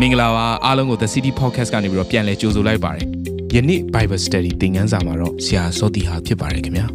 [0.00, 3.06] မင်္ဂလာပါအားလုံးကို The City Podcast ကနေပြီးတော့ပြန်လည်ကြိုဆိုလိုက်ပါတယ်
[3.54, 6.86] ယနေ့ Bible Study သင်ခန်းစာမှာတော့ဆရာစောတီဟာဖြစ်ပါတယ်ခင်ဗျာ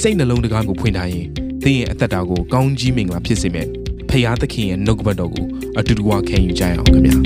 [0.00, 1.26] စိတ်နှလုံးတကားကိုဖွင့်ထားရင်
[1.62, 3.68] သင်ရဲ့အသက်တာကိုကောင်းကြီးမင်္ဂလာဖြစ်စေမယ့်
[4.10, 5.46] ဖရာသခင်ရဲ့နှုတ်ကပတ်တော်ကို
[5.78, 7.16] အတူတူဝခံယူကြရအောင်ခင်ဗျာ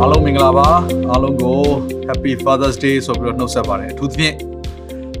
[0.00, 0.68] အားလုံးမင်္ဂလာပါ
[1.10, 1.60] အားလုံးကို
[2.08, 4.34] Happy Father's Day ဆိုပြီးတော့နှုတ်ဆက်ပါတယ်အထူးသဖြင့်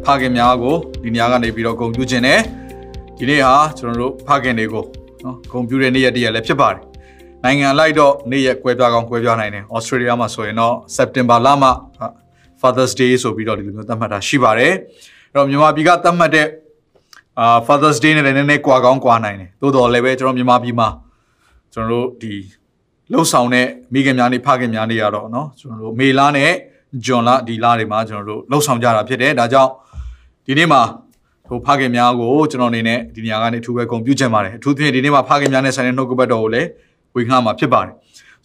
[0.04, 2.40] ဖခင်များကိုဒီနေရာကနေပြီးတော့ဂုဏ်ပြုခြင်းနဲ့
[3.18, 4.84] ဒီနေ့ဟာကျွန်တော်တို့ဖခင်တွေကို
[5.25, 6.79] နော်ဂုဏ်ပြုတဲ့နေ့ရက်တည်းလည်းဖြစ်ပါတယ်
[7.43, 11.69] နိုင်ငံလိုက်တော့နေ့ရက်ကွဲပြားကောင်းကွဲပြားနိုင်တယ်ဩစတြေးလျမှာဆိုရင်တော့ September လမှ
[12.61, 14.73] Father's Day ဆိုပြီးတော့ဒီလိုမျိုးသတ်မှတ်တာရှိပါတယ်
[15.33, 16.47] အဲ့တော့မြန်မာပြည်ကသတ်မှတ်တဲ့
[17.39, 20.87] အာ Father's Day နဲ့လည်းနည်းနည်းကွာကောင်းကွာနိုင်တယ်သို့တော်လည်းပဲကျွန်တော်မြန်မာပြည်မှာ
[21.73, 22.33] ကျွန်တော်တို့ဒီ
[23.11, 26.51] လှုပ်ဆောင်တဲ့မိခင်များနေဖခင်များနေရတော့เนาะကျွန်တော်တို့မေလာနဲ့
[27.05, 29.71] ဂျွန်လာဒီလာတွေမှာကျွန်တော်တို့လှုပ်ဆောင်ကြတာဖြစ်တယ်ဒါကြောင့်
[30.45, 30.81] ဒီနေ့မှာ
[31.48, 36.68] ဟိုဖခင်များကိုကျွန်တော်အနေနဲ့ဒီနေရာကနေအထူးပဲဂုဏ်ပြုချင်ပါတယ်အထူးသဖြင့်ဒီနေ့မှာဖခင်များနဲ့ဆိုင်တဲ့နှုတ်ကပတ်တော်ကိုလည်း
[37.14, 37.92] ဝေငှမှာဖြစ်ပါတယ်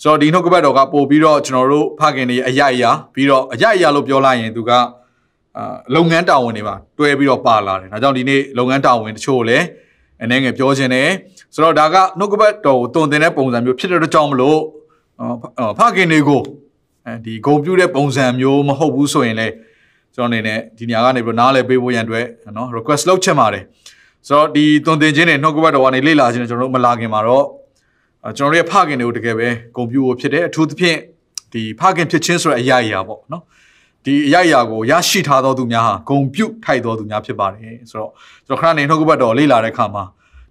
[0.01, 4.79] ဆိုတော့ဒီနှုတ်ကပတ်တော်ကပို့ပြီးတော့ကျွန်တော်တို့ဖခင်တွေအရအရာပြီးတော့အရအရာလို့ပြောလိုက်ရင်သူကအာ
[5.95, 9.65] လုပ်ငန်းတာဝန်တွေပါတွဲပြီးတော့ပါလာတယ်ဒါကြောင့်ဒီနေ့လုပ်ငန်းတာဝန်တချို့ကိုလည်း
[10.23, 11.09] အနေငယ်ပြောခြင်းတယ်
[11.53, 14.59] ဆိုတော့ဒါကနှုတ်ကပတ်တော်ကိုတုံတင်တဲ့ပုံစံမျိုးဖြစ်တဲ့ကြောင့်မလို့
[15.77, 16.41] ဖခင်တွေကို
[17.05, 19.53] အဲဒီဂုံပြူတဲ့ပုံစံမျိုးမဟုတ်ဘူးဆိုရင်လည်း
[20.19, 22.25] ကျွန်တော်အနေနဲ့ဒီနေရာကနေပြီးနားလည်ပေးဖို့ရန်အတွက်
[22.57, 23.63] နော် request လုပ်ချင်ပါတယ်
[24.27, 27.45] ဆိုတော့ဒီတုံတင်ခြင်းနဲ့နှုတ်ကပတ်တော်ကနေလေ့လာခြင်းနဲ့ကျွန်တော်တို့မလာခင်မှာတော့
[28.37, 30.97] ကျွန်တော်တို့ရဲ့ဖခင်တွေကိုတကယ်ပဲဂုံပြူဖို့ဖြစ်တယ်အထူးသဖြင့်
[31.53, 33.43] ဒီဖခင်ဖြစ်ခြင်းဆိုတဲ့အရာအရာပေါ့နော်
[34.05, 38.11] ဒီအရာအရာကိုရရှိထားသောသူများဟာဂုံပြုတ်ထိုက်သောသူများဖြစ်ပါတယ်ဆိုတော့
[38.47, 40.03] ကျွန်တော်ခဏနေနှုတ်ကပတ်တော်လေ့လာတဲ့အခါမှာ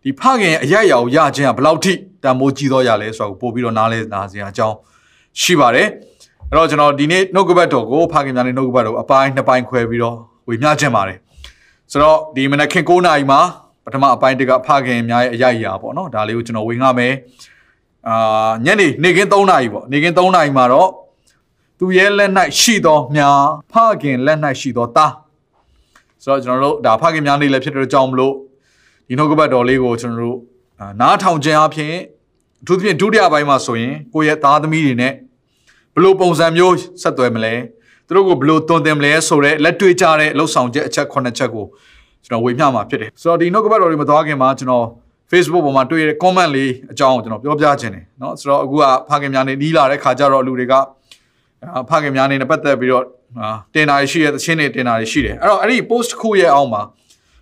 [0.03, 1.93] ဒီဖခင်ရဲ့အရာအရာကိုရခြင်းကဘယ်လောက်ထိ
[2.25, 4.77] တန်ဖိုးကြီးသောရလဲဆိုတော့ပို့ပြီးတော့နားလဲနားစရာအကြောင်း
[5.43, 5.89] ရှိပါတယ်
[6.51, 10.17] အဲ့တော့ကျွန်တော်ဒီနေ့နှုတ်ကပတ်တော်ကိုဖခင်များနဲ့နှုတ်ကပတ်တော်အပိုင်းနှစ်ပိုင်းခွဲပြီးတော့
[10.49, 11.19] ဝေမျှခြင်းပါတယ်
[11.93, 13.41] ဆိုတော့ဒီမနက်ခင်း9နာရီမှာ
[13.85, 17.15] ပထမအပိုင်းတကဖခင်များရဲ့အရာအရာပေါ့နော်ဒါလေးကိုကျွန်တော်ဝေငှမယ်
[18.09, 20.89] အာညနေနေခင်း3နာရီပေါ့နေခင်း3နာရီမှာတော့
[21.79, 22.31] သူရဲ့လက်၌
[22.61, 23.31] ရှိသောမြာ
[23.73, 25.13] ဖခင်လက်၌ရှိသောသား
[26.25, 28.35] ဆိုတော့ကျွန်တော်တို့ဒါဖခင်များနေလည်းဖြစ်တဲ့ကြောင့်မလို့
[29.09, 30.39] ဒီနှုတ်ကပတ်တော်လေးကိုကျွန်တော်တို့
[31.01, 31.95] နားထောင်ခြင်းအပြင်
[32.63, 35.28] အထူးသဖြင့်ဒုတိယပိုင်းမှာဆိုရင်ကိုယ့်ရဲ့သားသမီးတွေနဲ့ဘ
[36.04, 37.54] လို့ပုံစံမျိုးဆက်သွယ်မလဲ
[38.08, 41.66] သူတို့ကိုဘလို့တွန်တင်မလဲဆိုတော့လက်တွေ့ကြတဲ့လှုပ်ဆောင်ချက်အချက်9ချက်ကို
[42.26, 44.86] ကျွန်တော်ဝေမျှမှာဖြစ်တယ်ဆိုတော့ဒီနှုတ်ကပတ်တော်တွေမသွားခင်မှာကျွန်တော်
[45.32, 50.74] Facebook ပေါ်မှာတွေ့ရတဲ့ comment လေးအကြောင်းကိုကျွန်တော်ပြောပြခြင်းတယ်เนาะဆိုတော့အခုကဖခင်များနေနီးလာတဲ့ခါကျတော့လူတွေက
[51.90, 53.04] ဖခင်များနေနဲ့ပတ်သက်ပြီးတော့
[53.74, 56.82] တင်တာရှိရဲ့သချင်းတွေတင်တာရှိတယ်အဲ့တော့အဲ့ဒီ post ခုရဲ့အောက်မှာ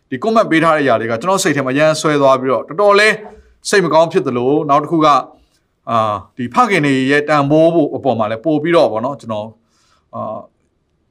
[0.10, 3.14] ဒီ comment ပေးထားတဲ့ຢာတွေကကျွန်တော်စိတ်ထဲမှာရမ်းဆွဲသွားပြီးတော့တော်တော်လေး
[3.70, 5.08] စိတ်မကောင်းဖြစ်သလိုနောက်တစ်ခုက
[5.91, 5.99] အာ
[6.37, 9.49] ဒီဖခင်တွေရဲ့တန်ဖိုးဖို့အပေါ်မှာလည်းပို့ပြီးတော့ဗောနော်ကျွန်တော်
[10.15, 10.39] အာ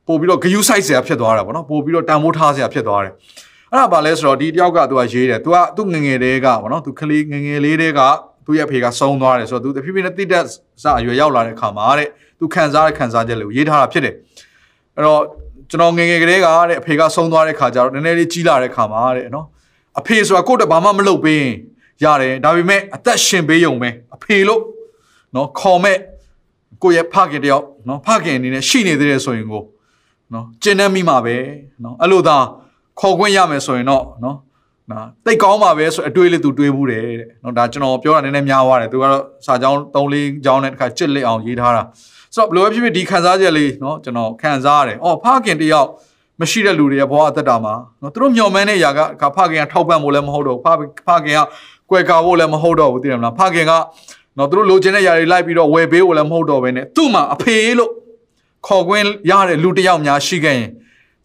[0.08, 3.14] ပို့ပြီးတော့ဂယုစိုက်စရာဖြစ်သွားတာဗောနော်ပို့ပြီးတော့တန်ဖိုးထားစရာဖြစ်သွားတယ်
[3.72, 8.02] အဲ့ဒါဘာလဲဆိုတော့ဒီတယောက်ကသူကရေးတယ်သူကသူ့ငငယ်လေးကဗောနော်သူကလေးငငယ်လေးတွေက
[8.46, 10.46] သူ့ရဲ့အဖေကဆုံးသွားတယ်ဆိုတော့သူတဖြည်းဖြည်းနဲ့တိတက်
[10.84, 12.09] စအရွယ်ရောက်လာတဲ့အခါမှာတဲ့
[12.40, 14.16] သူခံစားတဲ့ခံစားချက်လေးကိုရေးထားတာဖြစ်တယ်
[14.96, 15.22] အဲ့တော့
[15.69, 19.46] ကျွန်တော်ငငယ်ကလေးကတဲ့အဖေကဆုံးသွားတဲ့ခါကျတော့နည်းနည်းလေးကြီးလာတဲ့ခါမှာတဲ့နော်
[20.00, 21.56] အဖေဆိုတာကိုယ့်တက်ဘာမှမလုပ်ပေးရင်
[22.04, 24.62] ရတယ်ဒါပေမဲ့အသက်ရှင်ပေးရုံပဲအဖေလို့
[25.36, 25.98] နော်ခေါ်မဲ့
[26.84, 29.64] ကိုယ့်ရဲ့ဖခင်တယောက်နော်ဖခင်အနေနဲ့ရှိနေသေးတယ်ဆိုရင်ကို
[30.34, 31.36] နော်ကျင့်နှံ့မိမှာပဲ
[31.84, 32.38] နော်အဲ့လိုသာ
[33.00, 34.38] ခေါ်ခွင့်ရမယ်ဆိုရင်တော့နော်
[34.92, 41.84] နော်တိတ်ကောင်းပါပဲဆိုအတွေးလေးသူတွေးဘူးတယ်တဲ့နော်ဒါကျွန်တော်ပြောတာနည်းနည်းများသွားတယ်သူကတော့စာကြောင်း3လေးကြောင်းနဲ့တစ်ခါကြစ်လက်အောင်ရေးထားတာ
[42.36, 45.90] ဆိုတော့ဘယ်လိုဖြစ်ဖြစ်ဒီခံစားချက်လေးနော်ကျွန်တော်ခံစားရတယ်အော်ဖခင်တယောက်
[46.42, 48.90] မရှိတဲ့လူတွေရဲ့ဘဝအသက်တာမှာနော်သူတို့မျှော်မှန်းတဲ့ຢာ
[49.22, 50.68] ကဖခင်ကထောက်ပံ့ဖို့လည်းမဟုတ်တော့ဖ
[51.08, 51.40] ဖခင်က
[51.90, 53.73] ကွယ်ကာဖို့လည်းမဟုတ်တော့ဘူးသိတယ်မလားဖခင်က
[54.38, 57.91] နော်သူတို့လိုချင်တဲ့ຢာတွေလိုက်ပြီးတော့ဝယ်ပေးဖို့လည်းမဟုတ်တော့ဘဲနဲ့သူ့မှာအဖေလို့
[58.68, 60.72] ခေါ်ခွင့်ရတဲ့လူတစ်ယောက်များရှိခဲ့ရင်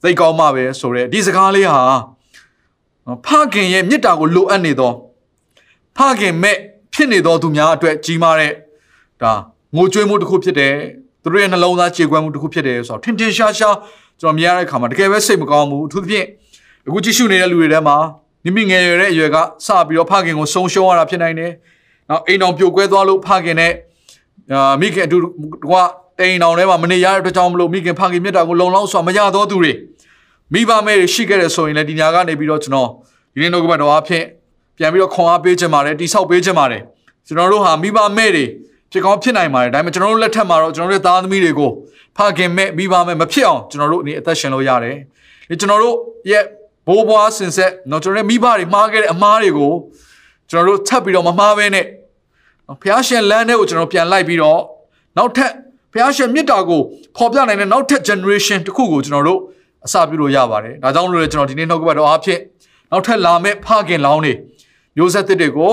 [0.02, 1.82] သိကောင်းမှပဲဆိုတော့ဒီစကားလေးဟာ
[3.26, 4.92] ဖခင်ရဲ့မေတ္တာကိုလိုအပ်နေသော
[5.96, 6.56] ဖခင်မဲ့
[6.94, 8.52] ဖြစ်နေသောသူများအတွက်ကြီးမားတဲ့
[9.22, 9.32] ဒါ
[9.76, 10.74] ငိုကြွေးမှုတစ်ခုဖြစ်တယ်
[11.22, 13.76] သူတို့ရဲ့နှလုံးသားကြေကွဲမှုတစ်ခုဖြစ်တယ်ဆိုတော့ထင်ထင်ရှားရှား
[14.20, 16.26] ကျွန်တော်မြင်ရတဲ့အခါမှာတကယ်ပဲစိတ်မကောင်းဘူးအထူးသဖြင့်
[16.86, 17.96] အခုကြည့်ရှုနေတဲ့လူတွေထဲမှာ
[18.44, 19.36] မိမိငယ်ရွယ်တဲ့အရွယ်က
[19.66, 21.52] စပြီးတော့ဖခင်ကိုဆုံးရှုံးရတာဖြစ်နိုင်တယ်။
[22.10, 23.72] နောက်အိမ်တော်ပြိုကွဲသွားလို့ဖခင်နဲ့
[24.52, 25.16] အာမိခင်အတူ
[25.72, 25.74] က
[26.20, 29.72] တိမ်တော်ထဲမှာမနေရတဲ့အတွက်ကြောင့်မလို့မိခင်ဖခင်မြတ်တာကိုလုံလောက်စွာမရသောသူတွေ
[30.52, 32.88] မိဘမဲ့ရှိခဲ့တဲ့ဆိုရင်လည်းဒီညာကနေပြီးတော့ကျွန်တော်
[33.32, 34.24] ဒီနေ့နှုတ်ကပတ်တော်အဖြစ်
[34.76, 36.82] ပြန်ပြီးတော့ခွန်အားပေးခြင်းပါတယ်တိဆောက်ပေးခြင်းပါတယ်
[37.26, 38.44] ကျွန်တော်တို့ဟာမိဘမဲ့တွေ
[38.92, 41.70] ဖြစ်ကောင်းဖြစ်နိုင်ပါတယ်ဒါပေမဲ့ကျွန်တော်တို့လက်ထက်မှာတော့ကျွန်တော်တို့သားသမီးတွေကို
[42.16, 44.96] ဖခင်မဲ့မိဘမဲ့မဖြစ်အောင်ကျွန်တော်တို့အနေအသက်ရှင်လို့ရတယ်
[45.50, 45.94] ဒီကျွန်တော်တို့
[46.30, 46.44] ရဲ့
[46.86, 49.72] ဘိုးဘွားစင်ဆက်နော်ကျွန်တော်တို့မိဘတွေမှားခဲ့တဲ့အမားတွေကို
[50.50, 51.86] ကျွန်တော်တို့ထပ်ပြီးတော့မမှားဘဲနဲ့
[52.82, 54.60] ဖះရှင်လမ်းထဲကိုကျွန်တော်ပြန်လိုက်ပြီးတော့
[55.16, 55.52] နောက်ထပ်
[55.92, 56.80] ဖះရှင်မြစ်တာကို
[57.16, 59.40] ဖော်ပြနိုင်တဲ့နောက်ထပ် generation တစ်ခုကိုကျွန်တော်တို့
[59.86, 62.40] အစပြုလို့ရပါတယ်ဒါကြောင့်လို့လည်းကျွန်တော်ဒီနေ့နှုတ်ကပတ်တော်အားဖြင့်
[62.90, 64.32] နောက်ထပ်လာမယ့်ဖခင်လောင်းတွေ
[64.96, 65.72] မျိုးဆက်သစ်တွေကို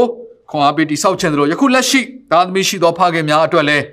[0.50, 2.02] ခွန်အားပေးတိဆောက်ခြင်းတို့ယခုလက်ရှိ
[2.32, 3.84] သားသမီးရှိသောဖခင်များအတွက်လည်း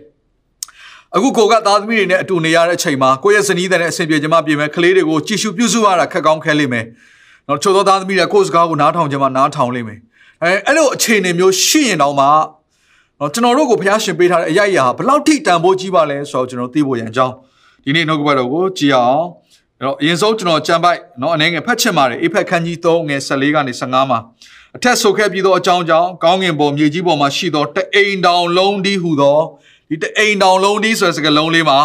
[1.17, 6.85] အခုကိုကသားသမီးတွေနဲ့အတူနေရတဲ့အချိန်မှာကိုယ့်ရဲ့ဇနီးတဲ့အဆင်ပြေခြင်းမပြေမဲ့ကလေးတွေကိုကြည်ရှုပြုစုရတာခက်ကောင်းခဲလိမ့်မယ်။
[7.49, 10.01] နော်ချို့သောသားသမီးတွေကကိုယ့်စကားကိုနားထောင်ခြင်းမနားထောင်လိမ့်မယ်။
[10.43, 12.27] အဲအဲ့လိုအခြေအနေမျိုးရှိရင်တော့မှ
[13.21, 17.35] နော်ကျွန်တော်တို့ကိုဖျားရှင်ပေးထားတဲ့အရာရာဘယ်လောက်ထိတန်ဖိုးကြီးပါလဲဆိုတော့ကျွန်တော်သိဖို့ရန်ကြောင်း
[17.85, 19.25] ဒီနေ့နှုတ်ကပတ်တော်ကိုကြည်အောင်
[19.79, 24.19] အဲ့တော့အရင်ဆုံးကျွန်တော်ကြံပိုက်နော်အနေငယ်ဖတ်ချင်ပါတယ်အေဖက်ခန်းကြီး3ငယ်14ကနေ15မှာ
[24.77, 29.41] အထက်ဆိုခဲ့ပြီးသောအကြောင်းကြောင့်ကောင်းငင်ပေါ်မြေကြီးပေါ်မှာရှိသောတအိမ်တောင်လုံးဒီဟူသော
[29.91, 31.79] ဒီတအိမ်တောင်လုံးဒီဆိုတဲ့စကားလုံးလေးမှာ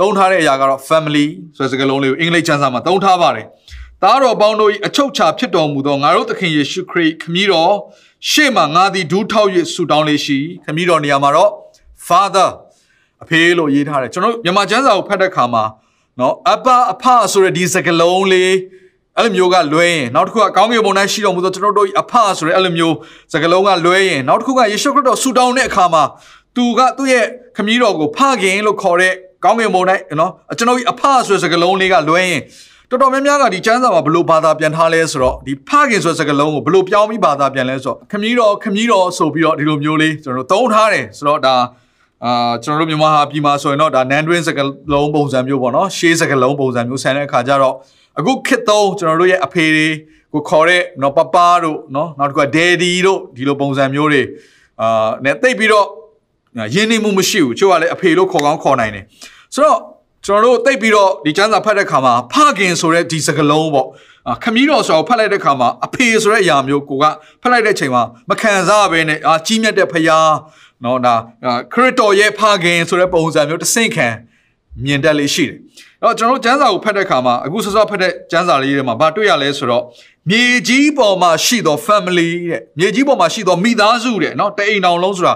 [0.00, 3.46] သုံးထားတဲ့အရာကတော့ family ဆိုတဲ့စကားလုံးလေးကိုအင်္ဂလိပ်ကျမ်းစာမှာသုံးထားပါတယ်။
[4.02, 7.72] သားတော်ပေါင်းတို့၏အချုပ်ချာဖြစ်တော်မူသောငါတို့သခင်ယေရှုခရစ်ခမည်းတော်
[8.30, 11.50] ရှေ့မှာငါသည်ဒူးထောက်၍ဆုတောင်းလေးရှိခမည်းတော်နေရာမှာတော့
[12.06, 12.48] father
[13.22, 15.64] အဖေလို့ရေးထားတယ်ကျွန်တော်မြန်မာကျမ်းစာကိုဖတ်တဲ့အခါမှာ
[16.20, 18.52] နော်အပအဖဆိုတဲ့ဒီစကားလုံးလေး
[19.16, 22.96] အဲ့လိုမျိုးကလွဲရင်နောက်တစ်ခုကကောင်းကင်ဘုံ၌ရှိတော်မူသောကျွန်တော်တို့အဖဆိုတဲ့အဲ့လိုမျိုး
[23.32, 26.04] စကားလုံးကလွဲရင်နောက်တစ်ခုကယေရှုခရစ်တော်ဆူတောင်းတဲ့အခါမှာ
[26.56, 27.24] သူကသူ့ရဲ့
[27.56, 29.12] ခမည်းတော်ကိုဖခင်လို့ခေါ်တဲ့
[29.44, 29.82] ကောင်းကင်ဘုံ၌
[30.20, 32.40] နော်ကျွန်တော်အဖဆိုတဲ့စကားလုံးလေးကလွဲရင်
[32.90, 41.56] တော်တော်များများကဒီကျမ်းစာမှာဘလို့ဘာသာပြန်ထားလဲဆိုတော့ဒီဖခင်ဆိုတဲ့စကားလုံးကိုဘလို့ပြောင်းပြီးဘာသာပြန်လဲဆိုတော့ခမည်းတော်ခမည်းတော်ဆိုပြီးတော့ဒီလိုမျိုးလေးကျွန်တော်တို့သုံးထားတယ်ဆိုတော့ဒါ
[42.24, 44.58] အာကျွန်တော်တို့မြန်မာဟာပြည်မှာဆိုရင်တော့ဒါနန်တွင်းစက
[44.92, 47.74] လုံးပုံစံမျိုးပေါ့နော်ရှေးစကလုံးပုံစံမျိုးဆန်တဲ့အခါကျတော့
[48.18, 49.86] အခုခေတ်သုံးကျွန်တော်တို့ရဲ့အဖေတွေ
[50.32, 54.22] ကိုခေါ်တဲ့နော်ပပတို့နော်နောက်တစ်ခုကဒယ်ဒီတို့ဒီလိုပုံစံမျိုးတွေ
[54.80, 55.86] အာနဲ့တိတ်ပြီးတော့
[56.74, 59.04] ရင်းနှီးမှုမရှိဘူးချို့ကလည်းအဖေလို့ခေါ်ကောင်းခေါ်နိုင်တယ်
[59.54, 59.78] ဆိုတော့
[60.26, 63.86] ကျွန်တော်တို့တိတ်ပြီးတော့ဒီကျမ်းစာဖတ်တဲ့ခါမှာဖခင်ဆိုတဲ့ဒီစကလုံးပေါ့
[64.42, 67.04] ခမည်းတော်ဆိုတော့ဖတ်လိုက်တဲ့ခါမှာအဖေဆိုတဲ့အရာမျိုးကိုက
[67.42, 70.32] ဖတ်လိုက်တဲ့ချိန်မှာမခံစားဘဲနဲ့အာကြီးမြတ်တဲ့ဖခင်
[70.84, 71.14] နော်ဒါ
[71.72, 74.08] ခရစ်တော်ရဲ့ဖခင်ဆိုတဲ့ပုံစံမျိုးတဆင့်ခံ
[74.84, 75.56] မြင်တတ်လေးရှိတယ်။
[76.02, 79.84] အဲ့တော့ကျွန်တော်တို့ကျမ်းစာကိုဖတ်တဲ့အခါမှာအခုစောစောဖတ်တဲ့ကျမ်းစာလေးတွေမှာဘာတွေ့ရလဲဆိုတော့
[80.30, 85.34] မြေကြီးပေါ်မှာရှိသော family တဲ့မြေကြီးပေါ်မှာရှိသောမိသားစုတဲ့နော်တအိမ်တော်လုံးဆိုတာ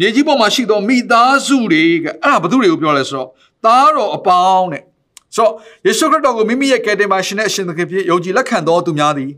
[0.00, 3.28] မြေကြီးပေါ်မှာရှိသောမိသားစုတွေကအဲ့ဒါဘသူတွေကိုပြောလဲဆိုတော့
[3.64, 4.82] သားတော်အပေါင်းတဲ့
[5.36, 5.52] ဆိုတော့
[5.86, 9.30] ယေရှုခရစ်တော်ကိုမိမိရဲ့ကယ်တင်ပါရှင်နဲ့အရှင်သခင်ဖြစ်ယုံကြည်လက်ခံတော်သူများသည်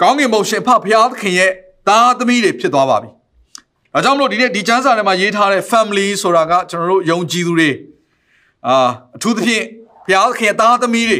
[0.00, 1.50] ကောင်းကင်ဘုံရှင်ဖဖရာသခင်ရဲ့
[1.88, 3.10] သားသမီးတွေဖြစ်သွားပါပြီ။
[3.92, 7.70] ဒါကြောင့်မလို့ဒီနေ့ဒီကျမ်းစာထဲမှာရေးထားတဲ့ family ဆိုတာကကျွန်တော်တို့ယုံကြည်သူတွေ
[8.66, 9.64] အာအထူးသဖြင့်
[10.06, 11.18] ဘုရားခင်သားသမီးတွေ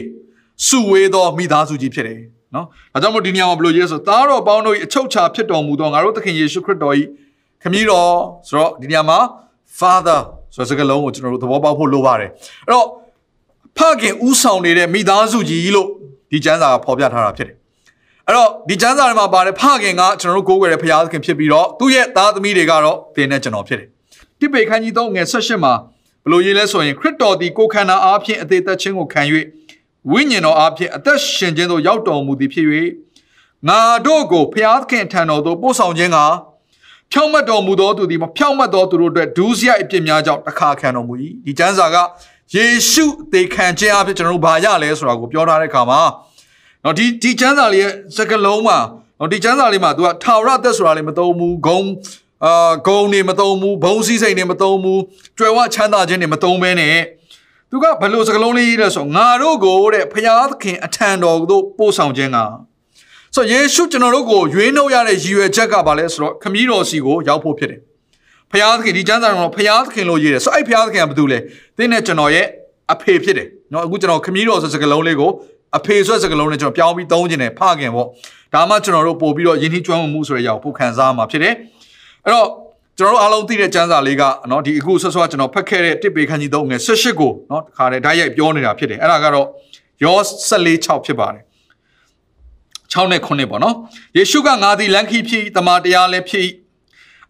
[0.66, 2.20] စုဝေးသောမိသားစုကြီးဖြစ်တယ်
[2.54, 6.94] နော်။ဒါကြောင့်မို့ဒီနေရာမှာဘယ်လိုရေးဆိုသားတော်ပေါင်းတို့၏အချုပ်ချာဖြစ်တော်မူသောငါတို့သခင်ယေရှုခရစ်တော်၏
[7.62, 8.12] ခမည်းတော်
[8.48, 9.18] ဆိုတော့ဒီနေရာမှာ
[9.78, 10.20] father
[10.54, 12.30] ဆိုတဲ့စကားလုံးကိုကျွန်တော်တို့သဘောပေါက်ဖို့လိုပါတယ်။
[12.66, 12.86] အဲ့တော့
[13.78, 15.88] ဖခင်ဥဆောင်နေတဲ့မိသားစုကြီးလို့
[16.30, 17.56] ဒီကျမ်းစာကဖော်ပြထားတာဖြစ်တယ်
[18.26, 23.88] အဲ့တော့ဒီကျမ်းစာထဲမှာပါတယ်ဖခင်ကကျွန်တော်တို့ကိုးကွယ်တဲ့ဘုရားသခင်ဖြစ်ပြီးတော့သူ့ရဲ့သားသမီးတွေကတော့သင်နဲ့ကျွန်တော်ဖြစ်တယ်
[24.40, 25.72] တိပေခန်းကြီး3ငယ်18မှာ
[26.24, 29.22] ဘလို့ရေးလဲဆိုရင်ခရစ်တော်သည်ကိုယ်ခန္ဓာအားဖြင့်အသေးသက်ခြင်းကိုခံ၍
[30.12, 32.66] ဝိညာဉ်တော်အားဖြင့်အသက်ရှင်ခြင်းသို့ရောက်တော်မူသည်ဖြစ်၍
[33.68, 36.18] ငါတို့ကိုဘုရားသခင်ထံတော်သို့ပို့ဆောင်ခြင်းက
[37.12, 41.14] ဖြောင့်မတ်တော်မူသောသူသည်မဖြောင့်မတ်သောသူတို့အတွက်ဒုစရိုက်အပြစ်များကြောင့်တခါခံတော်မူ၏
[41.44, 41.96] ဒီကျမ်းစာက
[42.54, 46.00] ယေရှုသေခံခြင်းအဖြစ်ကျွန်တော်တို့ဘာရလဲဆိုတာကိုပြောထားတဲ့အခါမှာ
[46.84, 48.78] နော်ဒီဒီကျမ်းစာလေးရဲ့စကားလုံးမှာ
[49.18, 51.80] နော်ဒီကျမ်းစာလေးမှာ तू ကထာဝရသက်ဆိုတာလေးမသုံးဘူးဂုံ
[52.44, 55.00] အာဂုံနေမသုံးဘူးဘုံစည်းစိမ်နေမသုံးဘူး
[55.38, 56.96] ကြွယ်ဝချမ်းသာခြင်းနေမသုံးဘဲနဲ့
[57.70, 62.38] သူကဘယ်လိုစကားလုံးလေးရေးလဲဆိုငါတို့ကိုတဲ့ဖျားသခင်အထံတော်သို့ပို့ဆောင်ခြင်းက
[63.37, 67.79] ဆိုယေရှုကျွန်တော်တို့ကိုရွေးနှုတ်ရတဲ့ရည်ရွယ်ချက်ကဘာလဲဆိုတော့ခမည်းတော်စီကိုရောက်ဖို့ဖြစ်တယ်
[68.51, 71.39] ဖျားသခင်ဒီကျမ်းစာတော်ဖျားသခင်လို့ရေးတယ်ဆိုအဲ့ဖျားသခင်ကဘာတူလဲ
[71.77, 72.45] တင်းနဲ့ကျွန်တော်ရဲ့
[72.93, 75.31] အဖေဖြစ်တယ်เนาะအခုကျွန်တော်ခမည်းတော်ဆိုစကားလုံးလေးကို
[75.77, 78.07] အဖေဆိုတဲ့စကားလုံးနဲ့ကျွန်တော်ပြောင်းပြီးသုံးခြင်းနဲ့ဖခင်ပေါ့
[78.53, 81.53] ဒါမှကျွန်တော်တို့ပို့ပြီးတော့ယဉ်ကျေးကျွမ်းမှုဆိုတဲ့အရာကိုပို့ခံစားမှာဖြစ်တယ်
[82.25, 82.47] အဲ့တော့
[82.97, 89.47] ကျွန်တော်တို့အားလုံးသိတဲ့ကျမ်းစာလေးကเนาะဒီအခုဆွဆွကျွန်တော်ဖတ်ခဲ့တဲ့တစ်ပေခန်းကြီးသုံးငယ်18ကိုเนาะတခါတည်းဓာတ်ရိုက်ပြောနေတာဖြစ်တယ်အဲ့ဒါကတော့
[90.03, 90.15] ယော
[90.49, 91.43] 14 6ဖြစ်ပါတယ်
[92.92, 93.76] 6နဲ့9ပေါ့နော်
[94.16, 96.48] ယေရှုကငါသည်လမ်းခီးဖြစ်တမန်တရားလည်းဖြစ်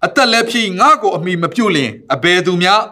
[0.04, 2.82] အသက်လည်းဖြစ်ငါ့ကိုအမိမပြုတ်လင်အဘယ်သူများ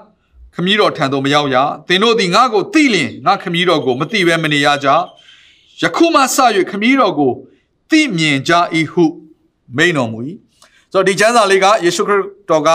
[0.55, 1.57] ခမည်းတော်ထံသို့မရောက်ရ
[1.89, 4.89] သင်တို့သည်ငါ့ကိုသိလင်ငါခမည်းတော်ကိုမသိဘဲမနေရကြ
[5.83, 6.39] ယခုမှစ၍
[6.71, 7.33] ခမည်းတော်ကို
[7.91, 8.53] သိမြင်ကြ၏
[8.93, 9.05] ဟု
[9.77, 10.19] မိန်တော်မူ၏
[10.93, 12.69] ဆိုတော့ဒီကျမ်းစာလေးကယေရှုခရစ်တော်က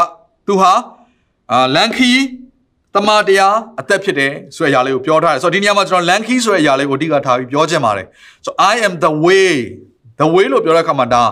[0.48, 0.74] သူဟာ
[1.52, 2.10] အာလန်ခီ
[2.96, 8.08] တမန်တရားအသက်ဖြစ်တယ်ဆိုတဲ့အရာလေးကိုပြောထားတယ်ဆိုတော့ဒီနေရာမှာကျွန်တော်လန်ခီဆိုတဲ့အရာလေးကိုအဓိကထားပြီးပြောချင်ပါတယ်
[8.46, 9.52] ဆိုတော့ I am the way
[10.22, 11.24] the way လို့ပြောတဲ့အခါမှာဒါ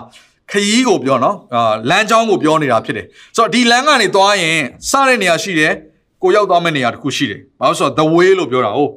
[0.50, 4.58] ခရီးကိုပြောနော်အာလမ်းကြောင်းကိုပြောနေတာဖြစ်တယ်ဆိုတော့ဒီလမ်းကနေသွားရင်
[4.90, 5.72] စတဲ့နေရာရှိတယ်
[6.22, 8.90] ကိုရောက်သွားမယ့်နေရာတစ်ခုရှိတယ်ဘာလို့ဆိုတော့ the way လို့ပြောတာဟုတ်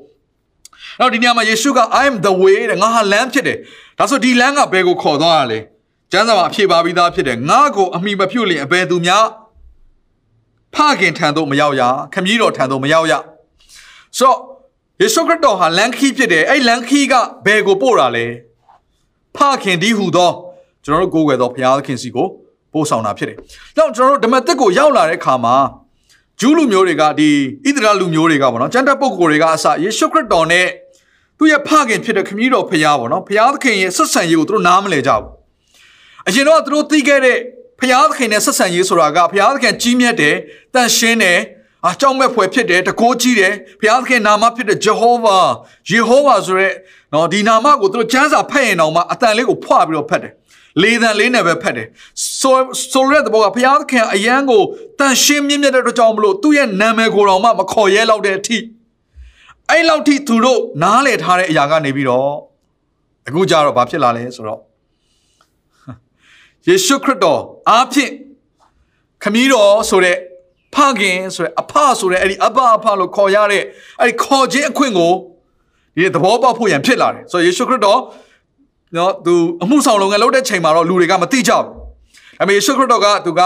[1.00, 3.58] အဲ့တော့ဒီနေရာမှာယေရှုက I am the way တဲ့ငါဟာလမ်းဖြစ်တယ်
[4.00, 5.60] ဒါဆိုဒီလမ်းကဘယ်ကိုခေါ်သွားရလဲ
[6.12, 9.26] ကျမ်းစာမှာအဖြေပါပြီးသားဖြစ်တယ်ငါကိုအမိမပြုတ်လင်အဘယ်သူများ
[10.76, 11.82] ဖခင်ထံသို့မရောက်ရ
[12.14, 13.14] ခမည်းတော်ထံသို့မရောက်ရ
[14.18, 14.38] ဆိုတော့
[15.02, 17.14] ယေရှုခရစ်တော်ဟာလမ်းခီးဖြစ်တယ်အဲ့လမ်းခီးက
[17.46, 18.26] ဘယ်ကိုပို့တာလဲ
[19.38, 20.32] ဖခင်ဒီဟူသော
[20.84, 22.28] ကျွန်တော်တို့ကိုးကွယ်သောဘုရားသခင်စီကို
[22.74, 23.38] ပို့ဆောင်တာဖြစ်တယ်။
[23.76, 25.56] ကြောင့်ကျွန်တော်တို့ဓမ္မသစ်ကိုရောက်လာတဲ့အခါမှာ
[26.40, 27.30] ဂျူးလူမျိုးတွေကဒီ
[27.66, 30.68] ဣသရေလလူမျိုးတွေကပေါ့နော်ကျမ်းတက်ပုဂ္ဂိုလ်တွေကအစယေရှုခရစ်တော်နဲ့
[31.38, 35.24] သူ့ရဲ့ဖခင်ဖြစ်တဲ့ခမည်းတော်ဖခင်ပေါ့နော်ဖခင်သခင်ရဲ့ဆက်ဆံရေးကိုသူတို့နားမလည်ကြဘူး။
[36.28, 37.38] အရင်တော့သူတို့သိခဲ့တဲ့
[37.80, 40.36] ဖခင်သခင်နဲ့ဆက်ဆံရေးဆိုတာကဖခင်သခင်ကြီးမြတ်တယ်
[40.74, 41.40] တန်ရှင်းတယ်
[41.90, 45.38] အကြောင်းမဲ့ဖွယ်ဖြစ်တယ်တကိုးကြီးတယ်ဘုရားသခင်နာမဖြစ်တဲ့ဂျေဟောဝါ
[45.90, 46.70] ယေဟောဝါဆိုရဲ
[47.14, 50.34] နော်ဒီနာမကိုသူတို့ကျမ်းစာဖတ်ရင်တော့မှအတန်လေးကိုဖွာပြီးတော့ဖတ်တယ်
[50.82, 51.88] လေးတန်လေးနဲ့ပဲဖတ်တယ်
[52.40, 52.56] ဆို
[52.92, 54.62] ဆိုရတဲ့ဘောကဘုရားသခင်အယံကို
[55.00, 58.58] တန်ရှင်းမြင့်မြတ်တဲ့အတွက်ကြောင့်မလို့သူ့ရဲ့နာမည်ကိုတော့မှမခေါ်ရဲလောက်တဲ့အထိ
[59.70, 62.32] အဲ့လောက်ထိသူတို့နားလည်ထားတဲ့အရာကနေပြီးတော့
[63.28, 64.60] အခုကြတော့ဘာဖြစ်လာလဲဆိုတော့
[66.68, 68.12] ယေရှုခရစ်တော် အားဖြင့်
[69.24, 70.18] ခမည်းတော်ဆိုတဲ့
[70.76, 73.64] ဖခင်ဆိုတဲ့အဖဆိုတဲ့အဲ့ဒီအဘအဖလို့ခေါ်ရတဲ့
[74.00, 75.14] အဲ့ဒီခေါ်ခြင်းအခွင့်ကို
[75.96, 78.00] ဒီသဘောပေါက်ဖို့ရန်ဖြစ်လာတယ်ဆိုတော့ယေရှုခရစ်တော်
[78.98, 81.66] နော်သူအမှုဆောင်လုပ်ငန်းလုပ်တဲ့ချိန်မှာတော့လူတွေကမသိကြဘူး
[82.40, 83.42] ဒါပေမဲ့ယေရှုခရစ်တော်ကသူက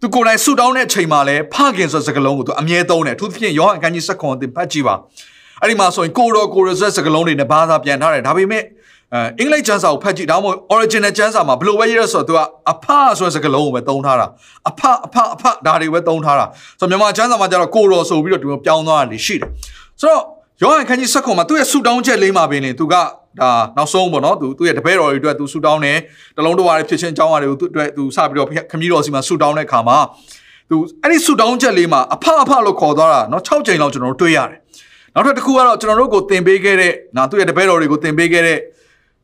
[0.00, 4.94] သူကိုယ်တိုင်ဆူတောင်းတဲ့ချိန်မှာလဲဖခင်ဆိုတဲ့စကားလုံးကိုသူအမြဲသုံးတယ်အထူးသဖြင့်ယောဟန်အခန်းကြီး7ခွန်သင်ဖတ်ကြည့်ပါ
[5.60, 8.62] အဲ့ဒီမှာဆိုရင်ကိုတော်ကိုရဆိုတဲ့စကားလုံးတွေနဲ့ဘာသာပြန်ထားတယ်ဒါပေမဲ့
[9.14, 12.38] အဲအင်္ဂလိပ်ကျမ်းစာကိုဖတ်ကြည့်ဒါမှမဟုတ် original ကျမ်းစာမှာဘယ်လိုပဲရေးရဆိုတော့ तू က
[12.70, 12.86] အဖ
[13.18, 14.26] ဆိုတဲ့စကားလုံးကိုပဲသုံးထားတာ
[14.68, 16.46] အဖအဖအဖဒါတွေပဲသုံးထားတာ
[16.80, 19.48] ဆိုတော့မြန်မာကျမ်းစာမှာကျတော့ကိုတော်ဆိုပြီးတော့သူပြောင်းသွားတာရှိတယ်
[20.00, 20.22] ဆိုတော့
[20.62, 23.02] ယောဟန်ခန်းကြီး7ခုမှာသူ့ရဲ့ဆူတောင်းချက်လေးမှာပင်လေသူကဒါ
[23.76, 25.98] နောက်ဆုံးပေါ့နော်သူသူ့ရဲ့တပည့်တော်တွေအတွက်သူဆူတောင်းတယ်
[26.36, 29.98] တလုံးတော်ရဖြစ်ချင်းအကြောင်းအရာတွေကိုသူ့အတွက်သူစပြီးတော့ခမည်းတော်စီမှာဆူတောင်းတဲ့အခါမှာ
[30.70, 34.58] သူအဲ့ဒီဆူတောင်းချက်လေးမှာအဖအဖလို့ခေါ်သွားတာနော်6ကြိမ်လောက်ကျွန်တော်တို့တွေ့ရတယ်
[35.14, 38.58] နောက်ထပ်တစ်ခုကတော့ကျွန်တော်တို့ကိုသင်ပေးခဲ့တဲ့နာသူ့ရဲ့တပည့်တော်တွေကိုသင်ပေးခဲ့တဲ့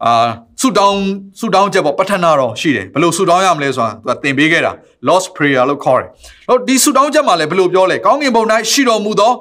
[0.05, 0.13] အာ
[0.61, 1.01] ဆူတောင်း
[1.39, 4.73] ဆူတောင်းချက်ပေါ့ပဋ္ဌာနာတော်ရှိတယ်ဘယ်လိုဆူတောင်းရမလဲဆိုတာသူကသင်ပေးခဲ့တာ
[5.09, 6.09] lost prayer လို့ခေါ်တယ်။
[6.49, 9.33] တော့ဒီဆူတောင်းချက်မှာလည်းဘယ်လိုပြောလဲကောင်းကင်ဘုံတိုင်းရှိတော်မူသော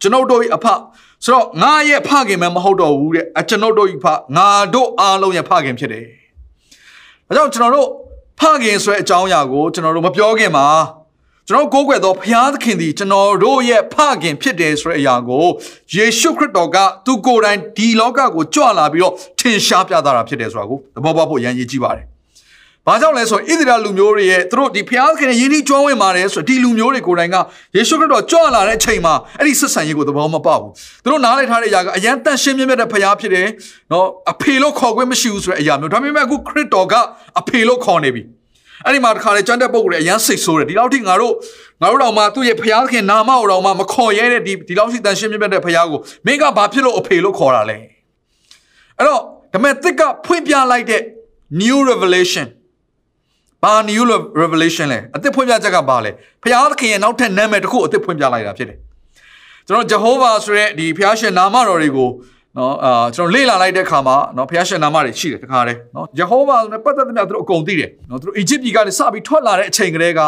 [0.00, 0.66] ကျွန်ုပ်တို့၏အဖ
[1.24, 6.04] ဆိုတော့ငါရဲ့ဖခင်မမဟုတ်တော့ဘူးတဲ့အကျွန်ုပ်တို့၏ဖငါတို့အားလုံးရဲ့ဖခင်ဖြစ်တယ်။
[7.26, 7.88] ဒါကြောင့်ကျွန်တော်တို့
[8.40, 10.66] ဖခင်ဆိုတဲ့အကြောင်းအရာကိုကျွန်တော်တို့မပြောခင်မှာ
[11.50, 15.46] ကျွန်တော်ကိုးကွယ်သောဘုရားသခင်သည်ကျွန်တော်တို့ရဲ့ဖခင်ဖြစ်တယ်ဆိုတဲ့အရာကို
[15.94, 16.76] ယေရှုခရစ်တော်က
[17.06, 22.06] သူကိုယ်တိုင်ဒီလောကကိုကြွလာပြီးတော့ထင်ရှားပြသတာဖြစ်တယ်ဆိုတာကိုသဘောပေါက်ဖို့ရန်ရည်ကြည့်ပါတယ်။
[22.86, 27.36] ဘာကြောင့်လဲဆိုရင်ဣသရေလလူမျိုးတွေရဲ့သူတို့ဒီဘုရားသခင်ရဲ့ယဉ်ကျေးကျွမ်းဝင်ပါတယ်ဆိုဒီလူမျိုးတွေကိုယ်တိုင်က
[27.76, 33.46] ယေရှုခရစ်တော်ကြွလာတဲ့အချိန်မှာအဲ့ဒီဆက်ဆံရေးကိုသဘောမပေါက်ဘူး။သူတို့နားလည်ထားတဲ့အရာကအယံတန်ရှင်းမြတ်မြတ်တဲ့ဘုရားဖြစ်တယ်။
[33.92, 36.94] နော်အဖေလို့ခေါ်ခွင့်မရှိဘူးဆိုတဲ့အရာမျိုးဒါပေမဲ့အခုခရစ်တော်က
[37.40, 38.24] အဖေလို့ခေါ်နေပြီ။
[38.86, 41.34] အဲ့ဒီမှာတခါလေကြမ်းတဲ့ပုံကိုလည်းအရန်စိတ်ဆိုးတယ်ဒီလောက်ထိငါတို့
[41.82, 47.76] ငါတို့တော့မှသူ့ရဲ့ဖျားခင်နာမတော်မှမခေါ်ရဲတဲ့ဒီဒီလောက်ထိတန်ရှင်းမြတ်တဲ့ဖျားကိုမင်းကဘာဖြစ်လို့အဖေလို့ခေါ်တာလဲ
[48.98, 49.22] အဲ့တော့
[49.54, 51.02] ဓမ္မသစ်ကဖွင့်ပြလိုက်တဲ့
[51.62, 52.46] new revelation
[53.62, 54.02] ဘာ new
[54.42, 56.10] revelation လဲအသစ်ဖွင့်ပြချက်ကဘာလဲ
[56.42, 58.78] ဖျားသခင်ရဲ့နောက်ထပ်နာမည်တစ်ခုအသစ်ဖွင့်ပြလိုက်တာဖြစ်တယ်
[59.66, 62.10] ကျွန်တော်ဂျဟောဗာဆိုတဲ့ဒီဖျားရှင်နာမတော်တွေကို
[62.58, 70.20] နော်အာကျွန်တော်လေ့လာလိုက်တဲ့အခါမှာနော်ဘုရားရှင်နာမတွေရှိတယ်တခါတည်းနော်ယေဟောဝါဆိုတဲ့ပတ်သက်တဲ့များသူတို့အကုန်သိတယ်နော်သူတို့အီဂျစ်ပြည်ကနေစပြီးထွက်လာတဲ့အချိန်ကလေးက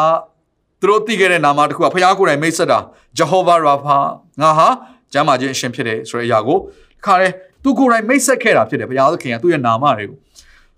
[0.80, 2.78] သူတို့သိခဲ့တဲ့နာမတစ်ခုကဘုရားကိုယ်တိုင်မိတ်ဆက်တာ
[3.18, 3.96] ဂျဟောဝါရာဖာ
[4.40, 4.68] ငါဟာ
[5.12, 7.32] ကျမ်းမာခြင်းအရှင်ဖြစ်တယ်ဆိုတဲ့အရာကိုတခါတည်း
[7.64, 10.16] သူကိုယ်တိုင်မိတ်ဆက်ခဲ့တာဖြစ်တယ်ဘုရားသခင်ကသူ့ရဲ့နာမတွေကို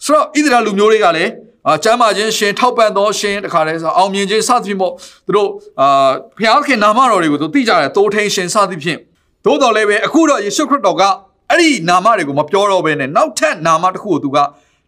[0.05, 1.31] ဆိုတော့ဣသရေလလူမျိုးတွေကလည်း
[1.67, 4.93] အာကျမ်းမာခြင်းရှင်ထောက်ပံ့သောရှင်တခါတည်းဆိုအောင်မြင်ခြင်းစသဖြင့်ပေါ့
[5.27, 5.49] သူတို့
[5.81, 8.99] အာဘုရားသခင်နာမတော်တွေကိုသူသိကြတယ်တိုးထိန်ရှင်စသဖြင့်
[9.45, 11.03] သို့တော်လည်းပဲအခုတော့ယေရှုခရစ်တော်က
[11.51, 14.37] အဲ့ဒီနာမတွေကိုမပြောတော့ဘဲနဲ့နောက်ထပ်နာမတစ်ခုကိုသူက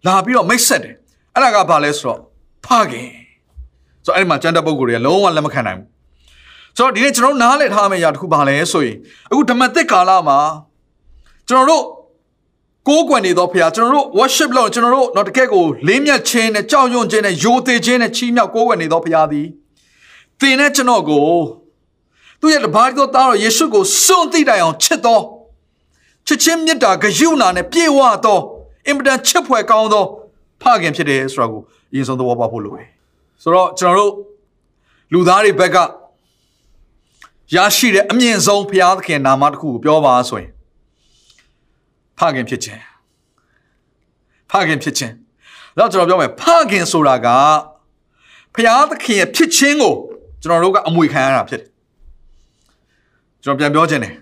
[0.07, 0.95] လာပြီးတော့မိတ်ဆက်တယ်
[1.35, 2.21] အဲ့ဒါကဘာလဲဆိုတော့
[2.67, 3.09] ဖခင်
[4.05, 5.89] ဆိုတော့အဲ့ဒီမှာကျန်တဲ့ပုံကိုယ်တွေကလုံးဝလက်မခံနိုင်ဘူး
[6.77, 8.97] ဆိုတော့ဒီနေ့ကျွန်တော်နားလည်ထားမယ့်အရာတစ်ခုဘာလဲဆိုရင်
[9.31, 10.39] အခုဓမ္မသစ်ကာလမှာ
[11.49, 11.85] ကျွန်တော်တို့
[12.89, 19.47] ကိုးကွယ်နေသောဖခင်ကျွန်တော်တို့ worship လုပ်ကျွန်တော်တို့တော့တကယ့်ကိုလေးမြတ်ခြင်းနဲ့ကြောက်ရွံ့ခြင်းနဲ့ယိုသေးခြင်းနဲ့ချီးမြှောက်ကိုးကွယ်နေသောဖခင်သည်
[20.41, 21.29] သင်နဲ့ကျွန်တော်ကို
[22.41, 25.23] သူ့ရဲ့တပါးသောသားတော်ယေရှုကိုစွန့်သိတိုင်အောင်ချစ်တော်
[26.27, 28.39] ချစ်ချင်းမေတ္တာဂရုဏာနဲ့ပြေဝသော
[28.87, 30.05] အင်မတန်ချစ်ဖွယ်ကောင်းသော
[30.63, 31.61] ဖခင်ဖြစ်တယ်ဆိုတာကို
[31.93, 32.89] အရင်ဆုံးသဘောပေါက်ဖို့လိုတယ်
[33.43, 34.13] ဆိုတော့ကျွန်တော်တို့
[35.13, 35.77] လူသားတွေဘက်က
[37.55, 40.51] ရရှိတဲ့အမြင့်ဆုံးဘုရားသခင်နာမတစ်ခုကိုပြောပါဆိုရင်
[42.19, 42.83] ဖခင်ဖြစ်ခြင်း
[44.51, 45.15] ဖခင်ဖြစ်ခြင်း
[45.79, 47.29] တော့ကျွန်တော်ပြောမယ်ဖခင်ဆိုတာက
[48.55, 49.95] ဘုရားသခင်ရဲ့ဖြစ်ခြင်းကို
[50.43, 51.69] ကျွန်တော်တို့ကအမွေခံရတာဖြစ်တယ်
[53.45, 54.15] ကျွန်တော်ပြန်ပြောခြင်းတယ်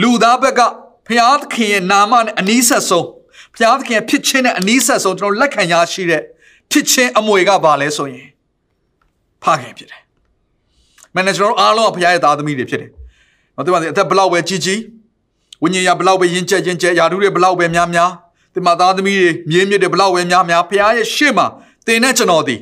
[0.00, 0.60] လူသားဘက်က
[1.08, 3.06] ဖျားသခင်ရဲ့နာမနဲ့အနီးဆက်ဆုံး
[3.56, 6.22] ဖျားသခင်ရဲ့ဖြစ်ခြင်းနဲ့အနီးဆက်ဆုံးကျွန်တော်လက်ခံရရှိတဲ့
[6.70, 8.28] ဖြစ်ခြင်းအမွေကဘာလဲဆိုရင်
[9.42, 10.02] ဖခင်ဖြစ်တယ်။
[11.14, 12.90] မန်နေကျွန်တော်အားလုံးကဖျားရဲ့သားသမီးတွေဖြစ်တယ်။
[13.56, 14.80] နော်ဒီမှာအသက်ဘလောက်ပဲကြီးကြီး
[15.62, 18.10] ဝိညာဉ်ရဘလောက်ပဲယဉ်ကျက်ယဉ်ကျက်ယာထုတွေဘလောက်ပဲများများ
[18.54, 21.46] ဒီမှာသားသမီးတွေမြင်းမြစ်တွေဘလောက်ပဲများများဖျားရဲ့ရှေ့မှာ
[21.86, 22.56] တင်တဲ့ကျွန်တော်ဒီ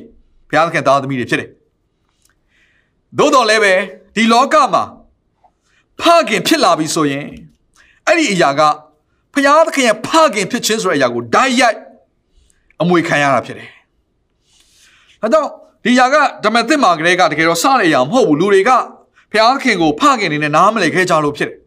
[0.49, 1.49] ဖျားသခင်သားသမီးတွေဖြစ်တယ်။
[3.17, 3.73] သို့တော်လည်းပဲ
[4.15, 4.83] ဒီလောကမှာ
[6.01, 7.25] ဖခင်ဖြစ်လာပြီဆိုရင်
[8.07, 8.61] အဲ့ဒီအရာက
[9.33, 11.77] ဖျားသခင်ရဲ့ဖခင်ဖြစ်ခြင်းဆိုတဲ့အရာကိုဓာတ်ရိုက်
[12.81, 13.69] အမွေခံရတာဖြစ်တယ်။
[15.21, 15.49] ဒါကြောင့်
[15.83, 18.71] ဒီຢာကဓမ္မသစ်မာကလေးကတကယ်တော့စရရမဟုတ်ဘူးလူတွေက
[19.31, 21.57] ဘုရားခင်ကိုဖခင်နေနဲ့နားမလည်ခဲ့ကြလို့ဖြစ်တယ်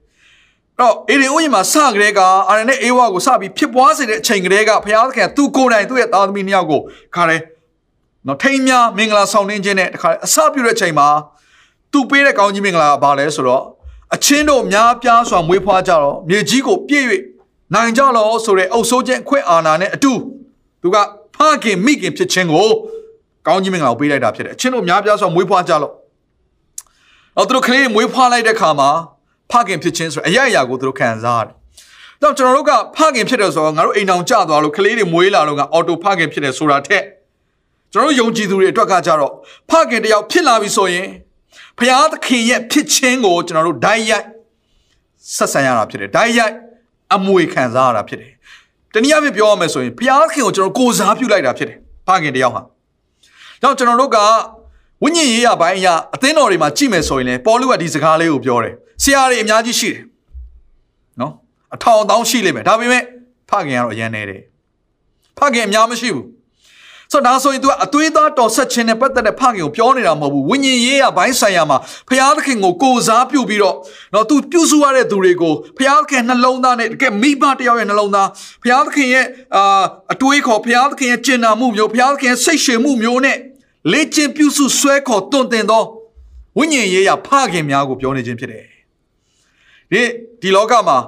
[0.81, 6.81] တော့အေရင်ဦးရင်မှာစကလေးကအာရနဲ့အေဝါကိုစပြီးဖြစ်ပွားစေတဲ့အချိန်ကလေးကဘုရားခင်သူကိုယ်တိုင်သူ့ရဲ့သားသမီးနှစ်ယောက်ကို
[7.15, 7.41] ခါတယ်
[8.27, 11.09] နော်ထိမ်းများမင်္ဂလာဆောင်နှင်းခြင်းနဲ့တခါအစပြုတဲ့အချိန်မှာ
[11.93, 13.65] သူပေးတဲ့ကောင်းကြီးမင်္ဂလာကဘာလဲဆိုတော့
[14.15, 17.07] အချင်းတို့များပြားစွာမွေးဖွားကြတော့မြေကြီးကိုပြည့်၍
[17.75, 20.13] နိုင်ကြလောဆိုတဲ့အုပ်စိုးခြင်းအခွင့်အာဏာနဲ့အတူ
[20.83, 20.97] သူက
[21.37, 22.69] ဖခင်မိခင်ဖြစ်ခြင်းကို
[23.47, 25.93] ကောင်းကြီးမင်္ဂလာကိုပေးလိုက်တာဖြစ်တယ်အချင်းတို့များပြားစွာမွေးဖွားကြလို့
[27.37, 28.91] တော့သူတို့ကလေးမွေးဖွားလိုက်တဲ့ခါမှာ
[29.51, 31.55] ဖခင်ဖြစ်ခြင်းဆိုအရာရာကိုသူတို့ခံစားရတယ်။
[32.23, 37.05] တော့ကျွန်တော်တို့ကဖခင်ဖြစ်တယ်ဆိုတော့ငါတို့အိမ်အောင်ကြသွားလို့ကလေးတွေမွေးလာလို့ကအော်တိုဖခင်ဖြစ်တယ်ဆိုတာထက်
[37.93, 39.33] ကျွန်တော်တို့ယုံကြည်သူတွေအတွက်ကကြတော့
[39.71, 41.07] ဖခင်တယောက်ဖြစ်လာပြီဆိုရင်
[41.81, 44.27] ဖခင်သခင်ရဲ့ဖြစ်ခြင်းကိုကျွန်တော်တို့ဓာတ်ရိုက်
[45.37, 46.55] ဆက်ဆံရတာဖြစ်တယ်။ဓာတ်ရိုက်
[47.15, 48.33] အမွေခံစားရတာဖြစ်တယ်။
[48.93, 50.01] တနည်းအားဖြင့်ပြောရမယ်ဆိုရင်ဖ
[50.33, 52.63] ခင်ကိုကျွန်တော်ကိုယ်စားပြုလိုက်တာဖြစ်တယ်။ဖခင်တယောက်ဟာ။
[53.61, 54.19] ကြောင့်ကျွန်တော်တို့က
[55.03, 60.03] ဝိညာဉ်ရေးရပိုင်းအရာအသင်းတော်တွေမှာကြည့်မယ်ဆိုရင်လေပေါ်လူကဒီစကားလေးကိုပြောတယ်ဆရာတွေအများကြီးရှိတယ်
[61.21, 61.33] နော်
[61.75, 63.03] အထောင်တောင်းရှိလိမ့်မယ်ဒါပေမဲ့
[63.51, 64.43] ဖခင်ကတော့အရန်နေတယ်
[65.39, 66.27] ဖခင်အများမရှိဘူး
[67.13, 73.77] ဆိုတော့ဒါဆိုရင် तू အသွေးသားတော်ဆက်ခြင်းနဲ့ပတ်သက်တဲ့ဖခင်ကိုပြောနေတာမဟုတ်ဘူးဝိညာဉ်ရေးရဘိုင်းဆိုင်ရာမှာဖခင်သခင်ကိုကိုစားပြုပြီးတော့
[74.15, 78.29] နော် तू ပြုစုရတဲ့သူတွေကိုဖခင်သခင်နှလုံးသားနဲ့တကယ်မိဘတယောက်ရဲ့နှလုံးသား
[78.63, 79.27] ဖခင်သခင်ရဲ့
[79.57, 83.37] အာအတွေးခေါ်ဖခင်သခင်ရဲ့ကျင်နာမှုမျိုးဖခင်သခင်ရဲ့စိတ်ရှည်မှုမျိုးနဲ့
[83.93, 85.83] လေ့ကျင့်ပြုစုဆွဲခေါ်တွင်တင်သော
[86.59, 88.65] ဝိညာဉ်ရေးရဖခင်များကိုပြောနေခြင်းဖြစ်တယ်
[89.93, 90.03] ဒီ
[90.41, 90.99] ဒီလောကမှာ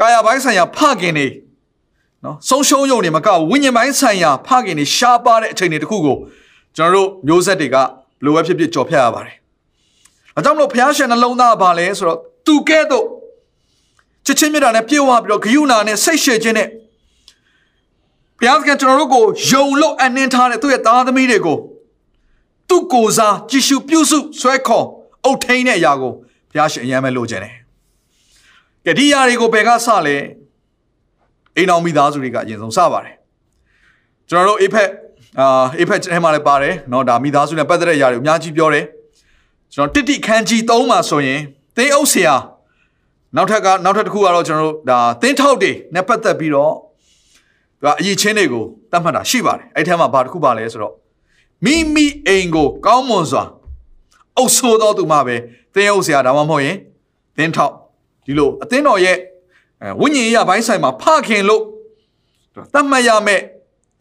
[0.00, 1.26] ကာယပိုင်းဆိုင်ရာဖခင်တွေ
[2.24, 6.16] နော်ဆုံးရှုံးယုံနေမကဝိညာဉ်ပိုင်းဆိုင်ရာဖခင်တွေရှားပါတဲ့အချိန်တွေတခုကို
[6.76, 7.76] ကျွန်တော်တို့မျိုးဆက်တွေက
[8.24, 9.36] လိုအပ်ဖြစ်ဖြစ်ကြော်ဖြတ်ရပါတယ်။
[10.36, 13.06] အဲကြောင့်မလို့ဘုရားရှင်နှလုံးသားပါလဲဆိုတော့သူကဲ့သို့
[14.26, 16.68] ချစ်ချင်းမြတ်တာနဲ့ပြေဝပြီးတော့ဂယုဏနဲ့စိတ်ရှည်ခြင်းနဲ့
[18.38, 21.58] ဘုရားကကျွန်တော်တို့ကိုယုံလို့အနှင်းထားတဲ့သူ့ရဲ့သားသမီးတွေကို
[22.68, 24.86] သူ့ကိုယ်စားကြည်ရှုပြုစုဆွဲခေါ်
[25.24, 26.12] အုတ်ထိန်တဲ့အရာကို
[26.50, 27.54] ဘုရားရှင်အယံမဲ့လိုချင်တယ်။
[28.84, 30.16] ကဲဒီຢာတွေကိုဘယ်ကစလဲ
[31.57, 33.15] အိမ်အောင်မိသားစုတွေကအရင်ဆုံးစပါတယ်။
[34.29, 34.89] ကျွန်တော်တို့အေဖက်
[35.39, 38.85] အာအေဖက်ထဲမှာလည်းပါတယ်เนาะဒါမိသားစုနဲ့ပတ်သက်တဲ့ຢာတွေအများကြီးပြောတယ်။
[39.73, 41.39] ကျွန်တော်တစ်တိခန်းကြီး3မှာဆိုရင်
[41.75, 42.35] သင်းအုပ်ဆရာ
[43.35, 46.73] နောက်ထပ်ကနောက်ထပ်တစ်ခုကတော့ကျွန်တော်တို့ဒါသင်းထောက်တွေနဲ့ပတ်သက်ပြီးတော့
[47.79, 50.93] သူကအရေးချင်းတွေကိုတတ်မှတ်တာရှိပါတယ်။အဲ့ထဲမှာဘာတစ်ခုပါလဲဆိုတော့
[51.65, 53.43] မိမိအိမ်ကိုကောင်းမွန်စွာ
[54.37, 55.35] အုပ်ဆိုးသောသူမှပဲ
[55.73, 56.77] သင်းအုပ်ဆရာဒါမှမဟုတ်ရင်
[57.37, 57.73] သင်းထောက်
[58.25, 59.17] ဒီလိုအသင်းတော်ရဲ့
[60.00, 61.62] ဝိညာဉ်ရေးဘိုင်းဆိုင်မှာဖခင်လို့
[62.74, 63.42] တတ်မှတ်ရမယ့်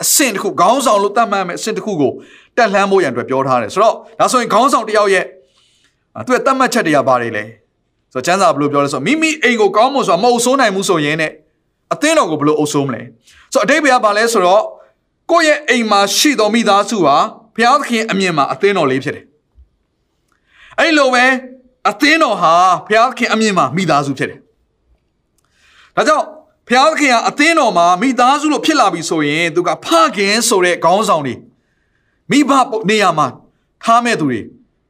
[0.04, 2.12] အဆင့်တစ်ခုခေါင်းဆောင်လို့တတ်မှတ်ရမယ့်အဆင့်တစ်ခုကို
[2.58, 5.26] တက်လှမ်းဖို့ရန်အတွက်ပြောထားတယ်ဆိုတော့ဒါဆိုရင်ခေါင်းဆောင်တစ်ယောက်ရဲ့
[6.26, 7.44] သူရဲ့တတ်မှတ်ချက်တွေကဘာတွေလဲ
[8.14, 11.32] ဆိုတော့ကျမ်းစာဘယ်လိုပြောလဲဆိုတော့မိမိအိမ်ကိုကောင်းမွန်စွာမအုပ်ဆိုးနိုင်မှုဆိုရင်နဲ့
[11.94, 13.02] အသင်းတော်ကိုဘယ်လိုအုပ်ဆိုးမလဲ
[13.54, 14.64] ဆိုတော့အတိတ်ဘယ်ကဘာလဲဆိုတော့
[15.32, 17.16] ကိုယ့်ရဲ့အိမ်မှာရှိတော်မိသားစုဟာ
[17.56, 19.26] ဘုရားသခင်အမြင်မှာအသင်းတော်လေးဖြစ်တယ်။
[20.80, 21.26] အဲ့လိုပဲ
[21.90, 22.54] အသင်းတော်ဟာ
[22.88, 24.40] ဘုရားသခင်အမြင်မှာမိသားစုဖြစ်တယ်။
[25.98, 26.26] ဒါကြောင့်
[26.68, 31.36] ဘုရားသခင်ကအသင်းတော်မှာမိသားစုလို့ဖြစ်လာပြီဆိုရင်သူကဖခင်ဆိုတဲ့ခေါင်းဆောင်တွေ
[32.32, 32.52] မိဘ
[32.90, 33.28] နေရာမှာ
[33.84, 34.40] ထားမဲ့သူတွေ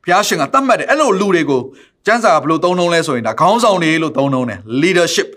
[0.03, 1.61] ဘုရားရှင်ကတတ်မှတ်တယ်အဲ့လိုလူတွေကို
[2.05, 5.29] ကျမ်းစာကဘယ်လိုသုံးနှုန်းလဲဆိုရင်ဒါခေါင်းဆောင်တွေလို့သုံးနှုန်းတယ် leadership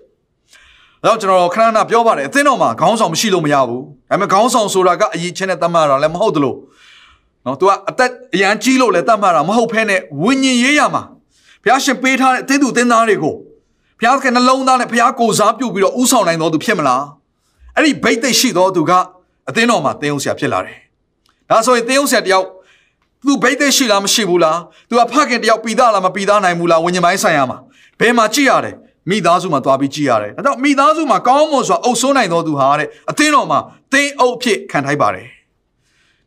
[1.04, 6.54] တော့ကျွန်တော်ခဏခဏပြောပါတယ်အသင်းတော်မှာခေါင်းဆောင်မရှိလို့မရဘူးဒါပေမဲ့ခေါင်းဆောင်ဆိုတာကအရေးချင်းနဲ့တတ်မှတ်တာလည်းမဟုတ်သလို
[7.44, 11.02] နော် तू ကအသက်အရန်ကြီးလို့လည်းတတ်မှတ်တာမဟုတ်ဖ ೇನೆ ဝိညာဉ်ရေးရမှာ
[11.62, 13.35] ဘုရားရှင်ပေးထားတဲ့အသင်းသူအသင်းသားတွေကို
[14.00, 17.04] ဘုရားခင်နှလုံးသားနဲ့ဘုရားကိုယ်စားပြုပြီးတော့ဥဆောင်နိုင်တော်သူဖြစ်မလား
[17.76, 18.92] အဲ့ဒီဘိတ်သိက်ရှိတော်သူက
[19.48, 20.78] အသင်းတော်မှာသင်းအောင်ဆရာဖြစ်လာတယ်
[21.50, 22.46] ဒါဆိုရင်သင်းအောင်ဆရာတယောက်
[23.26, 24.58] သူဘိတ်သိက်ရှိလားမရှိဘူးလား
[24.88, 27.58] သူကဖခင်တယောက်ပြီးသားလားမပြီးသားနိုင်ဘူးလားဝိညာဉ်ပိုင်းဆိုင်ရာမှာ
[28.00, 28.76] ဘယ်မှာကြည့်ရတယ်
[29.10, 33.58] မိသားစုမှာသွားပြီးကြည့်ရတယ်ဒါကြောင့်မိသားစုမှာကောင်းမွန်စွာအုပ်ဆိုးနိုင်တော်သူဟာတဲ့အသင်းတော်မှာ
[33.92, 35.26] သင်းအုပ်ဖြစ်ခံထိုက်ပါတယ်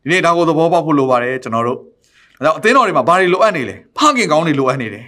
[0.03, 5.05] ဒီနေ့ဒါကိုသဘောပေါက်ဖို့လိုပါတယ်ကျွန်တော်တို့ဒါကြောင့်အသင်းတော်တွေမှာဘာတွေလိုအပ်နေလဲဖခင်ကောင်းတွေလိုအပ်နေတယ်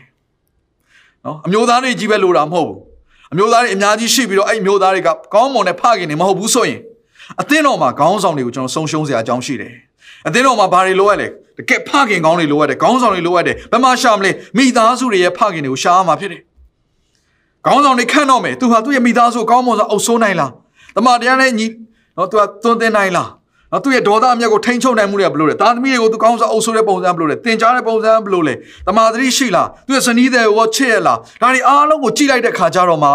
[1.26, 2.80] နော်အမျိုးသားတွေကြီးပဲလိုတာမဟုတ်ဘူး
[3.34, 6.80] အမျိုးသားတွေအများကြီးရှိပြီးတော့အဲ့အမျိုးသားတွေကကောင်းမွန်တဲ့ဖခင်တွေမဟုတ်ဘူးဆိုရင်
[7.42, 9.74] အသင်းတော်မှာခေါင်းဆောင်တွေကိုကျွန်တော်ဆုံးရှုံးစရာအကြောင်းရှိတယ်
[10.28, 16.42] အသင်းတော်မှာဘာတွေလိုအပ်လဲတကယ်ဖခင်ကောင်းတွေလိုအပ်တယ်ခေါင်းဆောင်တွေလိုအပ်တယ်ဘယ်မှာရှာမလဲမိသားစုတွေရဲ့ဖခင်တွေကိုရှာရမှာဖြစ်တယ်
[17.66, 20.52] ခေါင်းဆောင်တွေခန့်တော့မယ်သူဟာသူ့ရဲ့မိသားစုကောင်းမွန်စွာအုပ်ဆိုးနိုင်လား
[20.96, 21.68] တမန်တရားနဲ့ညီ
[22.18, 23.28] နော်သူကသွန်သင်နိုင်လား
[23.76, 28.54] နော်သူ့ရဲ့ဒေါသအမျက်ကိုထိန်းချုပ်နိုင်မှုတွေကဘယ်လိုလဲတာသမီတွေကိုသူကောင်းစားအုပ်ဆိုးတဲ့ပုံစံဘယ်လိုလဲတင်ကြားတဲ့ပုံစံဘယ်လိုလဲ
[28.88, 33.10] တမာတိရှိလားသူ့ရဲ့ဇနီးတွေကိုချစ်ရလားဒါတွေအားလုံးကိုကြည့်လိုက်တဲ့ခါကျတော့မှ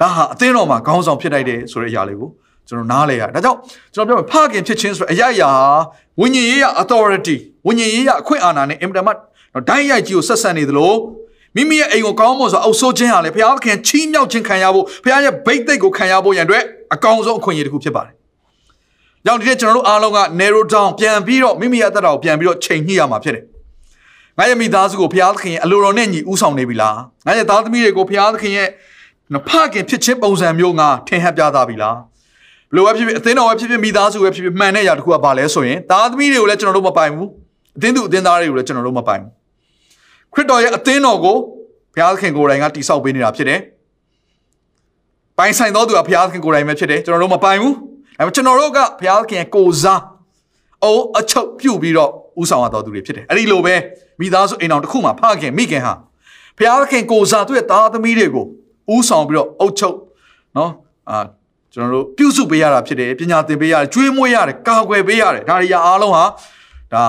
[0.00, 2.28] ဒါဟာအသင်းတော်မှာခေါင်းဆောင်ဖြစ်နိုင်တယ်ဆိုတဲ့အရာလေးကို
[2.68, 3.58] ကျွန်တော်နားလဲရဒါကြောင့်
[3.94, 5.50] ကျွန်တော်ပြောဖခင်ဖြစ်ခြင်းဆိုတဲ့အရာရာ
[6.20, 9.16] ဝိညာဉ်ရေးရ authority ဝိညာဉ်ရေးရအခွင့်အာဏာနဲ့အင်တာမတ်
[9.68, 10.92] ဒိုင်းရိုက်ကြီးကိုဆက်ဆံနေသလို
[11.56, 16.64] မိမိရဲ့အိမ်ကိုကောင်းမွန်စွာအုပ်ဆိုးခြင်းဟာလေဘုရားသခင်ချီးမြှောက်ခြင်းခံရဖို့ဘုရားရဲ့ဘိတ်သိက်ကိုခံရဖို့ရန်အတွက်
[16.94, 18.14] အကောင်းဆုံးအခွင့်အရေးတစ်ခုဖြစ်ပါတယ်။
[19.24, 23.44] ဒါကြောင့်ဒီနေ့ကျွန်တော်တို့အားလုံးက narrow down ပြန်ပြီးတော့မိမိရဲ့အသက်တာကိုပြန်ပြီးတော့ချိန်ညှိရမှာဖြစ်တယ်
[24.38, 28.68] ငါရဲ့မိသားစုကိုဘုရားသခင်ရဲ့အလိုတော်နဲ့ညီဥဆောင်နေပြီလားငါရဲ့သားသမီးတွေကိုဘုရားသခင်ရဲ့
[29.48, 31.96] ဖခင်ဖြစ်ခြင်းပုံစံမျိုးငါထင်ဟပ်ပြသပြီလား
[32.70, 37.28] ဘလို့ပဲဖြစ်ဖြစ်အသင်းတော်ပဲဖြစ်ဖြစ်မိသားစုပဲဖြစ်ဖြစ်မှန်တဲ့ຢာတစ်ခုကဘာလဲဆိုရင်သားသမီးတွေကိုလည်းကျွန်တော်တို့မပိုင်ဘူး
[37.76, 39.30] အသင်းသူအသင်းသားတွေကိုလည်းကျွန်တော်တို့မပိုင်ဘူး
[40.34, 41.36] ခရစ်တော်ရဲ့အသင်းတော်ကို
[41.94, 43.60] ဘုရားသခင်ကိုယ်တိုင်ကတိဆောက်ပေးနေတာဖြစ်တယ်
[45.38, 47.74] ပိုင်ဆိုင်တော်သူကဘုရားသခင်ကိုယ်တိုင်ပဲဖြစ်တယ်ကျွန်တော်တို့မပိုင်ဘူး
[48.18, 50.02] ဒါပေမဲ့ကျွန်တော်တို့ကဘုရားသခင်ရဲ့ကိုစား
[50.84, 53.74] အိုးအချုပ်ပြုတ်ပြီးတော့ဥဆောင်ရတော်သူတွေဖြစ်တယ်အဲ့ဒီလိုပဲ
[54.20, 55.94] မိသားစုအိမ်တော်တစ်ခုမှာဖခင်မိခင်ဟာ
[56.58, 58.46] ဘုရားသခင်ကိုစားသူ့ရဲ့သားသမီးတွေကို
[58.94, 59.96] ဥဆောင်ပြီးတော့အုပ်ချုပ်
[60.56, 60.72] နော်
[61.10, 61.18] အာ
[61.72, 66.24] ကျွန်တော်တို့ပြုစုပေးရတာဖြစ်တယ်ပညာသင်ပေးရတယ်ကျွေးမွေးရတယ်ကာကွယ်ပေးရတယ်ဒါတွေအားလုံးဟာ
[66.92, 67.04] ဒါ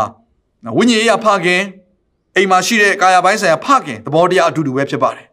[0.78, 1.62] ဝိညာဉ်ရေးဖခင်
[2.36, 5.26] အိမ်မှာရှိတဲ့ကာယပိုင်းဆိုင်ရာဖခင်သဘောတရားအတူတူပဲဖြစ်ပါတယ်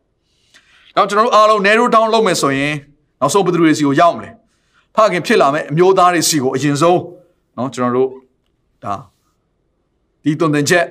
[0.96, 2.74] ။နောက်ကျွန်တော်တို့အားလုံး narrow down လုပ်မယ်ဆိုရင်
[3.20, 4.30] နောက်ဆုံးဘယ်သူတွေစီကိုရောက်မလဲ။
[4.95, 6.99] ဖခင်ဖြစ်လာမယ်အမျိုးသားတွေစီကိုအရင်ဆုံး
[7.55, 8.09] เนาะကျွန်တော်တို့
[8.83, 8.93] ဒါ
[10.23, 10.85] ဒီတုန်တင်ချက်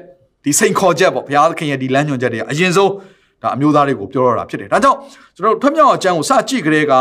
[0.44, 2.92] ဒီစိန်ခေါ်ချက်ပေါ့ဘုရားသခင်ရဲ့ဒီလမ်းညွှန်ချက်တွေကအရင်ဆုံး
[3.42, 4.98] ဒါအမျိုးသားတွေကိုပြောရတာဖြစ်တယ်။ဒါကြောင့်
[5.36, 6.92] ကျွန်တော်တို့ထွတ်မြောက်အကျမ်းကိုစကြည့်ကြတဲ့က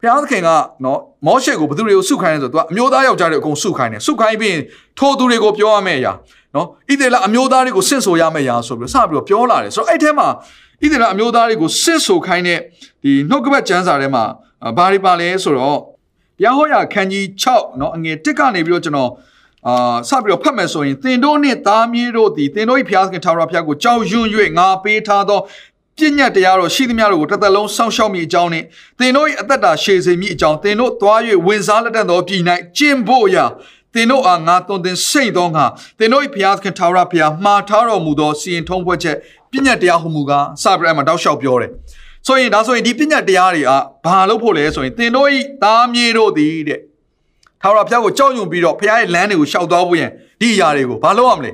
[0.00, 0.50] ဘုရားသခင်က
[0.84, 4.62] နော်မောရှေကိုဘသူတွေကိုစုခိုင်းလဲဆိုတော့သူကအမျိုးသားယောက်ျားတွေအကုန်စုခိုင်းတယ်စုခိုင်းပြီးရင်
[4.98, 6.12] ထိုသူတွေကိုပြောရမယ့်အရာ
[6.54, 10.28] နော်ဣသေလအမျိုးသားတွေကိုဆင့်ဆိုရမယ့်အရာဆိုပြီးတော့စပြီးတော့ပြောလာတယ်ဆိုတော့အဲ့ထဲမှာ
[10.82, 12.58] ဣသေလအမျိုးသားတွေကိုဆင့်ဆိုခိုင်းတဲ့
[13.02, 14.24] ဒီနှုတ်ကပတ်ကျမ်းစာထဲမှာ
[14.76, 15.78] ဘာတွေပါလဲဆိုတော့
[16.39, 19.11] တရားဟောရာခန်းကြီး6နော်အငယ်1ကနေပြီးတော့ကျွန်တော်
[19.67, 25.39] အာစပြီးတော့ဖတ်မယ်ဆိုရင်သင်တို့နှင့်သားမြေးတို့သည်သင်တို့၏ဖျားသခင်ထာဝရဘုရားကိုကြောက်ရွံ့၍ငါပေးထားသော
[25.97, 28.65] ပြည့်ညတ်တရားတော်ရှိသမျှတို့ကိုတစ်သက်လုံးစောင့်ရှောက်မိအကြောင်းနှင့်
[28.99, 32.41] သင်တို့၏အသက်တာရှည်စေမိအကြောင်းသင်တို့သွား၍ဝင်စားလက်တတ်သောပြည်၌
[32.77, 33.45] ကျင့်ဖို့ရာ
[33.93, 35.65] သင်တို့အားငါသွန်သင်စိတ်သောငါ
[35.99, 39.15] သင်တို့၏ဘုရားသခင်ထာဝရဘုရားမှားထားတော်မူသောစီရင်ထုံးဖွဲ့ချက်
[39.51, 41.71] ပြည့်ညတ်တရားဟူမူကားစပြီးတော့အမှတောက်လျှောက်ပြောတယ်
[42.27, 45.27] ဆိုရင်ဒါဆိုရင်ဒီပြည့်ညတ်တရားတွေအားဘာလို့ဖို့လဲဆိုရင်သင်တို့၏
[45.63, 46.79] သားမြေတို့သည်တဲ့
[47.61, 50.09] ထာဝရဘုရားကိုကြောက်ရွံ့ပြီးတော့ဘုရားရဲ့လမ်းတွေကိုရှောက်သွားဖို့ရင်
[50.41, 51.51] ဒီအရာတွေကိုဘာလုပ်ရမလဲ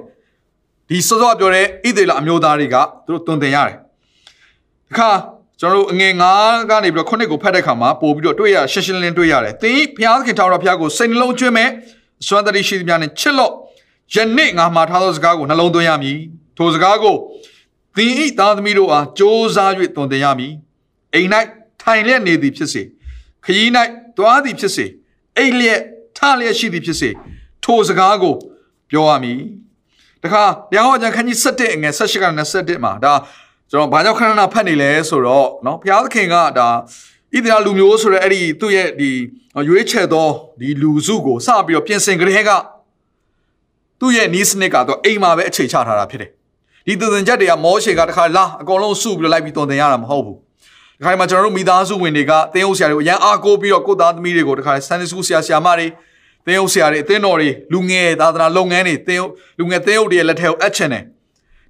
[0.90, 2.76] ဒီစောစောပြောတဲ့ဣသေလအမျိုးသားတွေက
[3.06, 3.78] သူတို့တွင်တင်ရတယ်
[4.90, 5.10] တခါ
[5.60, 11.70] ကျွန်တော်တို့အငယ်9ကနေပြီးတော့ခုနှစ်ကိုဖတ်တဲ့ခါမှာပို့ပြီးတော့တွေ့ရရှင်းရှင်းလင်းတွေ့ရတယ်သင်ဘုရားသခင်ထာဝရဘုရားကိုစိတ်နှလုံးကျွမ်းမဲ့
[12.28, 13.52] စွမ်းတရရှိသမျှနဲ့ချစ်လို့
[14.14, 16.18] ယနေ့ငါမှာထားသောစကားကိုနှလုံးသွင်းရမည်
[16.58, 17.16] ထိုစကားကို
[17.97, 20.55] သင်ဤသားသမီးတို့အားကြိုးစား၍တွင်တင်ရမည်
[21.15, 21.29] အိမ်၌
[21.83, 22.83] ထိုင်လျက်နေသည်ဖြစ်စေ
[23.45, 23.71] ခရီး၌
[24.17, 24.87] တွားသည်ဖြစ်စေ
[25.37, 25.81] အိမ်လျက်
[26.17, 27.11] ထလျက်ရှိသည်ဖြစ်စေ
[27.65, 28.35] ထိုစကားကို
[28.91, 29.41] ပြောရမည်
[30.23, 33.15] တခါတရားဟောကြံခန်းကြီး7အငယ်18ကနေ21မှာဒါ
[33.71, 39.11] ကျွန်တော်ဘာကြောင့်ခဏခဏဖတ်နေလဲဆိုတော့เนาะဘုရားသခင်ကဒါဣသရေလလူမျိုးဆိုတဲ့အဲ့ဒီသူ့ရဲ့ဒီ
[39.69, 40.29] ရွေးချယ်သော
[40.61, 42.51] ဒီလူစုကိုစပြီးတော့ပြင်ဆင်ကြတဲ့က
[44.01, 46.31] သူ့ရဲ့နီးစနစ်ကတော့အိမ်မှာပဲအခြေချထားတာဖြစ်တယ်
[46.87, 50.39] ဒီသူသင်ချက်တွေကမောရှေကတခါလာအကုန်လုံးစုပြီးတော့လိုက်ပြီးတုံတင်ရတာမဟုတ်ဘူး
[50.99, 55.87] ဒီခါမှာကျွန်တော်တို့မိသားစုဝင်တွေကတင်းဟုတ်ဆရာတွေကိုအရန်အားကိုးပြီးတော့ကိုယ်သားသမီးတွေကိုတခါဆန်နီစကူဆရာဆရာမတွေ
[56.47, 59.23] တင်းဟုတ်ဆရာတွေအသင်းတော်တွေလူငယ်သာသနာလုပ်ငန်းတွေတင်း
[59.59, 61.03] လူငယ်တင်းဟုတ်တွေရဲ့လက်ထက်ကိုအပ်ချင်တယ်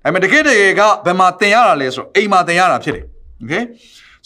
[0.03, 3.05] ဒါပေမဲ့တကယ်တကယ်ကဘယ်မှာတင်ရတာလဲဆိုတော့အိမ်မှာတင်ရတာဖြစ်တယ်
[3.38, 3.55] โอเค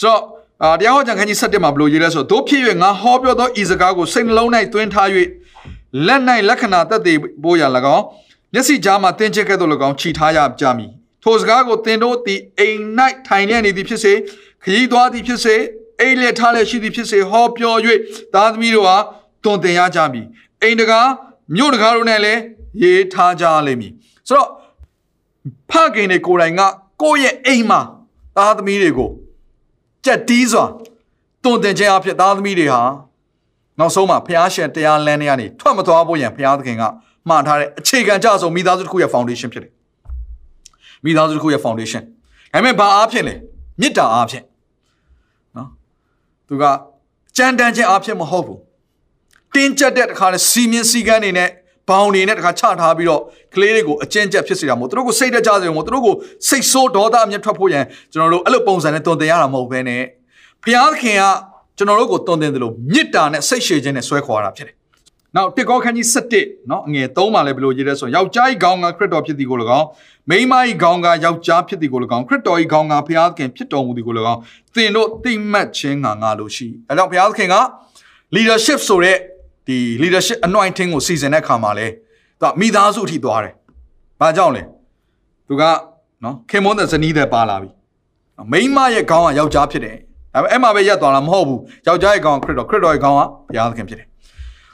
[0.01, 0.21] ဆိုတော့
[0.63, 5.09] အာတရားဟောကြံခန်းကြီး7မှာဘလို့ရေးလဲဆိုတော့တို့ဖြစ်၍ငါဟောပြောသောဤစကားကိုစိတ်နှလုံး၌သွင်းထား၍
[6.07, 7.63] လက်၌လက္ခဏာသက်သေပို့ရ၎
[7.97, 8.05] င်း
[8.54, 10.92] မျက်စိကြားမှာတင်းချက်ကဲ့သို့၎င်းခြိထားရကြမည်
[11.24, 12.80] ထိုစကားကိုသင်တို့သည်အိမ်၌
[13.28, 14.14] ထိုင်လျက်နေသည်ဖြစ်စေ
[14.64, 15.56] ခရီးသွားသည်ဖြစ်စေ
[16.00, 17.76] အိမ်လက်ထားလျက်ရှိသည်ဖြစ်စေဟောပြော၍
[18.34, 18.98] သားသမီးတို့ဟာ
[19.44, 20.26] တွင်တင်ရကြမည်
[20.62, 21.08] အိမ်တကား
[21.56, 22.42] မြို့တကားတို့နဲ့လည်း
[22.84, 23.94] ရေးထားကြလိမ့်မည်
[24.28, 24.50] ဆိုတော့
[25.72, 26.62] ဖခင်တွေကိုယ်တိုင်က
[27.02, 27.82] ကိုယ့်ရဲ့အိမ်မှာ
[28.38, 29.10] သားသမီးတွေကို
[30.06, 30.66] ကြက်တီးစွာ
[31.44, 32.82] တွင်တင်ခြင်းအဖြစ်သားသမီးတွေဟာ
[33.80, 36.84] နောက်ဆုံးမှာဖျားရှင်တရားလမ်းတွေကနေထွက်မသွားဖို့ရန်ဖျားသခင်က
[37.30, 39.72] မှားထားတဲ့အခြေခံကြဆုံးမိသားစုတစ်ခုရဲ့ foundation ဖြစ်တယ်
[41.06, 42.04] မိသားစုတစ်ခုရဲ့ foundation
[42.54, 43.36] ဒါပေမဲ့ဘာအားဖြင့်လဲ
[43.82, 44.44] မေတ္တာအားဖြင့်
[45.58, 45.68] နော်
[46.48, 46.64] သူက
[47.38, 48.60] ကြမ်းတမ်းခြင်းအားဖြင့်မဟုတ်ဘူး
[49.56, 51.50] တင်းကျပ်တဲ့တခါလဲစီမင်းစီကန်းနေနဲ့
[51.90, 53.22] ဘောင်နေနဲ့တခါချထားပြီးတော့
[53.56, 56.16] ကလေးတွေကိုအကျဉ်းကျပ်ဖြစ်စေတာမဟုတ်သူတို့ကိုစိတ်တကြစေမဟုတ်သူတို့ကို
[56.50, 60.04] စိတ်ဆိုးဒေါသအမျက်ထွက်ဖို့ရန်ကျွန်တော်တို့အဲ့လိုပုံစံနဲ့တုံတင်ရတာမဟုတ်ဘဲနဲ့
[60.64, 61.24] ဖျားခင်က
[61.78, 64.76] ကျွန်တော်တို့ကိုတုံတင်တယ်လို့မေတ္တာနဲ့စိတ်ရှည်ခြင်းနဲ့ဆွဲခေါ်တာဖြစ်တယ်
[65.36, 69.88] နောက်တစ်ကောခန်းကြီး7နော်အငယ်3မှာလည်းဘယ်လိုရေးလဲဆိုရင်ယောက်ျားဤခေါင်းကခရစ်တော်ဖြစ်သည်ကို၎င်း
[70.30, 74.40] မိန်းမဤခေါင်းကယောက်ျားဖြစ်သည်ကို၎င်းခရစ်တော်ဤခေါင်းကဘုရားသခင်ဖြစ်တော်မူသည်ကို၎င်း
[74.76, 77.56] သင်တို့သိမှတ်ခြင်းငါငါလို့ရှိအဲတော့ဘုရားသခင်က
[78.36, 79.18] leadership ဆိုတဲ့
[79.68, 81.88] ဒီ leadership anointing ကိုစီစဉ်တဲ့အခါမှာလဲ
[82.42, 83.54] သူကမိသားစုအထိသွားတယ်။
[84.20, 84.64] ဘာကြောင့်လဲ။
[85.48, 85.64] သူက
[86.24, 87.70] နော်ခင်မွန်းတဲ့ဇနီးတဲ့ပါလာပြီ။
[88.52, 89.98] မိန်းမရဲ့ခေါင်းကယောက်ျားဖြစ်တယ်။
[90.34, 94.09] ဒါပေမဲ့အဲ့မှာပဲရက်သွားတာမဟုတ်ဘူး။ယောက်ျားရဲ့ခေါင်းကခရစ်တော်ခရစ်တော်ရဲ့ခေါင်းကဘုရားသခင်ဖြစ်တယ်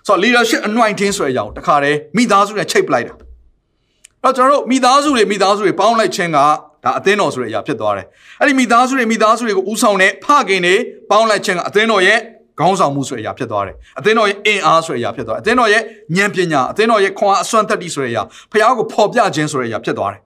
[0.07, 3.13] ဆိုတော့ leadership anointing ဆိုတဲ့အကြောင်းတခါတည်းမိသားစုနဲ့ချိတ်ပလိုက်တာ။
[4.23, 8.05] အဲ့တော့ကျွန်တော်တို့မိသားစုတွေမိသားစုတွေပေါင်းလိုက်ခြင်းကဒါအသင်းတော်ဆိုတဲ့အရာဖြစ်သွားတယ်။
[8.39, 10.75] အဲ့ဒီမိသားစုတွေမိသားစုတွေကိုဥဆောင်တဲ့ဖခင်တွေ
[11.09, 12.19] ပေါင်းလိုက်ခြင်းကအသင်းတော်ရဲ့
[12.59, 15.81] ခေါင်းဆောင်မှုဆိုတဲ့အရာဖြစ်သွားတယ်အသင်းတော်ရဲ့အင်အားဆိုတဲ့အရာဖြစ်သွားတယ်အသင်းတော်ရဲ့
[16.15, 20.21] ဉာဏ်ပညာအသင်းတော်ရဲ့ခွန်အားအစွမ်းတတ္တိဆိုတဲ့အရာဖခင်ကိုဖော်ပြခြင်းဆိုတဲ့အရာဖြစ်သွားတယ်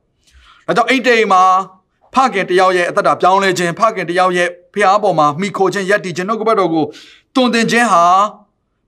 [0.68, 1.44] ဒါကြောင့်အိတ်တိမ်မှာ
[2.16, 6.86] ဖခင်တယောက်ရဲ့အသက်တာပြောင်းလဲခြင်းဖခင်တယောက်ရဲ့ဖခင်အပေါ်မှာမိခိုခြင်းယက်တီခြင်းနှုတ်ကပတ်တော်ကို
[7.36, 8.04] တွင်တင်ခြင်းဟာ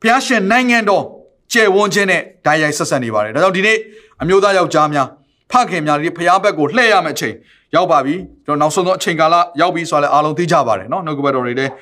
[0.00, 1.04] ဖခင်ရှင်နိုင်ငံတော်
[1.52, 3.78] ကျယ်ဝန်းခြင်းနဲ့ဓာတ်ရိုက်ဆက်ဆက်နေပါတယ်ဒါကြောင့်ဒီနေ့
[4.22, 5.08] အမျိုးသားယောက်ျားများ
[5.52, 7.34] ဖခင်များဒီဖခင်ဘက်ကိုလှည့်ရမယ့်အချိန်
[7.74, 8.14] ရောက်ပါပြီ
[8.46, 11.72] ကျွန်တော်နောက်ဆုံးသောအချိန်ကာလရောက်ပြီဆိုတော့လည်းအားလုံးသိကြပါတယ်เนาะနှုတ်ကပတ်တော်တွေလည်း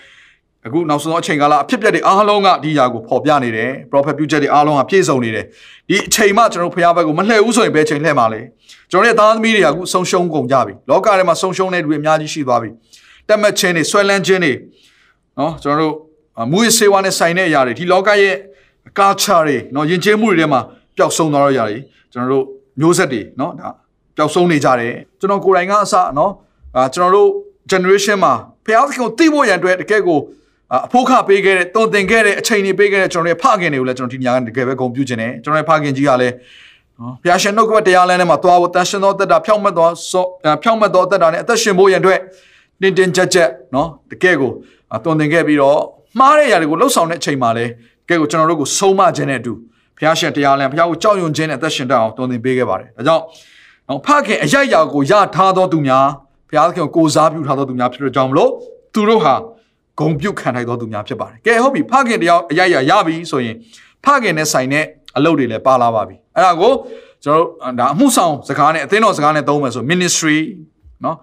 [0.67, 5.45] အခုနောက်ဆုံးသောအချိန်ကာလအဖြစ်ပြက်တွေအားလုံးကဒီຢာကိုပေါ်ပြနေတယ် prophet ပြုချက်တွေအားလုံးကပြည့်စုံနေတယ်
[5.89, 8.41] ဒီအချိန်မှကျွန်တော်ဖခင်ဘက်ကိုမလှည့်ဘူးဆိုရင်ဘယ်ချိန်လှည့်မှာလဲ
[8.91, 12.71] ကျွန်တော်ရဲ့သားသမီးတွေကအခုဆုံးရှုံးကုန်ကြပြီလောကထဲမှာဆုံးရှုံးတဲ့လူတွေအများကြီးရှိသွားပြီ
[13.29, 14.53] တက်မှတ်ခြင်းတွေဆွဲလန်းခြင်းတွေ
[15.37, 15.95] เนาะကျွန်တော်တို့
[16.53, 18.35] မူရစေဝါနဲ့ဆိုင်တဲ့အရာတွေဒီလောကရဲ့
[18.99, 20.61] culture တွေเนาะယဉ်ကျေးမှုတွေထဲမှာ
[20.97, 21.81] ပျောက်ဆုံးသွားတော့ရတယ်
[22.13, 22.45] ကျွန်တော်တို့
[22.81, 23.69] မျိုးဆက်တွေเนาะဒါ
[24.17, 26.31] ပျောက်ဆုံးနေကြတယ်ကျွန်တော်ကိုယ်တိုင်ကအစเนาะ
[26.77, 27.29] အာကျွန်တော်တို့
[27.73, 28.33] generation မှာ
[28.67, 30.19] ဖျားသခင်ကိုသိဖို့ရန်အတွက်တကယ်ကို
[30.75, 36.35] အဖို့ခပေးခဲ့တဲ့တုံသင်ခဲ့တဲ့အချိန်တွေပေးခဲ့တဲ့ကျွန်တော်ရဲ့ဖခင်တွေကိုလည်းကျွန်တော်ဒီညကတကယ်ပဲဂုဏ်ပြုခြင်းနဲ့ကျွန်တော်ရဲ့ဖခင်ကြီးကလည်း
[37.01, 39.89] နော်ဘုရားရှင်နှုတ်ကပတ်တရားလမ်းထဲမှာသွားဖို့တန်ရှင်သောတက်တာဖြောင့်မတ်သော
[40.63, 42.21] ဖြောင့်မတ်သောတက်တာနဲ့အသက်ရှင်ဖို့ရန်အတွက်
[42.81, 44.53] တင်းတင်းကြပ်ကြပ်နော်တကယ်ကို
[45.05, 45.79] တုံသင်ခဲ့ပြီးတော့
[46.18, 47.72] မှားတဲ့ຢာတွေကိုလှုပ်ဆောင်တဲ့အချိန်မှာလည်း
[48.08, 49.54] တကယ်ကိုကျွန်တော်တို့ကိုဆုံးမခြင်းနဲ့အတူ
[49.98, 53.24] ဘုရားရှင်တရားလမ်းဘုရားကိုကြောက်ရွံ့ခြင်းနဲ့အသက်ရှင်တတ်အောင်တုံသင်ပေးခဲ့ပါတယ်ဒါကြောင့်
[53.88, 56.06] နော်ဖခင်အယက်ရာကိုရထားသောသူများ
[56.50, 58.52] ဘုရားခင်ကိုကိုစားပြုထားသောသူများဖြစ်တဲ့ကြောင့်မလို့
[58.94, 59.36] သူတို့ဟာ
[60.00, 63.56] ဂုံပြုတ်ခံထိုက်သောသူများဖြစ်ပါတယ်ကဲဟုတ်ပြီဖခင်တရားအယက်ရာရပြီဆိုရင်
[64.06, 64.86] ဖခင်နဲ့ဆိုင်တဲ့
[65.18, 66.72] အလုပ်တွေလည်းပါလာပါပြီအဲ့ဒါကို
[67.24, 70.38] ကျွန်တော်တို့ဒါအမှုဆောင်စကားနဲ့အသင်းတော်စကားနဲ့သုံးမယ်ဆို ministry
[71.06, 71.18] နော်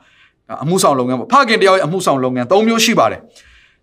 [0.63, 3.21] အမှုဆောင်လုပ်ငန်းပေါ့ဖခင်တရားရဲ့အမှုဆောင်လုပ်ငန်း၃မျိုးရှိပါတယ်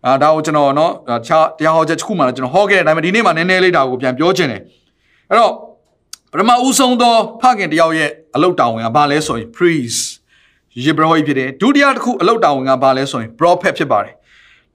[0.06, 4.62] အာဒါကိုကျွန်တော်နော်တခြားတရားဟောချက်တစ်ခုမှလည်းကျွန်တော်ဟောခဲ့တဲ့အတိုင်းပဲဒီနေ့မှနည်းနည်းလေးဒါကိုပြန်ပြောချင်တယ်
[5.30, 5.54] အဲ့တော့
[6.32, 10.02] ပထမဦးဆုံးသောဖခင်တယောက်ရဲ့အလုတ်တောင်ဝင်ကဘာလဲဆိုရင် priest
[10.86, 14.14] ယေဘရဟိဖြစ်တယ်ဒုတိယတစ်ခုအလုတ်တောင်ဝင်ကဘာလဲဆိုရင် prophet ဖြစ်ပါတယ်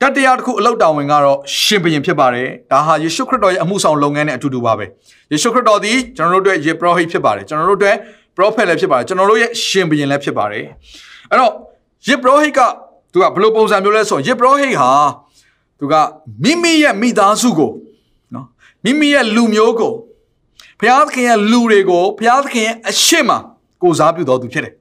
[0.01, 4.85] တတိယတစ်ခုအလုတ်တောင်ဝင်ကတော့ရှင်ဘုရင်ဖြစ်ပါတယ်ဒါဟာယေရှုခရစ်တော်ရဲ့အမှုဆောင်လုပ်ငန်းနဲ့အတူတူပါပဲ
[5.33, 7.97] ယေရှုခရစ်တော်သည်ကျွန်တော်တို့အတွက်ယေဘရဟိဖြစ်ပါတယ်ကျွန်တော်တို့အတွက်
[8.37, 10.65] prophet လည်းဖြစ်ပါတယ်ကျွန်တော်တို့ရဲ့ရှင်ဘုရင်လည်းဖြစ်ပါတယ်
[11.31, 11.53] အဲ့တော့
[12.09, 12.61] ယေဘရဟိက
[13.13, 14.91] သူကဘယ်လိုပုံစံမျိုးလဲဆိုရင်ယေဘရဟိဟာ
[15.79, 15.95] သူက
[16.45, 17.71] မိမိရဲ့မိသားစုကို
[18.35, 18.47] နော်
[18.85, 19.93] မိမိရဲ့လူမျိုးကို
[20.81, 23.31] ဘုရားသခင်ရဲ့လူတွေကိုဘုရားသခင်ရဲ့အရှိမ
[23.83, 24.75] ကိုစားပြုတော်သူဖြစ်တယ်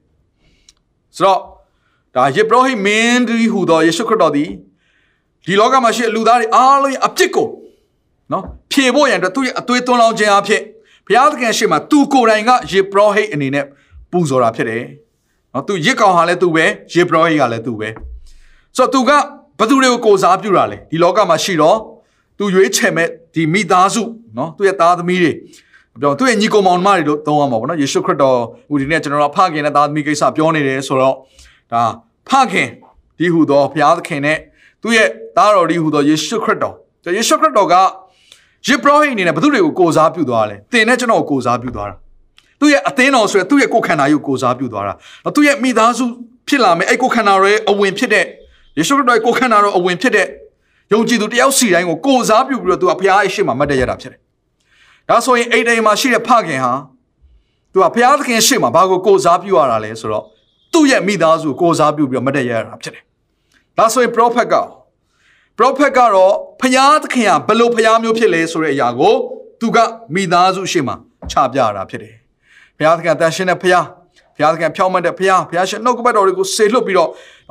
[1.16, 1.40] ဆိုတော့
[2.16, 4.50] ဒါယေဘရဟိမင်းဒီဟူသောယေရှုခရစ်တော်သည်
[5.46, 7.48] ဒီလောကမှာရှိတဲ့လူသားတွေအားလုံးရဲ့အပြစ်ကို
[8.32, 10.62] နော်ဖြေဖို့ရန်အတွက်သူ့ရဲ့အသွေးသွန်းလောင်းခြင်းအဖြစ်
[11.08, 13.66] ဘုရားသခင်ရှိမှသူကိုယ်တိုင်ကယေဘရဟိအနေနဲ့
[14.12, 14.84] ပူဇော်တာဖြစ်တယ်
[15.54, 17.90] နော်သူရစ်ကောင်ဟာလည်းသူပဲယေဘရဟိကလည်းသူပဲ
[18.78, 19.12] ဆိုတော့သူက
[19.60, 21.78] ဘသူတွေကိုကိုစားပြုတာလဲဒီလောကမှာရှိတော့
[22.38, 24.04] သူရွေးချယ်မဲ့ဒီမိသားစု
[24.38, 25.32] နော်သူ့ရဲ့သားသမီးတွေ
[26.02, 28.38] ပြောသူ့ရဲ့ညီကောင်မောင်နှမတွေလို့သုံးရမှာပေါ့နော်ယေရှုခရစ်တော်
[28.70, 31.16] ဟိုဒီနေ့ကျွန်တော်တို့ဖခင်နဲ့သားသမီးကိစ္စပြောနေတယ်ဆိုတော့
[31.72, 31.84] ဒါ
[32.30, 32.68] ဖခင်
[33.18, 34.38] ဒီဟူသောဘုရားသခင်နဲ့
[34.82, 36.76] သူ့ရဲ့သားတော်ဒီဟူသောယေရှုခရစ်တော်
[37.18, 37.76] ယေရှုခရစ်တော်က
[38.68, 41.96] ယေဘရဟိအနေနဲ့ဘသူတွေကိုကိုစားပြုသွားလဲသင်နဲ့ကျွန်တော်ကိုကိုစားပြုသွားတာ
[42.60, 44.94] သူ့ရဲ့အသင်းတော်ဆိုရယ်သူ့ရဲ့ကိုယ်ခန္ဓာကိုကိုစားပြုသွားတာ
[45.36, 46.06] သူ့ရဲ့မိသားစု
[46.48, 48.26] ဖြစ်လာမယ်အဲ့ကိုယ်ခန္ဓာရဲ့အဝင်ဖြစ်တဲ့
[48.78, 50.28] ယေရှုခရစ်တော်ရဲ့ကိုယ်ခန္ဓာတော်အဝင်ဖြစ်တဲ့
[50.94, 54.20] ယုံကြည်သူတယောက်စီတိုင်းကိုကိုစားပြုပြီးတော့သူကဘုရားရဲ့ရှေ့မှာမတ်တရတာဖြစ်တယ်။
[55.10, 56.74] ဒါဆိုရင်အိမ်တိုင်းမှာရှိတဲ့ဖခင်ဟာ
[57.74, 60.24] သူကဘုရားသခင်ရှေ့မှာဘာကိုကိုစားပြုရတာလဲဆိုတော့
[60.74, 63.04] သူ့ရဲ့မိသားစုကိုစားပြုပြီးတော့မတ်တရတာဖြစ်တယ်။
[63.78, 64.56] ဒါဆိုရင် prophet က
[65.58, 69.14] prophet ကတော့ဘုရားသခင်ဟာဘယ်လိုဘုရားမျိုးဖြစ်လဲဆိုတဲ့အရာကို
[69.60, 69.78] သူက
[70.14, 70.96] မိသားစုရှေ့မှာ
[71.32, 72.16] ချပြရတာဖြစ်တယ်။
[72.78, 73.86] ဘုရားသခင်တန်ရှင်းတဲ့ဘုရား
[74.38, 77.10] ဘုရားသခင်ဖြောင်းမတ်တဲ့ဘုရားဘုရားရှင်နှုတ်ကပတ်တော်တွေကိုဆေလွတ်ပြီးတော့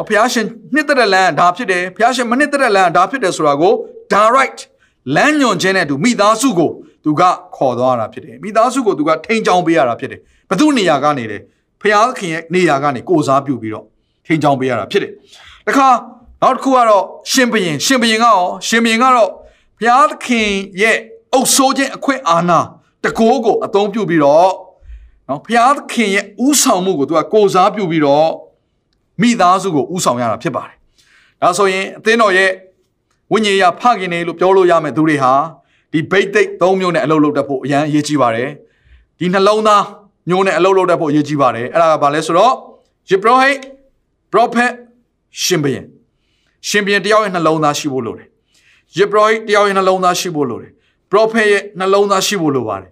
[0.09, 0.45] ဘုရားရှင်
[0.75, 3.73] နှစ်သက်တဲ့လမ်းဒါဖြစ်တယ်ဘုရားရှင်မနှစ်သက်တဲ့လမ်းဒါဖြစ်တယ်ဆိုတာကို
[4.15, 4.61] direct
[5.17, 6.71] လမ်းညွန်ခြင်းနဲ့သူမိသားစုကို
[7.05, 7.23] သူက
[7.57, 10.21] ခေါ်သွားတာဖြစ်တယ်မိသားစုကိုသူကထိန်ချောင်းပေးရတာဖြစ်တယ်
[10.51, 11.39] ဘသူနေရာကနေလဲ
[11.81, 13.85] ဘုရားသခင်ရဲ့နေရာကနေကိုစားပြုပြီးတော့
[14.27, 15.13] ထိန်ချောင်းပေးရတာဖြစ်တယ်
[15.67, 15.89] တခါ
[16.43, 19.31] နောက်တစ်ခုကတော့ရှင်ဘုရင်ရှင်ဘုရင်ကရောရှင်ဘုရင်ကတော့
[19.79, 20.49] ဘုရားသခင်
[20.81, 20.97] ရဲ့
[21.33, 22.61] အုပ်ဆိုးခြင်းအခွင့်အာဏာ
[23.05, 24.51] တကိုးကိုအသုံးပြုပြီးတော့
[25.29, 28.31] နော်ဘုရားသခင်ရဲ့ဥဆောင်မှုကိုသူကကိုစားပြုပြီးတော့
[29.21, 30.75] မိသားစုကိုဥဆောင်ရတာဖြစ်ပါတယ်။
[31.43, 32.51] ဒါဆိုရင်အသင်းတော်ရဲ့
[33.33, 35.33] ဝိညာဉ်ရဖခင်တွေလို့ပြောလို့ရမယ်သူတွေဟာ
[35.93, 38.49] ဒီဘိတ်သိက်၃မျိုးနဲ့အလုပ်လုပ်တတ်ဖို့အရန်အရေးကြီးပါတယ်။
[39.19, 39.85] ဒီနှလုံးသား
[40.29, 42.55] မျိုးနဲ့အလုပ်လုပ်တတ်ဖို့အရေးကြီးပါတယ်။အဲ့ဒါကဘာလဲဆိုတော့
[43.11, 43.51] ယေဘရဟိ
[44.33, 44.73] prophet
[45.45, 45.85] ရှင်ဘုရင်
[46.69, 48.29] ရှင်ဘုရင်တယောက်ရဲ့နှလုံးသားရှိဖို့လိုတယ်။
[48.99, 50.73] ယေဘရဟိတယောက်ရဲ့နှလုံးသားရှိဖို့လိုတယ်။
[51.11, 52.91] prophet ရဲ့နှလုံးသားရှိဖို့လိုပါတယ်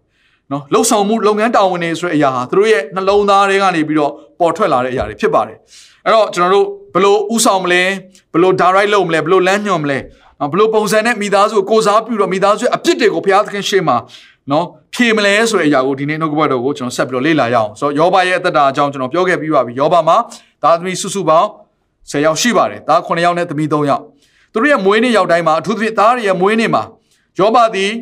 [0.55, 5.59] နော်လှုပ်ဆောင်မှုလုပ်ငန်းတာဝန်တွေဆိုတဲ့အရာဟာသူတို့ရဲ့နှလုံးသားတွေကနေပြီးတော့ပေါ်ထွက်လာတဲ့အရာတွေဖြစ်ပါတယ်
[6.05, 7.83] အဲ့တော့ကျွန်တော်တို့ဘလို့ဥဆောင်မလဲ
[8.35, 9.99] ဘလို့ direct လုပ်မလဲဘလို့လမ်းညွှန်မလဲ
[10.53, 13.97] ဘလို့ပုံစံနဲ့မိသားစုကိုကိုစားပြုတော့မိသားစုအပြစ်တွေကိုဘုရားသခင်ရှေ့မှာ
[14.51, 20.17] နော်ဖြေမလဲဆိုတဲ့အရာကိုဒီနေ့နှုတ်ကပတ်တော်ကိုကျွန်တော်ဆက်ပြီးတော့လေ့လာရအောင်ဆိုတော့ယောဘရဲ့အသက်တာအကြောင်းကျွန်တော်ပြောခဲ့ပြီးပါပြီယောဘမှာ
[20.63, 21.49] သားသမီးစုစုပေါင်း
[22.11, 24.03] 10ယောက်ရှိပါတယ်သား9ယောက်နဲ့သမီး3ယောက်
[24.53, 26.83] သူတို့ရဲ့မွေးနေ့ရောက်တိုင်းမှာအထူးသဖြင့်သားတွေရဲ့မွေးနေ့မှာ
[27.39, 27.93] ယောဘသည်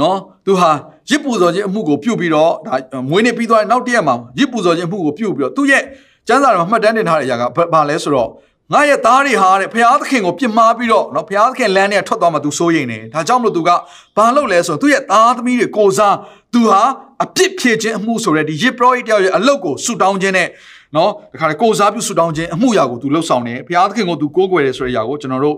[0.00, 0.70] နော်သူဟာ
[1.10, 2.74] ရစ်ပူဇော်ခြင်းအမှုကိုပြုတ်ပြီးတော့ဒါ
[3.08, 5.82] မွေးနေ့ပြီးသွားတဲ့နောက်တစ်ရက်မှာရစ်ပူဇော်ခြင်းအမှုကိုပြုတ်ပြီးတော့သူ့ရဲ့
[6.28, 8.28] ကျမ်းစာထဲမှာမှတ်တမ်းတင်ထားတဲ့အရာကဘာလဲဆိုတော့
[8.72, 13.70] ငါရဲ့သားတွေဟာတဲ့ဘုရားသခင်ကိုပြစ်မှားပြီးတော့နော်ဘုရားသခင်လမ်းထဲထွက်သွားမှသူစိုးရိမ်နေဒါကြောင့်မလို့သူက
[14.16, 16.16] ဘာလုပ်လဲဆိုတော့သူ့ရဲ့သားသမီးတွေကိုစား
[16.54, 16.82] သူဟာ
[17.24, 20.48] အပြစ်ဖြေခြင်းအမှုဆိုတဲ့ဒီရစ်ပရောဟိတ်တယောက်ရဲ့အလုတ်ကိုဆူတောင်းခြင်းနဲ့
[20.96, 25.56] နော်ဒီခါလေကိုစားပြုဆူတောင်းခြင်းအမှုရာကိုသူလှုပ်ဆောင်နေဘုရားသခင်ကိုသူကိုးကွယ်တယ်ဆိုတဲ့အရာကိုကျွန်တော်တို့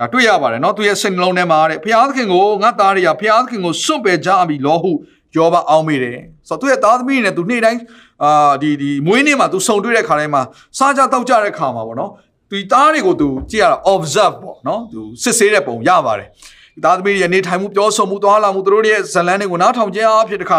[0.00, 4.92] ဒါတွေ့ရပါတယ်နော်သူရဲ့စိတ်နှလုံးထဲမှာတဲ့ဘုရားသခင်ကိုငါသားတွေကဘုရားသခင်ကိုစွန့်ပယ်ကြပြီလောဟု
[5.36, 7.80] ယောဘအောင်းမိတယ်ဆိုတော့သူရဲ့သားသမီးတွေနဲ့သူနေ့တိုင်း
[8.22, 10.42] အာဒီဒီမွေးနေ့မှာသူဆုံတွေ့တဲ့ခါတိုင်းမှာ
[10.78, 12.10] စားကြတောက်ကြတဲ့ခါမှာပေါ့နော်
[12.50, 16.28] သူသားတွေကိုသူကြည့်ရတာ observe ပေါ့နော်သူစစ်ဆေးတဲ့ပုံရပါတယ်
[16.84, 20.58] သားသမီးတွေရဲ့နေထိုင်မှုပြောဆိုမှုသွားလာမှုသူတို့ရဲ့ဇလန်းတွေကိုနားထောင်ခြင်းအဖြစ်တခါ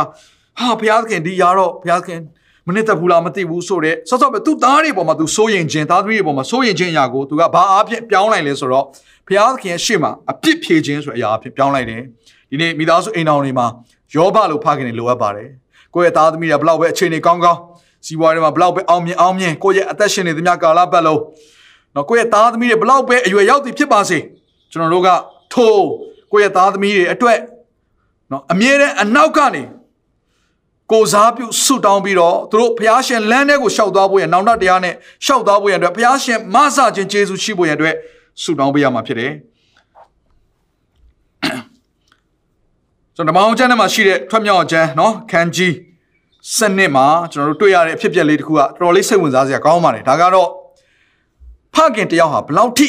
[0.59, 2.19] ဟာဘုရားသခင်ဒီရတော့ဘုရားသခင်
[2.67, 8.85] မနစ်သက်ဘူးလားမသိဘူးဆိုတော့ဆော့ဆော့ပဲသူသားတွေပေါ်မှာသူစိုးရင်ခြင်းသားသမီးတွေပေါ်မှာစိုးရင်ခြင်းအရာကိုသူကဘာအဖြစ်ပြောင်းလိုက်လဲဆိုတော့
[9.27, 12.01] ဘုရားသခင်ရဲ့ရှေ့မှာအပြစ်ဖြေခြင်းဆိုတဲ့အရာအဖြစ်ပြောင်းလိုက်တယ်
[12.49, 13.67] ဒီနေ့မိသားစုအိမ်တော်တွေမှာ
[14.15, 15.49] ယောဘလိုဖခင်တွေလိုအပ်ပါတယ်
[15.93, 17.59] ကိုယ့်ရဲ့သားသမီးတွေဘလောက်ပဲအခြေအနေကောင်းကောင်း
[18.05, 21.21] စီးပွားရေးမှာဘလောက်ပဲအောင်မြင်အောင်မြင်ကိုယ့်ရဲ့အသက်ရှင်နေသမျှကာလပတ်လုံး
[21.95, 24.17] နော်ကိုယ့်ရဲ့သားသမီးတွေဘလောက်ပဲအရွယ်ရောက်သည်ဖြစ်ပါစေ
[24.71, 25.09] ကျွန်တော်တို့က
[25.53, 25.85] ထိုး
[26.31, 27.39] ကိုယ့်ရဲ့သားသမီးတွေအတွက်
[28.31, 29.63] နော်အမြဲတမ်းအနောက်ကနေ
[30.91, 34.93] ကိုစားပြုဆုတောင်းပြီးတော့သူတို့ဘုရားရှင်လမ်းထဲကိုရှောက်သွားဖို့ရနောင်တတရားနဲ့
[35.25, 37.95] ရှောက်သွားဖို့ရအတွက်ဘုရားရှင်မဆခြင်းကျေးဇူးရှိဖို့ရအတွက်
[38.42, 39.32] ဆုတောင်းပေးရမှာဖြစ်တယ်
[43.16, 45.74] ကျွန်တော်ဓမ္မအောင်ကျမ်းထဲမှာရှိတဲ့ထွက်မြောက်ကျမ်းเนาะခန်းကြီး
[46.56, 50.48] စနစ်မှာကျွန်တော်တို့တွေ့ရတဲ့အဖြစ်အပျက်လေးတစ်ခုကတော်တော်လေးစိတ်ဝင်စားစရာကောင်းပါတယ်ဒါကတော့
[51.74, 52.88] ဖခင်တယောက်ဟာဘလောက်ထိ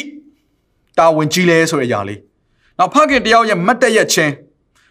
[0.98, 2.20] တာဝန်ကြီးလဲဆိုတဲ့အရာလေး
[2.78, 4.32] နောက်ဖခင်တယောက်ရဲ့မတ်တက်ရက်ချင်း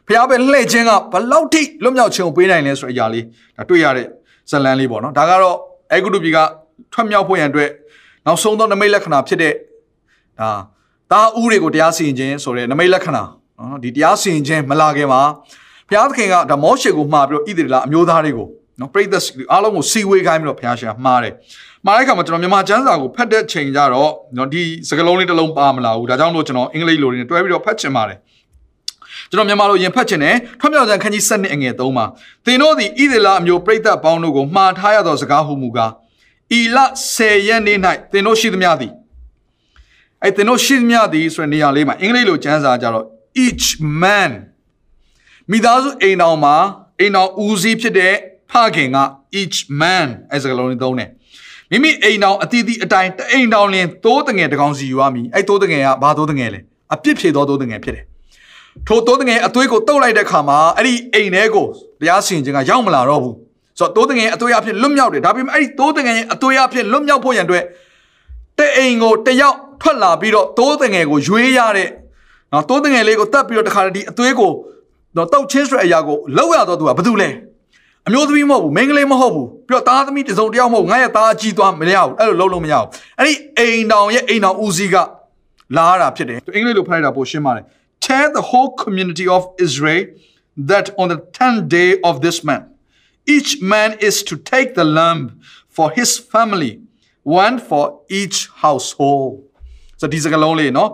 [0.07, 3.25] ဖျားပဲလှည့်ခြင်းကဘလောက်ထိလွတ်မြောက်ခြင်းကိုပေးနိုင်လဲဆိုတဲ့အရာလေး
[3.57, 4.07] ဒါတွေ့ရတဲ့
[4.49, 5.57] ဇလန်လေးပေါ့နော်ဒါကတော့
[5.91, 6.39] အေဂုတုပြည်က
[6.93, 7.69] ထွက်မြောက်ဖို့ရန်အတွက်
[8.25, 9.53] နောက်ဆုံးသောနမိတ်လက္ခဏာဖြစ်တဲ့
[10.40, 10.50] ဒါ
[11.12, 13.22] တာဥတွေကိုတရားစီရင်ခြင်းဆိုတဲ့နမိတ်လက္ခဏာ
[13.58, 15.22] နော်ဒီတရားစီရင်ခြင်းမလာခင်မှာ
[15.88, 18.48] ဘုရားသခင်ကဒါမောရှေကိုမှားပြီးတော့ဣသရေလအမျိုးသားတွေကို
[18.80, 19.06] နော်ပြိဿ
[19.52, 21.34] အားလုံးကိုစီဝေးခိုင်းပြီးတော့ဘုရားရှင်မှားတယ်
[21.86, 28.18] မှားတဲ့အခါမှာကျွန်တော်မြန်မာကျမ်းစာကိုဖတ်တဲ့ချိန်ကျတော့နော်ဒီစကားလုံးလေးတစ်လုံးပါမလာဘူးဒါကြောင့်လို့ကျွန်တော်အင်္ဂလိပ်လိုတွေနဲ့တွဲပြီးတော့ဖတ်ချင်ပါတယ်
[29.30, 32.04] ကျွန်တော်မြန်မာလိုရင်ဖတ်ချင်တယ်ထွတ်မြောက်စံခန်းကြီး7နှစ်အငယ်3မှာ
[32.46, 35.92] သင်တို့သည်ဣသရေလအမျိုးပြိဿပေါင်းတို့ကိုမှားထားရသောစကားဟုမူကား
[36.58, 36.78] ဤလ
[37.14, 37.78] 10ရက်နေ့၌
[38.12, 38.92] သင်တို့ရှိသမျှသည်
[40.22, 43.04] အဲ့သင်တို့ရှိသမျှသည်ဆိုတဲ့နေရာလေးမှာအင်္ဂလိပ်လိုကျမ်းစာကြတော့
[43.44, 43.66] each
[44.02, 44.30] man
[45.50, 46.56] မိသားစုအိမ်တော်မှာ
[47.00, 48.14] အိမ်တော်ဦးစီးဖြစ်တဲ့
[48.50, 48.98] ဖခင်က
[49.40, 51.10] each man အဲစကားလုံးလေးသုံးတယ်
[51.70, 56.60] မိမိအိမ်တော်အတီးတီးအတိုင်းတအိမ်တော်လင်သိုးတငယ်တကောင်စီယူရမည်အဲသိုးတငယ်ကဘာသိုးတငယ်လဲ
[56.94, 58.04] အပြစ်ဖြေသောသိုးတငယ်ဖြစ်တယ်
[58.88, 61.66] ထိုသိုးတငယ်အသွေးကိုတုတ်လိုက်တဲ့ခါမှာအဲ့ဒီအိမ်ထဲကို
[62.00, 63.36] တရားစီရင်ခြင်းကရောက်မလာတော့ဘူး
[63.78, 67.64] ဆိုတော့သိုးတငယ်အသွေးအဖြစ်လွတ်မြောက်တယ်ဒါပေမဲ့အဲ့ဒီသိုးတငယ်ရဲ့အသွေးအဖြစ်လွတ်မြောက်ဖို့ရန်အတွက်
[68.58, 71.88] တအိမ်ကိုတယောက် ထွက်လာပြီးတော့သိုးတငယ်ကိုရွေးရတဲ့
[72.52, 74.52] နော်သိုးတငယ်လေးကိုတတ်ပြီးတော့တခါတည်းအသွေးကို
[75.16, 77.30] တော့တောက်ချင်းဆိုတဲ့အရာကိုလောက်ရတော့သူကဘာလို့လဲ
[78.06, 82.86] အမျိုးသမီးမဟုတ်ဘူးမိန်းကလေးမဟုတ်ဘူးပြီးတော့သားသမီးတစုံတယောက်မဟုတ်ငါရဲ့သားအကြီးသွားမရဘူးအဲ့လိုလုံးလုံးမရဘူး
[83.18, 84.96] အဲ့ဒီအိမ်တောင်ရဲ့အိမ်တောင်ဦးစီးက
[85.76, 87.64] လာရတာဖြစ်တယ်အင်္ဂလိပ်လိုဖတ်ရတာပိုရှင်းပါတယ်
[88.06, 90.04] tell the whole community of Israel
[90.70, 92.66] that on the 10th day of this month
[93.34, 95.22] each man is to take the lamb
[95.76, 96.72] for his family
[97.44, 97.84] one for
[98.20, 99.32] each household
[100.00, 100.90] ဆိုဒီစကားလုံးလေးနော်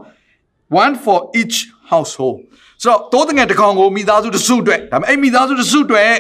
[0.85, 1.57] one for each
[1.91, 2.39] household
[2.83, 6.13] ဆိုတော့တိုးတငယ်တစ်ကောင်ကိုမိသားစုတစ်စုအတွက်ဒါပေမဲ့အဲ့မိသားစုတစ်စုအတွက်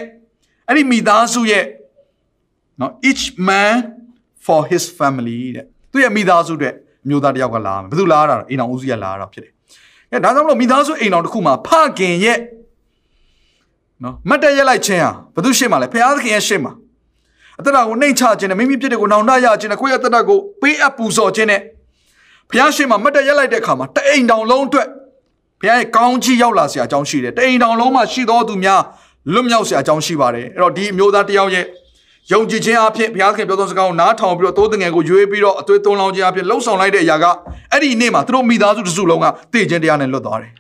[0.69, 1.65] အဲ့ဒီမိသားစုရဲ့
[2.81, 3.75] နော် each man
[4.47, 6.75] for his family တဲ့သူရဲ့မိသားစုအတွက်
[7.09, 9.53] မျိုးသားတစ်ယောက်ကလာမယ်ဘယ်သူလာတာအိမ်အောင်ဦးစီးကလာတာဖြစ်တယ်
[10.13, 11.69] အဲဒါကြောင့်မလို့မိသားစုအိမ်အောင်တစ်ခုမှာဖ
[11.99, 12.39] ခင်ရဲ့
[14.03, 16.73] နော်မတ်တရက်လိုက်ခြင်းဟာဘယ်သူရှေ့မှာလဲဖခင်သခင်ရဲ့ရှေ့မှာ
[17.59, 21.61] အတ္တကိုနှိမ်ချခြင်းနဲ့မိမိပြစ်တဲ့ကိုနောင်တရခြင်းနဲ့ကိုယ့်ရဲ့အတ္တကိုပေးအပ်ပူဇော်ခြင်းနဲ့
[22.51, 24.89] ဖခင်ရှေ့မှာမတ်တရက်လိုက်တဲ့အခါမှာတအိမ်တောင်လုံးအတွက်
[25.61, 28.83] ဘုရားရဲ့ကောင်းချီးရောက်လာစရာအကြောင်းရှိတယ်တအိမ်တောင်လုံးမှာရှိသောသူများ
[29.33, 31.65] လွတ်မြောက်စရာအကြောင်းရှိပါတယ်အဲ့တော့ဒီအမျိုးသားတယောက်ရဲ့
[32.33, 37.25] ယုံကြည်ခြင်းအဖြစ်ဘုရားခင်ပြောသောစကားကိုနားထောင်ပြီးတော့တိုးတငယ်ကိုရွေးပြီးတော့အသွေးသွန်းလောင်းခြင်းအဖြစ်လှုပ်ဆောင်လိုက်တဲ့အရာက
[37.73, 40.53] အဲ့ဒီနေ့မှာသူတို့မိသားစုတစ်စုလုံးကတည်ခြင်းတရားနဲ့လွတ်သွားတယ်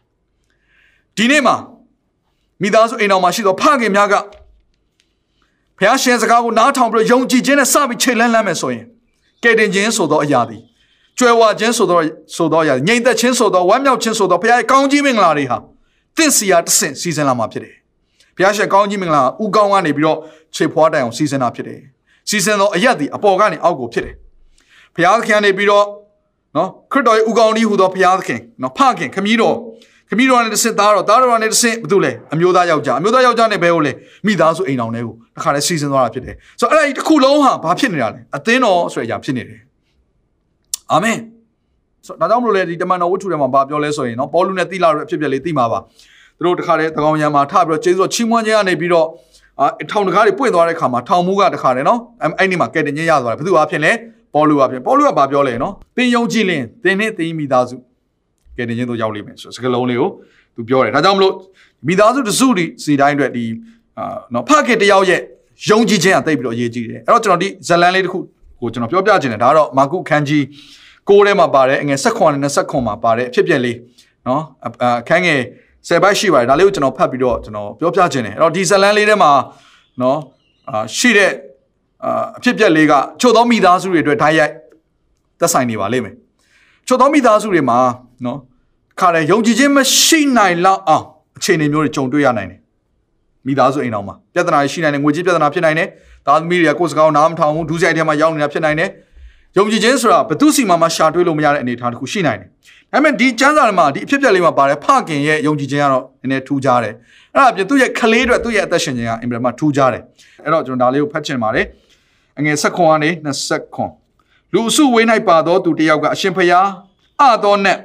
[1.16, 1.56] ဒီနေ့မှာ
[2.62, 4.14] မိသားစုအိမ်တော်မှာရှိသောဖခင်များက
[5.78, 8.86] ဘုရားရှင်စကားကိုနားထောင်ပြီးတော့ယုံကြည်ခြင်းနဲ့စပြီးခြေလန်းလန်းမယ်ဆိုရင်
[9.42, 10.62] ကယ်တင်ခြင်းဆိုသောအရာသည်
[11.18, 12.00] ကျွဲဝခြင်းဆိုသော
[12.36, 15.58] ဆိုသောအရာငြိမ်သက်ခြင်းဆိုသောဝမ်းမြောက်ခြင်းဆိုသောဘုရားရဲ့ကောင်းကြီးမင်္ဂလာတွေဟာ
[16.16, 17.74] တင့်စီယာတဆင့်စီစဉ်လာမှာဖြစ်တယ်
[18.36, 20.18] ဘုရားရှင်ကောင်းကြီးမင်္ဂလာဥကောင်းကနေပြီးတော့
[20.56, 21.80] ခြေဖွားတိုင်အောင်စီစဉ်တာဖြစ်တယ်
[22.30, 24.14] စီစဉ်သောအရက်ဒီအပေါ်ကနေအောက်ကိုဖြစ်တယ်
[24.94, 25.86] ဘုရားသခင်ကနေပြီးတော့
[26.56, 29.56] နော်ခရစ်တော်ရဲ့ဥကောင်းကြီးဟူသောဘုရားသခင်နော်ဖခင်ခမည်းတော်
[30.08, 33.92] ခမည်းတော်နဲ့တဆင့်သားတော်သားတော်နဲ့တဆင့်ဘာလို့လဲအမျိုးသားယောက်ျားအမျိုးသားယောက်ျားနဲ့ဘဲကိုလဲ
[34.26, 39.60] မိသားစုအိမ်တော်တွေကိုတခါလဲစီစဉ်သွားတာဖြစ်တယ်ဆိုတော့အဲ့ဒါဒီတစ်ခုလုံးဟာဘာဖြစ်နေတာလဲအသင်းတော်ဆိုတဲ့အရာဖြစ်နေတယ်
[40.94, 41.18] အာမင်
[42.20, 45.78] ဒါကြောင့်မလို့လေဒီတမန်တော်ဝတ္ထုထဲမှာဘာပြောလဲဆိုရင်နော်ပေါလုနဲ့တိလာတို့အဖြစ်ပြက်လေးသိမှာပါ
[46.36, 49.06] သူတို့တခါတည်းတကောင်ရံမှာထပြီးတော့ကျေးဇူးတော်ချီးမွမ်းခြင်းကနေပြီးတော့
[49.60, 52.00] အာထောင်တကားတွေပွင့်သွားတဲ့ခါမှာထောင်မူးကတခါတည်းနော်
[52.38, 53.92] အဲ့ဒီမှာကဲတင်ခြင်းရသွားတယ်ဘယ်သူအဖြစ်လဲ
[54.34, 57.76] ပေါလုအဖြစ်ပေါလုကဘာပြောလဲနော်သင်ယုံကြည်လင်သင်နဲ့သင်မိသားစု
[58.56, 60.08] ကဲတင်ခြင်းတို့ရောက်လိမ့်မယ်ဆိုစကလုံးလေးကို
[60.56, 61.34] သူပြောတယ်ဒါကြောင့်မလို့
[61.86, 63.44] မိသားစုတစုဒီစီတိုင်းအတွက်ဒီ
[63.98, 65.20] အာနော်ဖခင်တယောက်ရဲ့
[65.68, 68.18] ယုံကြည်ခြင်းအသိပြီးတော့အရေးကြီးတယ်အဲ့တော့ကျွန်တော်ဒီဇလန်လေးတစ်ခု
[68.60, 70.42] ကိုကျွန်တော်ပြောပြခြင်းတယ်ဒါကတော့မာကုခန်းကြီး
[71.08, 73.76] ကိုးထဲမှာပါတယ်အငယ်၁၇နဲ့၂၇မှာပါတယ်အဖြစ်ပြက်လေး
[74.26, 74.70] နော်အ
[75.08, 75.40] ခန်းငယ်
[75.88, 79.30] ဆယ်ပိုက်ရှိပါတယ်ဒါလေးကိုကျွန်တော်ဖတ်ပြီးတော့ကျွန်တော်ပြောပြခြင်းတယ်အဲ့တော့ဒီဇလန်လေးထဲမှာ
[80.02, 80.18] နော်
[80.68, 81.30] အာရှိတဲ့
[82.04, 84.52] အာအဖြစ်ပြက်လေးကချို့သောမိသားစုတွေအတွက်ဓာတ်ရိုက်
[85.40, 86.14] သက်ဆိုင်နေပါလိမ့်မယ်
[86.86, 87.78] ချို့သောမိသားစုတွေမှာ
[88.24, 88.38] နော်
[89.00, 91.04] ခါတယ်ယုံကြည်ခြင်းမရှိနိုင်လောက်အောင်
[91.36, 92.60] အခြေအနေမျိုးတွေကြုံတွေ့ရနိုင်တယ်
[93.46, 95.88] မိသားစုအိမ်တော်မှာပြဿနာရှိနိုင်တယ်ငွေကြေးပြဿနာဖြစ်နိုင်တယ်
[96.26, 98.90] သားသမီးတွေကကိုယ်စကားနားမထောင်ဘူးဒုစရိုက်ထဲမှာရောက်နေတာဖြစ်နိုင်တယ်
[99.56, 102.48] ယုံကြည်ခြင်းဆိုတာဘသူစီမှာမှရှာတွေးလို့မရတဲ့အနေအထားတစ်ခုရှိနိုင်တယ်
[102.92, 106.94] ဒါပေမဲ့ဒီကျမ်းစာထဲမှာဒီအဖြစ်ပြက်လေးမှာပါတယ်ဖခင်ရဲ့ယုံကြည်ခြင်းကတော့နည်းနည်းထူးခြားတယ်
[107.34, 110.02] အဲ့ဒါအပြင်သူ့ရဲ့ကလေးတွေသူ့ရဲ့အသက်ရှင်ခြင်းကအင်မတန်မှထူးခြားတယ်
[110.44, 111.66] အဲ့တော့ကျွန်တော်ဒါလေးကိုဖတ်ချင်ပါတယ်
[112.38, 113.10] အငယ်၁၇ကနေ
[113.80, 116.68] 20လူအစုဝေး၌ပါသောသူတယောက်ကအရှင်ဖျား
[117.22, 117.78] အသောနဲ့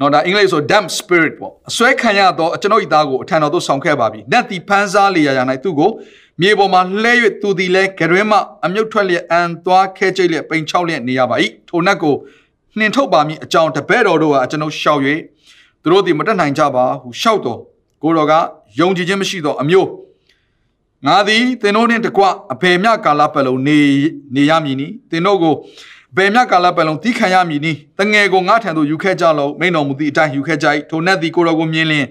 [0.00, 5.90] နော်ဒါအင်္ဂလိပ်ဆို damn spirit ပေါ့အစွဲခံရသောကျွန်ုပ်၏သားကိုအထံတော်သို့ဆောင်ခဲ့ပါပြီ။နတ်သည်ဖန်းစားလျာရာ၌သူ့ကို
[6.40, 11.36] မြေပေါ်မှာလှဲ၍သူသည်လည်းဂရွင်းမှအမြုပ်ထွက်လျက်အန်သွားခဲကျိတ်လျက်ပိန်ချောက်လျက်နေရပါ၏။
[11.68, 12.14] ထိုနတ်ကို
[12.78, 15.00] နှင်ထုတ်ပါမည်အကြောင်းတပည့်တော်တို့ကအကျွန်ုပ်ရှောက်၍
[15.82, 17.60] သူတို့သည်မတက်နိုင်ကြပါဟုရှောက်တော်
[18.02, 18.32] ကိုတော်က
[18.80, 19.88] ယုံကြည်ခြင်းမရှိသောအမျိုး
[21.06, 22.22] ငါသည်သင်တို့နှင့်တကွ
[22.52, 23.78] အဘယ်မြကာလပတ်လုံးနေ
[24.34, 25.54] နေရမည်နီသင်တို့ကို
[26.16, 32.06] ဘယ်မြကာလပတ်လုံးတီးခံရမည်နီတငယ်ကိုငါထံသို့ယူခဲ့ကြလောမိန်တော်မူသည့်အတိုင်းယူခဲ့ကြ၏ထိုနတ်သည်ကိုတော်ကိုမြင်လင်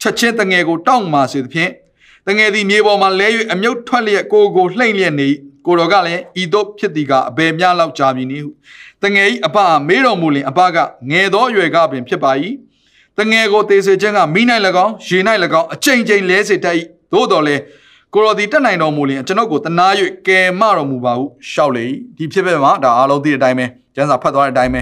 [0.00, 1.70] ချက်ချင်းတငယ်ကိုတောင့်မာစေသဖြင့်
[2.28, 5.28] တငယ်သည်မြေပေါ်မှာလဲ၍အမြုပ်ထွက်လျက်ကိုကိုလှိမ့်လျက်နေ
[5.66, 8.50] ကိုတော်ကလည်းဤသို့ဖြစ်သည်ကအဘယ်မြလောက်ကြာမည်နီဟု
[9.02, 9.56] တငယ်၏အဘ
[9.88, 10.76] မေးတော်မူလင်အဘက
[11.10, 12.32] ငယ်သောအရွယ်ကပင်ဖြစ်ပါ၏
[13.18, 14.42] တငယ်ကိုတေစေခြင်းကမိ၌၎
[14.84, 15.18] င်းရေ၌၎
[15.60, 16.76] င်းအချိန်ချင်းလဲစေတတ်၏
[17.12, 17.62] သို့တော်လည်း
[18.14, 19.86] ကိုရော်ဒီတက်နိုင်တော်မူလျင်ကျွန်ုပ်ကိုတနာ၍
[20.28, 24.80] ကယ်မတော်မူပါဟုရှောက်လေဒီဖြစ်ဖြစ်မှာဒါအားလုံးသိတဲ့အတိုင်းပဲကျမ်းစာဖတ်သွားတဲ့အတိုင်းပဲ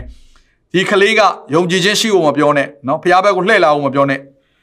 [0.72, 1.20] ဒီကလေးက
[1.54, 4.20] ယုံကြည်ခြင်းရှိဖို့မပြောနဲ့နော်ဖျားဘက်ကိုလှည့်လာဖို့မပြောနဲ့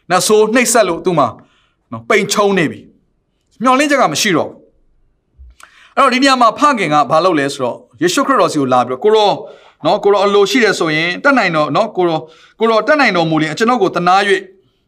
[0.09, 1.27] နတ်ဆိုးနှိပ်ဆက်လို့သူ့မှာ
[1.93, 2.79] နော်ပိန်ချုံနေပြီ
[3.63, 4.57] မျောလင်းချက်ကမရှိတော့ဘူး
[5.95, 9.31] အဲ့တော့ဒီနေရာမှာဖခင်ကဘာလုပ်လဲဆိုတော့ယေရှုခရစ်တော်စီကိုလာပြီးတော့ကိုရော
[9.85, 12.19] နော်ကိုရောအလိုရှိတယ်ဆိုရင်တက်နိုင်တော့နော်ကိုရော
[12.59, 14.15] ကိုရောတက်နိုင်တော်မူရင်ကျွန်တော်ကိုတနာ၍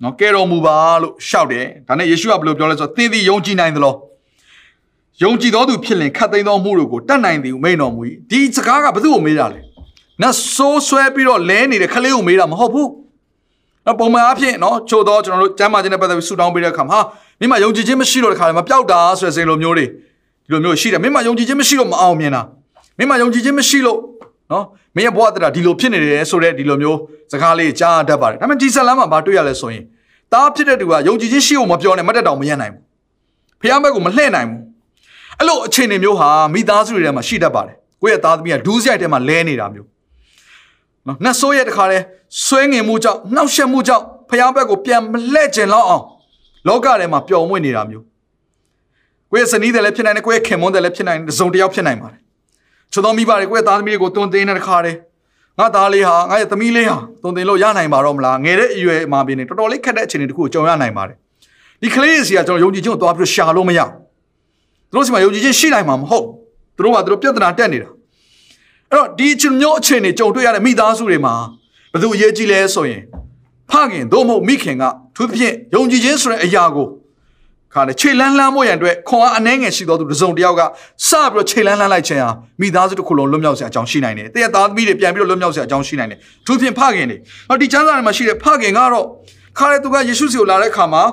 [0.04, 3.96] နော်ကဲတော်မူပါလို့ရှောက်တယ်ဒါနဲ့ယေရှုကဘယ်လိုပြောလဲဆိုတော့သင်သည်ယုံကြည်နိုင်သလား
[5.24, 9.60] ယုံကြည်တော်သူဖြစ်လင်ခတ်သိမ်းသောမှုတို့ကိုတတ်နိုင်သည်ဟုမိန်တော်မူ၏ဒီစကားကဘယ်သူ့ကိုမေးတာလဲ
[10.22, 12.90] နတ်ဆိုးဆွဲပြီးတော့လဲနေတဲ့ခလေးကိုမေးတာမဟုတ်ဘူး
[13.86, 17.02] နော်ပုံမှန်အားဖြင့်နော်ချို့တော့ကျွန်တော်တို့ကျမ်းမာခြင်းနဲ့ပတ်သက်ပြီးဆူတောင်းပေးတဲ့အခါမှာဟာ
[17.40, 22.42] မိမယုံကြည်ခြင်းမရှိတော့တဲ့ခါမှာပျောက်တာဆိုတဲ့စိတ်လိုမျိုးတွေဒီလိုမျိုးရှိတယ်မိမယုံကြည်ခြင်းမရှိလို့မအောင်မြင်တာ
[23.00, 24.00] မိမယုံကြည်ခြင်းမရှိလို့
[24.52, 24.66] နော်
[24.96, 26.98] မင်းရဲ့ဘဝတရဒီလိုဖြစ်နေတယ်ဆိုတဲ့ဒီလိုမျိုး
[27.32, 29.84] စကားလေးကြားတတ်ပါတယ်ဒါပေမဲ့ဒီဇလန်မှာဘာတွေ့ရလဲဆိုရင်
[30.34, 32.84] တားဖြစ်တဲ့သူကယုံကြည်ခြင်းရှိဖို့မပြောနဲ့မတက်တောင်မရနိုင်ဘူး
[33.62, 34.62] ဖះဘက်ကိုမလှည့်နိုင်ဘူး
[35.40, 39.88] အဲ့လိုအခြေအနေမျိုးဟာမိသားစုတွေထဲမှာရှိတတ်ပါတယ်ကိုယ့်ရဲ့သားသမီးကဒူးစရိုက်ထဲမှာလဲနေတာမျိုး
[41.08, 41.98] နော်နှဆိုးရဲ့တခါလဲ
[42.46, 46.04] ဆွဲငင်မှုကြောင့်နှောက်ယှက်မှုကြောင့်ဖះဘက်ကိုပြန်မလှည့်ကျင်လောက်အောင်
[46.68, 48.06] လောကထဲမှာပျော်မွေ့နေတာမျိုး
[49.32, 52.20] ကိုယ့်ရဲ့စနီးတယ်လည်းဖြစ်နိုင်တယ်ကိုယ့်ရဲ့ခင်မွန်းတယ်လည်းဖြစ်နိုင်တယ်စုံတစ်ယောက်ဖြစ်နိုင်ပါတယ်
[52.92, 54.98] ချို့သောမိဘတွေကိုယ့်ရဲ့သားသမီးတွေကိုတွန်းတင်းတဲ့တခါတည်း
[55.60, 61.18] ငါသားလေးဟာငါရဲ့သမီးလေးဟာတွန်းတင်လို့ရနိုင်ပါတော့မလားငယ်တဲ့အရွယ်မှာပြင်းနေတော်တော်လေးခက်တဲ့အခြေအနေတခုကိုကြုံရနိုင်ပါတယ်
[61.82, 66.26] ဒီကလေးစီကကျွန်တော်ယုံကြည်ခြင်းကိုသွားပြီးရှာလို့မရသူတို့စီမှာယုံကြည်ခြင်းရှိနိုင်မှာမဟုတ်
[66.76, 67.96] သူတို့ကသူတို့ပြဿနာတက်နေတာအဲ့
[68.96, 71.34] တော့ဒီချင်းမျိုးအခြေအနေကြုံတွေ့ရတဲ့မိသားစုတွေမှာ
[71.92, 73.02] ဘယ်သူအရေးကြီးလဲဆိုရင်
[73.72, 74.84] ဖခင်သို့မဟုတ်မိခင်က
[75.16, 76.88] သူသဖြင့်ယုံကြည်ခြင်းဆိုတဲ့အရာကို
[77.74, 82.30] ခါနဲ့ခြေလန်းလန်းမို့ရန်အတွက်ခွန်အားအနှဲငယ်ရှိသောသူတစ်စုံတစ်ယောက်ကစပြီးတော့ခြေလန်းလန်းလိုက်ခြင်းဟာ
[82.62, 87.18] မိသားစုတစ်ခုလုံးလွတ်မြောက်စရာအကြောင်းရှိနိုင်တယ်။တည့်ရသားသမီးတွေပြန်ပြီးတော့လွတ်မြောက်စရာအကြောင်းရှိနိုင်တယ်။သူဖြင့်ဖခင်တွေ။
[87.50, 89.06] ဟောဒီကျမ်းစာထဲမှာရှိတဲ့ဖခင်ကတော့
[89.58, 91.04] ခါရဲသူကယေရှုစီကိုလာတဲ့အခါမှာ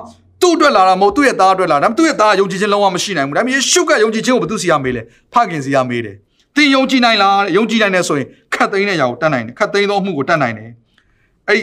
[0.41, 5.01] သူ့အတွက်လာတာမဟုတ်သူ့ရဲ့သားအတွက်လာတာ။ဒါပေမဲ့သူ့ရဲ့သားကယုံကြည်ခြင်းလုံးဝမရှိနိုင်ဘူး။ဒါပေမဲ့ယေရှုကယုံကြည်ခြင်းကိုဘယ်သူစီရမေးလဲ။
[5.33, 6.15] ဖခင်စီရမေးတယ်။
[6.55, 10.71] သင်ယုံကြည်နိုင်လားတဲ့။ယုံကြည်နိုင်တယ်ဆိုရင်ခတ်သိမ်းတဲ့ຢာကိုတတ်နိုင်တယ်။ခတ်သိမ်းသောမှုကိုတတ်နိုင်တယ်။
[11.49, 11.61] အဲ့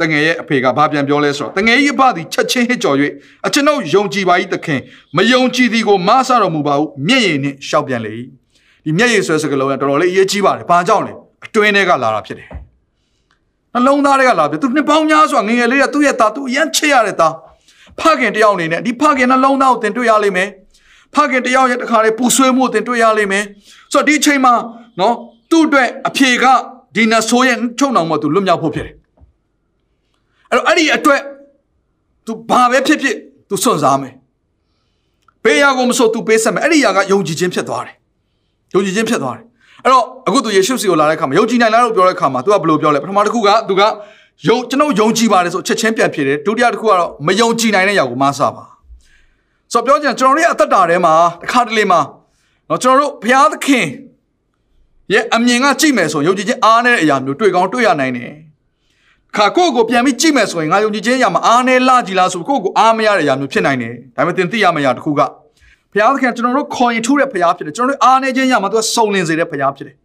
[0.00, 2.96] တငယ်ရဲ့အဖေကဘာပြန်ပြောလဲဆိုတော့တငယ်ကြီးအဖသည်ချက်ချင်းဟစ်ကြော်၍
[3.46, 4.80] အကျွန်ုပ်ယုံကြည်ပါ၏သခင်
[5.16, 8.12] မယုံကြည်သည်ကိုမဆတော်မူပါဟုမျက်ရည်နှင့်ရှောက်ပြန်လေ၏
[8.84, 11.12] ဒီမျက်ရည်ဆွဲစကလုံးကတော်တော်လေးအရေးကြီးပါတယ်ဘာကြောင့်လဲ
[11.44, 12.48] အတွင်းထဲကလာတာဖြစ်တယ်
[13.74, 17.34] နှလုံးသားတွေကလာပြီသူနှစ်ပေါင်းများစွာငငယ်လေးကသူ့ရဲ့သားသူအရန်ချစ်ရတဲ့သား
[17.98, 20.48] ဖခင်တယောက်အနေနဲ့ဒီဖခင်နှလုံးသားကိုသင်တွေ့ရလိမ့်မယ်
[21.14, 23.44] ဖခင်တယောက်ရဲ့တခါလေးပူဆွေးမှုကိုသင်တွေ့ရလိမ့်မယ်
[23.91, 24.53] ဆိုတော့ဒီအချိန်မှာ
[24.99, 25.15] နော်
[25.51, 26.45] သူ့အတွက်အဖြေက
[26.95, 28.95] ဒီနဆိုးရဲ့ချုံနှောင်မသူလွတ်မြောက်ဖို့ဖြစ်တယ်
[30.49, 31.21] အဲ့တော့အဲ့ဒီအတွက်
[32.25, 33.15] तू ဘာပဲဖြစ်ဖြစ်
[33.49, 34.13] तू စွန့်စားမယ်
[35.43, 37.95] ဘေးရာကိုမဆို तू ပေးဆက်မယ်အဲ့ဒီရာကယုံကြည်ခြင်းဖြစ်သွားတယ်
[38.73, 39.45] ယုံကြည်ခြင်းဖြစ်သွားတယ်
[39.83, 43.81] အဲ့တော့အခုသူယေရှုစီကိုလာတဲ့အခါမှာယုံကြည်နိုင်လားလို့ပြောတဲ့အခါမှာ तू ကဘယ်လိုပြောလဲပထမတစ်ခုက तू က
[44.47, 48.63] ယုံကျွန်တော်ယုံကြည်ပါတယ်ဆိုချက်ချင်းပြန်ဖြစ်တယ်ဒုတိယတစ်ခုကတော့မယုံကြည်နိုင်တဲ့ຢာကိုမဆပါ
[49.73, 51.99] ဆိုတော့ပြောချင်ကျွန်တော်တို့ရဲ့အသက်တာထဲမှာတစ်ခါတလေမှာ
[52.70, 53.86] တော့ကျွန်တော်တို့ဘုရားသခင်
[55.12, 58.32] ရဲ့အမြင်ကကြည့်မယ်ဆိုရင်ယုံကြည်ခြင်းအားနည်းတဲ့အရာမျိုးတွေ့ကောင်းတွေ့ရနိုင်တယ်
[59.36, 65.20] ခါကိုယ့်ကိုပြန်ပြီးကြည့်မယ်ဆိုရင်ငါယုံကြည်ခြင်းအရာမှာအားနည်းလာကြည်လားဆိုကိုယ့်ကိုအားမရတဲ့အရာမျိုးဖြစ်နိုင်တယ်ဒါပေမဲ့သင်သိရမယ့်အရာတစ်ခုက
[65.92, 69.96] ဘုရားသခင်ကျွန်တော်တို့ခေါ်ရင်ထူးတဲ့ဘုရားဖြစ်တယ်ကျွန်တော်တို့အားနည်းခြင်းအရာမှာသူကစုံလင်စေတဲ့ဘုရားဖြစ်တယ်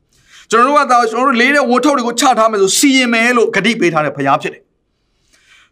[0.52, 4.62] ကျွန်တော်တို့ကဒါကျွန်တော်တို့လေးတဲ့ဝတ်ထုတ်တွေကိုချထားမယ်ဆိုစီရင်မယ်လို့ဂတိပေးထားတဲ့ဘုရားဖြစ်တယ်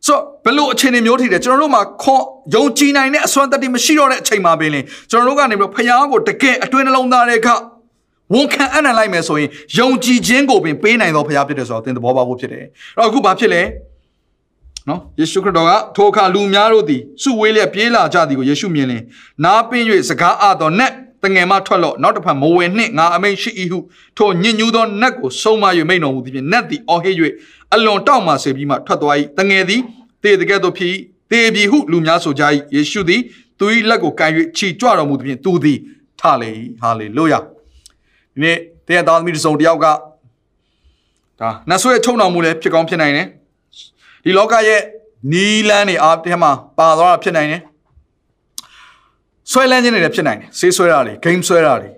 [0.07, 2.23] ဆိုဘယ်လိုအခြေအနေမျိုးထိတယ်ကျွန်တော်တို့မှာခွန်
[2.55, 4.81] ယုံကြည်နိုင်တဲ့အစွမ်းတတ္တိမရှိတော့တဲ့အချိန်မှာပင်လေ
[5.11, 7.55] ကျွန်တော်တို့ကနေပြီးဖခင်ကိုတကယ်အတွင်းနှလုံးသားတဲ့အခါ
[8.33, 9.49] ဝန်ခံအနံ့လိုက်မယ်ဆိုရင်
[9.79, 13.61] ယုံကြည်ခြင်းကိုပင်ပေးနိုင်သောဖခင်ဖြစ်တယ်ဆိုတော့သင်သဘောပေါက်ဖို့ဖြစ်တယ်အဲ့တော့အခုဘာဖြစ်လဲ
[14.89, 19.01] နော်ယေရှုခရစ်တော်ကထိုအခါလူများတို့သည်စုဝေးလျက်ပြေးလာကြသည်ကိုယေရှုမြင်လင်
[19.43, 20.91] နားပင်း၍စကားအတော်နဲ့
[21.23, 23.79] တငယ်မထွက်လော့နောက်တစ်ဖက်မဝင်နှင့်ငါအမိန်ရှိ၏ဟု
[24.17, 27.15] ထိုညညူးသောနတ်ကိုဆုံးမ၍မိန်တော်မူသည်ဖြင့်နတ်သည်အော်ဟစ်၍
[27.73, 29.81] အလွန်တောက်မှဆေပြီးမှထွက်သွား၏တငယ်သည်
[30.23, 30.95] တေတကဲ့သို့ဖြစ်
[31.31, 32.43] တေပြီဟုလူများဆိုကြ၏
[32.75, 33.21] ယေရှုသည်
[33.59, 35.77] သူ၏လက်ကိုကန်၍ခြိကြွတော်မူသည်ဖြင့်သူသည်
[36.19, 36.49] ထလေ၏
[36.81, 38.57] ဟာလေလုယာဒီနေ့
[38.87, 39.93] တဲ့သားသမီးတစ်စုံတစ်ယောက်ကဒါ
[41.69, 43.27] နတ်ဆွေချုံတော်မူလည်းဖြစ်ကောင်းဖြစ်နိုင်တယ်
[44.23, 44.81] ဒီလောကရဲ့
[45.31, 47.61] နီးလန်းနေအားထဲမှာပါသွားတာဖြစ်နိုင်တယ်
[49.51, 51.89] ဆွဲလန်းခြင်းတွေလည်းဖြစ်နိုင်တယ်ဆေးဆွဲတာတွေ game ဆွဲတာတွေ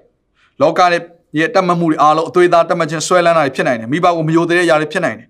[0.62, 1.02] လောကရဲ့
[1.40, 5.28] ရဲ့တတ်မှတ်မှုတွေအားလုံးအသွေးသားတတ်မှတ်ခြင်းဆွဲလန်းတာတွေဖြစ်နိုင်တယ်မိဘကိုမယိုသေးတဲ့ຢာတွေဖြစ်နိုင်တယ်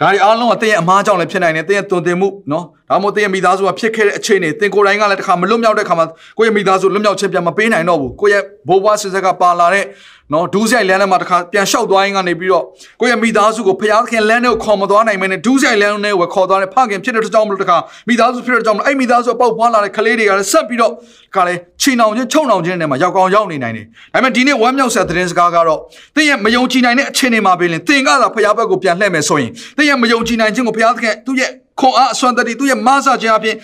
[0.00, 6.06] ဒါတွေအားလုံးကတင်းရဲ့အမားကြောင့်လည်းဖြစ်နိုင်တယ်တင်းရဲ့တုန်တင်မှုနော်ဒါမှမဟုတ်တင်းရဲ့မိသားစုကဖြစ်ခဲ့တဲ့အခြေအနေတင်းကိုယ်တိုင်ကလည်းတစ်ခါမလွတ်မြောက်တဲ့ခါမှာ
[6.38, 9.84] ကိုယ့်ရဲ့မိသားစုလွတ်မြောက်ခြင်းပြန်မပေးနိုင်တော့ဘူးကိုယ့်ရဲ့ဘိုးဘွားဆစ်ဆက်ကပါလာတဲ့
[10.32, 12.64] နော်ဒူးဆိုင်လမ်းထဲမှာတစ်ခါပြန်လျှောက်သွားရင်ကနေပြီးတော့
[13.00, 17.76] ကိုယ့်ရဲ့မိသားစုကိုဖျားခင်လမ်းထဲကိုခေါ်မသွားနိုင်မနဲ့ဒူးဆိုင်လမ်းထဲကိုခေါ်သွားတယ်ဖခင်ဖြစ်တဲ့ကြောင့်မလို့တစ်ခါ
[18.08, 20.92] မိသားစုဖြစ်တဲ့ကြောင့်မလို့အဲ့မိသားစုပေါက်ဖွားလာတဲ့ကလေးတွေကလည်းဆက်ပြီးတော့
[21.34, 25.80] ခါလေချီနှောင်ချင်းချုံနှောင်ချင်းထဲမှာရောက်ကောင်းရောက်နေနိုင်တယ်ဒါပေမဲ့ဒီနေ့ဝမ်းမြောက်ဆက်သတင်းစကားကတော့
[26.14, 31.50] သင်ရဲ့မယုံကြည်နိုင်တဲ့အခြေအနေမှာပဲလင်သင်ကသာဖျားဘက်ကိုပြန်လှည့်မယ်ဆိုရင်သင်ရဲ့မယုံကြည်နိုင်ခြင်းကိုဖျားခင်သူ့ရဲ့
[31.80, 33.56] ခွန်အားအစွမ်းတတ္တိသူ့ရဲ့မဆခြင်းအပြင်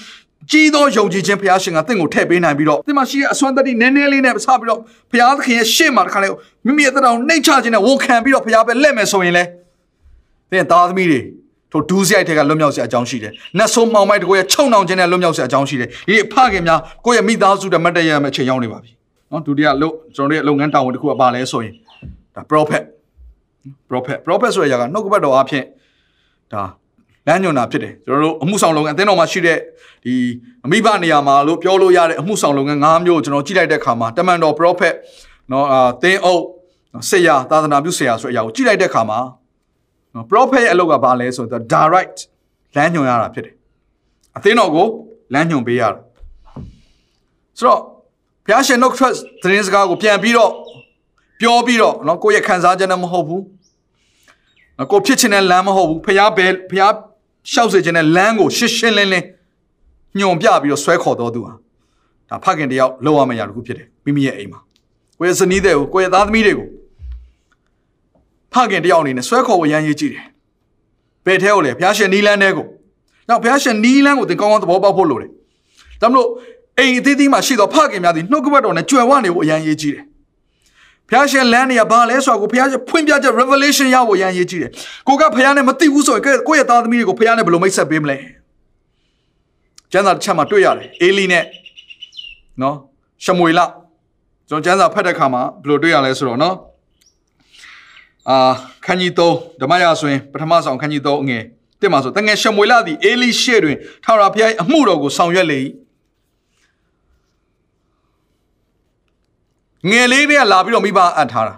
[0.50, 4.80] ကြီးသောယုံကြည်ခြင်းဘုရားရှင်ကတင့်ကိုထည့်ပေးနိုင်ပြီးတော့ဒီမှာရှိတဲ့အစွမ်းတတ္တိနည်းနည်းလေးနဲ့စပြီးတော့
[5.10, 6.28] ဘုရားသခင်ရဲ့ရှေ့မှာတခါလေ
[6.66, 9.44] မိမိရဲ့တရားနှိတ်ချခြင်းနဲ့ဝန်ခံပြီးတော့ဘုရားပဲလက်မယ်ဆိုရင်လေ
[10.50, 11.20] သင်သားသမီးတွေ
[11.72, 18.90] တို့ဒူးဆိုင်တဲ့ကလွတ်မြောက်စရာအကြောင်းရှိတယ်။နတ်ဆိုးမှောင်မိုက်တကိုရဲ့ချုံနှောင်ခြင်းနဲ့လွတ်မြောက်စရာအကြောင်းရှိတယ်။ဒီဖခင်များကိုယ့်ရဲ့မိသားစုတဲ့မတ်တရမယ့်အချိန်ရောက်နေပါပြီ။
[19.30, 21.74] နော်ဒုတိယလို့ကျွန်တော်တို့ရဲ့လုပ်ငန်းတာဝန်တစ်ခုကပါလဲဆိုရင်
[22.34, 22.82] ဒါ prophet
[23.90, 25.64] prophet prophet ဆိုတဲ့ຢာကနှုတ်ကပတ်တော်အဖြစ်
[26.52, 26.62] ဒါ
[27.26, 29.58] လမ်းညွန်တာဖြစ်တယ်ကျွန်တော်တို့အမှုဆောင်လုပ်ငန်းအသင်းတော်မှာရှိတဲ့
[30.04, 30.14] ဒီ
[30.66, 34.94] အမိဘနေရာမှာလို့ပြောလို့ရတဲ့အမှုဆောင်လုပ်ငန်း၅မျိုးကျွန်တော်ကြည့်လိုက်တဲ့အခါမှာတမန်တော် prophet
[35.52, 36.42] နော်အာသင်းအုပ်
[37.10, 39.18] ဆရာသာသနာပြုဆရာဆိုတဲ့အရာကိုကြည့်လိုက်တဲ့အခါမှာ
[40.14, 42.18] နော် prophet ရဲ့အလုပ်ကဘာလဲဆိုတော့ direct
[42.76, 43.54] လမ်းညွန်ရတာဖြစ်တယ်
[44.36, 44.86] အသင်းတော်ကို
[45.34, 45.98] လမ်းညွန်ပေးရတာ
[47.58, 47.80] ဆိုတော့
[48.46, 49.12] ဘုရားရှင်နှုတ်ထွက်
[49.42, 50.52] သတင်းစကားကိုပြန်ပြီးတော့
[51.40, 53.44] ပြောပြီးတော့နော်ကိုယ့်ရဲ့ခံစားချက်နဲ့မဟုတ်ဘူး
[54.78, 56.90] နော်ကိုဖြစ်ချင်တဲ့လမ်းမဟုတ်ဘူးဖះဘဲဖះရှော
[57.60, 59.26] က်စေခြင်းနဲ့လမ်းကိုရှင်းရှင်းလင်းလင်း
[60.18, 61.52] ညွန်ပြပြီးတော့ဆွဲခေါ်တော်သူဟာ
[62.28, 64.60] ဒါဖခင်တယောက်လောက်ရမယ့်ရာတစ်ခုဖြစ်တယ်မိမိရဲ့အိမ်မှာ
[65.18, 66.68] ကိုယ့်ရဲ့ဇနီးတွေကိုကိုယ့်ရဲ့သားသမီးတွေကို
[68.52, 70.26] ဖခင်တယောက်အနေနဲ့ဆွဲခေါ်ဝရမ်းရေးကြည့်တယ်
[71.26, 72.66] ဘယ်ထဲကိုလဲဖះရှင်နီးလန်းထဲကို
[73.28, 75.30] နောက်ဖះရှင်နီးလန်းကိုသင်ကောင်းကောင်းသဘောပေါက်ဖို့လိုတယ်
[76.00, 76.28] ဒါမလို့
[76.78, 80.04] အိမ်အသီးသီးမှာရှိသောဖခင်များသည်နှုတ်ကပတ်တော်နဲ့ကြွယ်ဝနေဖို့အရန်ရေးကြည့်တယ်
[81.12, 84.70] ဖះရှင်လမ်းနေရဘာလဲဆိုတော့ကိုဖះရှင်ဖွင့်ပြချက် revelation ရဖို့ရန်ရေးကြည့်တယ်
[85.08, 88.16] ကိုကဖះနဲ့မသိဘူးဆိုရင်ကိုယ့်ရဲ့သားသမီးတွေကိုဖះနဲ့ဘယ်လိုမိတ်ဆက်ပေးမလဲ
[89.92, 91.44] ကျမ်းစာတစ်ချက်မှာတွေ့ရတယ်အေလီနဲ့
[92.62, 92.76] နော်
[93.24, 93.60] ရှမွေလ
[94.48, 96.56] ကျွန်တော်ကျမ်းစာဖတ်တဲ့ခါမှာဘယ်လိုတွေ့ရလဲဆိုတော့နော်
[98.28, 98.52] အာ
[98.86, 101.42] ခန်းကြီး3ဓမ္မရာဆိုရင်ပထမဆောင်ခန်းကြီး3အငယ်
[101.80, 105.58] တက်မှာဆိုတငယ်ရှမွေလသည်အေလိရှေတွင်ထာဝရဘုရားအမှုတော်ကိုဆောင်ရွက်လေ၏
[109.90, 111.54] ငယ်လေးတွေကလာပြီးတော့မိဘအပ်ထားတာ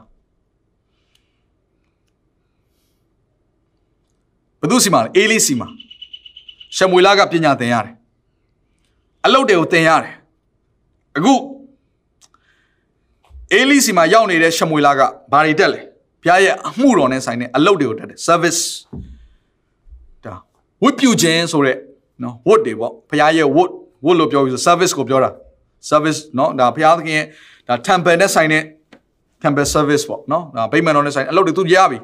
[4.61, 5.69] ဘသူစီမှာလဲအေလိစီမှာ
[6.77, 7.95] ရှမွေလကပညာသင်ရတယ်
[9.25, 10.15] အလုတ်တွေကိုသင်ရတယ်
[11.17, 11.35] အခု
[13.53, 15.01] အေလိစီမှာရောက်နေတဲ့ရှမွေလက
[15.33, 15.81] ဘာတွေတက်လဲ
[16.23, 18.61] ဘုရားရဲ့အမှုတော်နဲ့ဆိုင်တဲ့အလုတ်တွေကိုတက်တယ် service
[20.25, 20.35] ဒါ
[20.83, 21.77] ဝတ်ပြုခြင်းဆိုတဲ့
[22.23, 23.71] နော်ဝတ်တွေပေါ့ဘုရားရဲ့ဝတ်
[24.05, 25.31] ဝတ်လို့ပြောပြီးဆို service ကိုပြောတာ
[25.91, 27.27] service နော်ဒါဘုရားသခင်ရဲ့
[27.69, 28.63] ဒါ temple နဲ့ဆိုင်တဲ့
[29.43, 31.99] temple service ပေါ့နော်ဒါဗိမာန်တော်နဲ့ဆိုင်အလုပ်တွေသူရပြီ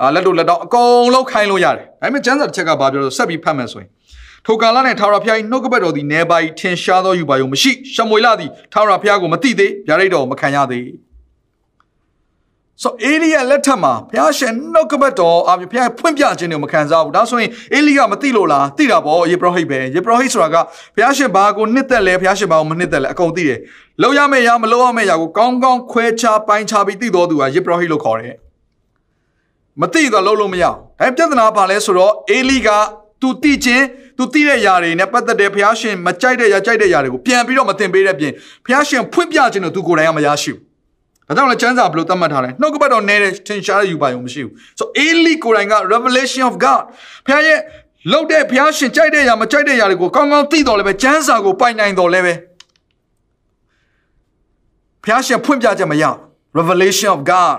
[0.00, 3.90] အာလက်တို့လက်တော့အကုန်လုံးခိုင်းလို့ရတယ်ဒါပေမဲ့ကျမ်းစာတစ်ချက်ကဘာပြောလို့ဆက်ပြီးဖတ်မယ်ဆိုရင်
[4.46, 10.84] ထိုကာလ၌ထာဝရဘုရား၏နှုတ်ကပတ်တော်သည်နေပါ၏ထင်ရှားသောယူပါယုံမရှိရှမွေလသည်ထာဝရဘုရားကိုမသိသေးဗျာဒိတ်တော်မခံရသေး
[12.83, 20.55] ဆိုအေလိယလက်ထက်မှာဘုရားရှင်နှုတ်ကပတ်တော်အပြင်ဘုရားဖွင့်ပြခြင်းတွေမခံစားဘူးဒါဆိုရင်အေလိယမသိလို့လားသိတာပေါ့ယေဘရဟိတ်ပဲယေဘရဟိတ်ဆိုတာက
[20.95, 23.59] ဘုရားရှင်ဘာကိုနှစ်သက်လဲဘုရားရှင်ဘာကိုမနှစ်သက်လဲအကုန်သိတယ်
[24.01, 28.35] လောက်ရမယ့်ရာမလောက်ရမယ့်ရာကိုကောင်းကောင်းခွဲခြားပိုင်းခြားပြီးသိတော်သူကယေဘရဟိတ်လို့ခေါ်တယ်
[29.81, 32.69] မသိတော့လုံးလုံးမရအောင်အဲပြဿနာဘာလဲဆိုတော့အေလိက
[33.21, 33.85] သူသိချင်း
[34.17, 38.31] သူသိတဲ့ຢာတွေနဲ့ပတ်သက်တဲ့ဘုရားရှင်မကြိုက်တဲ့ຢာကြိုက်တဲ့ຢာတွေကိုပြန်ပြီးတော့မသင်ပေးတဲ့ပြင်
[38.65, 40.64] ဘုရားရှင်ဖွင့်ပြခြင်းတော့သူကိုယ်တိုင်ကမရရှိဘူး
[41.26, 46.82] ဒါကြောင့်လည်းကျမ်းစာဘယ်လိုသတ်မှတ်ထားလဲနှုတ်ကပတ်တော်နဲ့ထင်ရှားတဲ့ယူပါရုံမရှိဘူးဆိုအေလိကိုယ်တိုင်က revelation of god
[47.26, 47.58] ဘုရားရဲ့
[48.12, 52.34] လောက်တဲ့ဘုရားရှင်ကြိုက်တဲ့ຢာမကြိုက်တဲ့ຢာတွေကိုကောင်းကောင်းသိတော်လည်းပဲကျမ်းစာကိုပိုင်နိုင်တော်လည်းပဲ
[55.02, 56.04] ဘုရားရှင်ဖွင့်ပြချက်မရ
[56.58, 57.56] revelation of god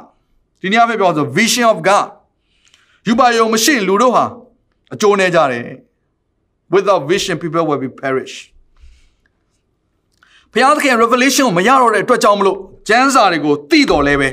[0.62, 2.08] ဒီနေ့အဖြစ်ပြောဆို vision of god
[3.08, 4.26] ယူပါရုံမရှိလူတို့ဟာ
[4.94, 5.66] အကျိုးနေကြတယ်
[6.74, 8.34] without vision people will be perish
[10.58, 12.58] ဘုရားသခင် revelation ကိုမရတော့တဲ့အတွက်ကြောင့်မလို့
[12.90, 14.30] ကျမ်းစာတွေကိုသိတော်လဲပဲ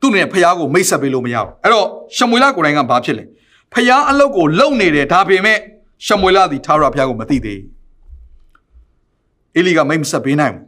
[0.00, 3.24] သူ့နဲ့ဘုရားကိုမိတ်ဆက်ပေးလို့မရဘူးအဲ့တော့ရှမွေလကိုယ်တိုင်ကဘာဖြစ်လဲ
[3.72, 5.58] ဘုရားအလုပ်ကိုလုပ်နေတယ်ဒါပေမဲ့
[6.06, 7.60] ရှမွေလသည်ထာဝရဘုရားကိုမသိသေး
[9.56, 10.64] အေလီကမိတ်မဆက်ပေးနိုင်ဘူး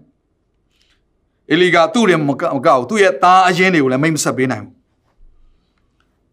[1.50, 2.30] အေလီကသူ့ရဲ့မ
[2.66, 4.72] ကောက်သူ့ရဲ့သားအရင်တွေကိုလည်းမိတ်မဆက်ပေးနိုင်ဘူး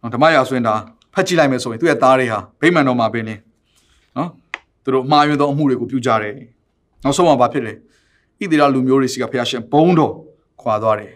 [0.01, 0.75] နော်ဓမ္မရာဆိုရင်ဒါ
[1.13, 3.35] ဖတ်ကြည့်လိုက်မယ်ဆိုရင်သူ့ရဲ့သားတွေဟာဗိမာန်တော်မှာပင်နေ
[4.17, 4.29] နော်
[4.83, 6.33] သူတို့မှားယွင်းသောအမှုတွေကိုပြုကြတယ်
[7.03, 7.73] နောက်ဆုံးမှာဘာဖြစ်လဲ
[8.39, 10.13] ဣသရေလလူမျိုးတွေစီကဘုရားရှင်ဘုန်းတော်
[10.61, 11.13] ခွာသွားတယ်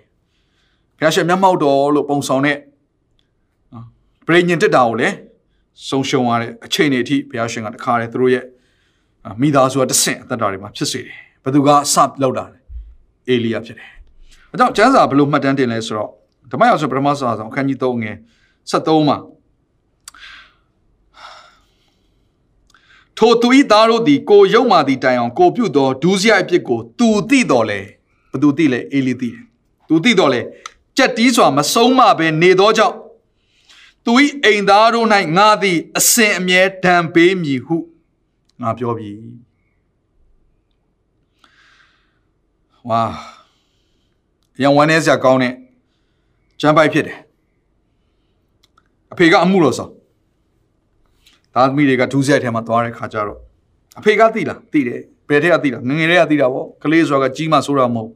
[0.97, 2.57] ဘုရားရှင်မျက်မှောက်တော်လို့ပုံဆောင်တဲ့
[3.73, 3.85] နော်
[4.27, 5.15] ပရိညင်တက်တာကိုလည်း
[5.89, 8.45] ဆုံးရှုံးရတဲ့အချိန်တွေအထိဘုရားရှင်ကတခါတည်းသူတို့ရဲ့
[9.41, 12.59] မိသားစုကတဆင့်အသက်တာတွေမှာဖြစ်စေတယ်ဘသူကစလောက်တာလဲ
[13.27, 13.89] အေလီယာဖြစ်တယ်
[14.51, 16.09] အဲကြောင့်ကျမ်းစာဘယ်လိုမှတ်တမ်းတင်လဲဆိုတော့
[16.51, 18.15] ဓမ္မရာဆိုပထမစာဆောင်အခန်းကြီး3ငယ်
[18.71, 19.17] 73မှာ
[23.23, 27.79] ထိုသူဤသားတို့သည်ကိုယုံမာသည်တိုင်အောင်ကိုပြုသောဒူးစရိုက်အဖြစ်ကိုသူသိတော်လဲ
[28.31, 29.43] ဘသူသိလဲအေလီသိတယ်
[29.87, 30.41] သူသိတော်လဲ
[30.97, 32.95] ကြက်တီးစွာမဆုံးမဘဲနေသောကြောင့်
[34.05, 35.07] သူဤအိမ်သားတို့၌
[35.37, 37.75] ငါသည်အစဉ်အမြဲဒဏ်ပေးမည်ဟု
[38.61, 39.11] ငါပြောပြီ
[42.89, 43.01] ဝါ
[44.61, 45.53] ရန်ဝမ်းနေစရာကောင်းတဲ့
[46.61, 47.19] ကျမ်းပိုက်ဖြစ်တယ်
[49.11, 49.89] အဖေကအမှုလို့ဆို
[51.55, 53.39] သားသမီးတွေကဒူးဆိုင်ထဲမှာသွားတဲ့ခါကျတော့
[53.99, 54.99] အဖေကသိလားသိတယ်
[55.29, 58.09] ဘယ်ထက်ကသိလားငငယ်တွေကသိတာပေါ့ကလေးဆိုတာကကြီးမဆိုးတာမဟုတ်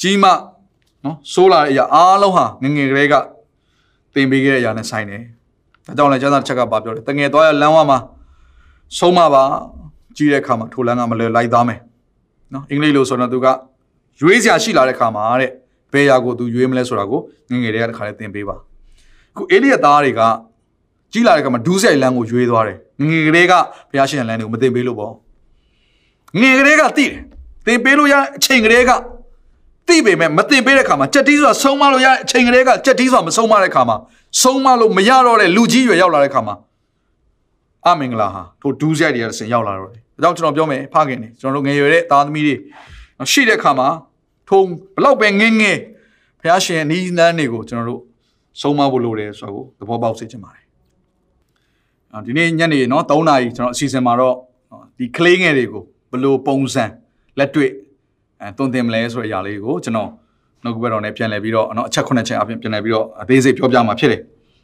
[0.00, 0.24] ကြီးမ
[1.04, 3.14] နော်ဆိုးလာတဲ့အရာအားလုံးဟာငငယ်ကလေးက
[4.14, 5.22] တင်ပေးခဲ့တဲ့အရာနဲ့ဆိုင်တယ်
[5.86, 7.98] ဒါကြောင့်လည်းကျမ်းစာတစ်ချက်ကပါပြောတယ်တငယ်သွားရလမ်းဝမှာ
[8.98, 9.44] ဆုံးမပါ
[10.16, 11.80] ကြီးတဲ့ခါမှာထိုလမ်းကမလဲလိုက်သားမယ်
[12.52, 13.46] နော်အင်္ဂလိပ်လိုဆိုတော့သူက
[14.20, 15.50] ရွေးစရာရှိလာတဲ့ခါမှာတဲ့
[15.92, 18.56] ဘယ်ရာကိုသူရွေးမလဲဆိုတာကိုငငယ်တွေကတခါလေးသင်ပေးပါ
[19.36, 20.20] ခုအေလိယသားတွေက
[21.16, 23.52] ကြီးလာတဲ့ခါမှာဒူးဆိုင်လမ်းကိုရွေးသွားတယ်ငငယ်ကလေးက
[23.90, 25.12] ဘုရားရှင်လမ်းတွေကိုမသင်ပေးလို့ပေါ့
[26.40, 27.12] ငငယ်ကလေးကသိတယ်
[27.66, 28.90] သင်ပေးလို့ရအချိန်ကလေးက
[29.88, 33.96] သိပေမဲ့မသင်ပေးတဲ့ခါမှာကြက်တီးဆိုတာဆုံးမလို့ရအချိန်ကလေးကကြက်တီးဆိုတာမဆုံးမတဲ့ခါမှာ
[34.42, 36.54] ဆုံးမလို့မရတော့တဲ့လူကြီးရွယ်ရောက်လာတဲ့ခါမှာ
[37.86, 42.54] အမင်္ဂလာဟာထိုဒူးဆိုင်တွေကဆင်ရောက်လာတော့တယ်ဒါကြောင့်ကျွန်တော်ပြောမယ်ဖခင်နေကျွန်တော်တို့ငယ်ရွယ်တဲ့သားသမီးတွေ
[43.32, 43.88] ရှိတဲ့ခါမှာ
[44.48, 44.60] ထုံ
[44.96, 45.80] ဘလောက်ပဲငင်းငင်း
[46.40, 48.00] ဘုရားရှင်နီးနန်းတွေကိုကျွန်တော်တို့
[48.60, 50.65] ဆုံးမဖို့လိုတယ်ဆိုတော့သဘောပေါက်စေချင်ပါတယ်
[52.16, 54.34] နော်ဒီနေ့ညနေနော်3နာရီကျွန်တော်အစီအစဉ်မှာတော့
[54.98, 56.84] ဒီကလေးငယ်တွေကိုဘယ်လိုပုံစံ
[57.38, 57.70] လက်တွေ့
[58.40, 60.08] အဲတုံသင်မလဲဆိုတဲ့အရာလေးကိုကျွန်တော်
[60.64, 64.20] နောက်ကဘက်တော်နဲ့ပြန်လည်ပြီးတော့နော်အချက်9ချက်အပြင်ပြန်လည်ပြီးတော့အသေးစိတ်ပြောပြမှာဖြစ်တယ်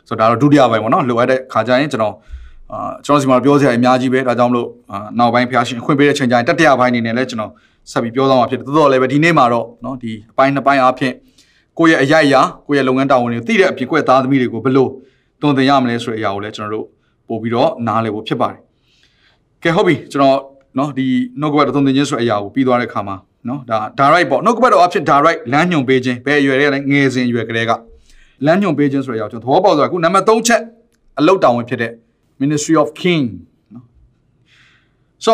[0.09, 2.15] ဆိုတော့ဒါတော့ဒုတိယပိုင်းပေါ့နော်လိုအပ်တဲ့ခါကျရင်ကျွန်တော်
[2.73, 4.69] အာကျွန်တော်စီမှာပြောစရာအများကြီးပဲဒါကြောင့်မလို့
[5.19, 7.53] နောက်ပိုင်းဖျားရှင်အခွင့်ပေးတဲ့အချိန်ကျရင်တတိယပိုင်းအနေနဲ့လည်းကျွန်တော်
[7.91, 11.15] ဆက်ပြီးပြောသွားမှာဖြစ်တယ်တော်တော်လည်းပဲဒီနေ့မှာတော့နော်ဒီအပိုင်းနှစ်ပိုင်းအားဖြင့်
[11.79, 14.89] ကိုယ့်ရဲ့အရိုက်အရာကိုယ့်ရဲ့လုပ်ငန်းတာဝန်တွေကိုသိတဲ့အပြင်ကိုယ့်ရဲ့သားသမီးတွေကိုဘယ်လို
[15.43, 16.87] တုံသင်ရမလဲဆိုတဲ့အရာကိုလည်းကျွန်တော်တို့
[17.33, 18.61] ပို့ပြီးတော့နားလည်ဖို့ဖြစ်ပါတယ်
[19.63, 20.39] ကဲဟုတ်ပြီကျွန်တော်
[20.79, 21.07] နော်ဒီ
[21.41, 23.17] နှုတ်ကပတ်သုံးသင်ခြင်းဆိုအရာကိုပြီးသွားတဲ့ခါမှာ
[23.49, 27.73] နော်ဒါ direct ပေါ့နှုတ်ကပတ်တော်အဖြစ် direct လမ်းညွှန်ပေးခြင်းဘယ်အရွယ်တွေကလဲငယ်စဉ်အရွယ်ကလေးက
[28.47, 30.61] လမ်းညွှန်ပေးခြင်းဆိုတဲ့အရာကိုကျွန်တော်သဘောပေါက်သွားခုနံပါတ်3ချက်
[31.19, 31.93] အလုတ်တောင်းဝင်ဖြစ်တဲ့
[32.43, 33.25] Ministry of King
[33.75, 33.85] နော်
[35.25, 35.33] so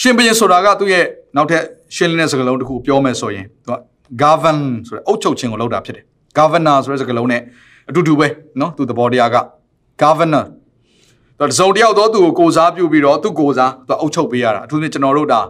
[0.00, 1.04] ရှင်ဘုရင်ဆိုတာကသူ့ရဲ့
[1.36, 1.62] နောက်ထပ်
[1.96, 3.76] ရှင်းလင်းတဲ့စကားလုံးတစ်ခုပြောမယ်ဆိုရင်သူက
[4.22, 6.04] govern ဆိုတဲ့အုပ်ချုပ်ခြင်းကိုလုပ်တာဖြစ်တယ်
[6.38, 7.42] governor ဆိုတဲ့စကားလုံးနဲ့
[7.88, 8.28] အတူတူပဲ
[8.60, 9.36] နော်သူသဘောတရားက
[10.02, 10.44] governor
[11.48, 15.40] တစုံတယောက်တော့သူ့ကိုကိုစားပြုပြီးတော့သူ့ကိုစားသူအုပ်ချုပ်ပေးရတာအထူးသဖြင့်ကျွန်တော်တို့ဒါ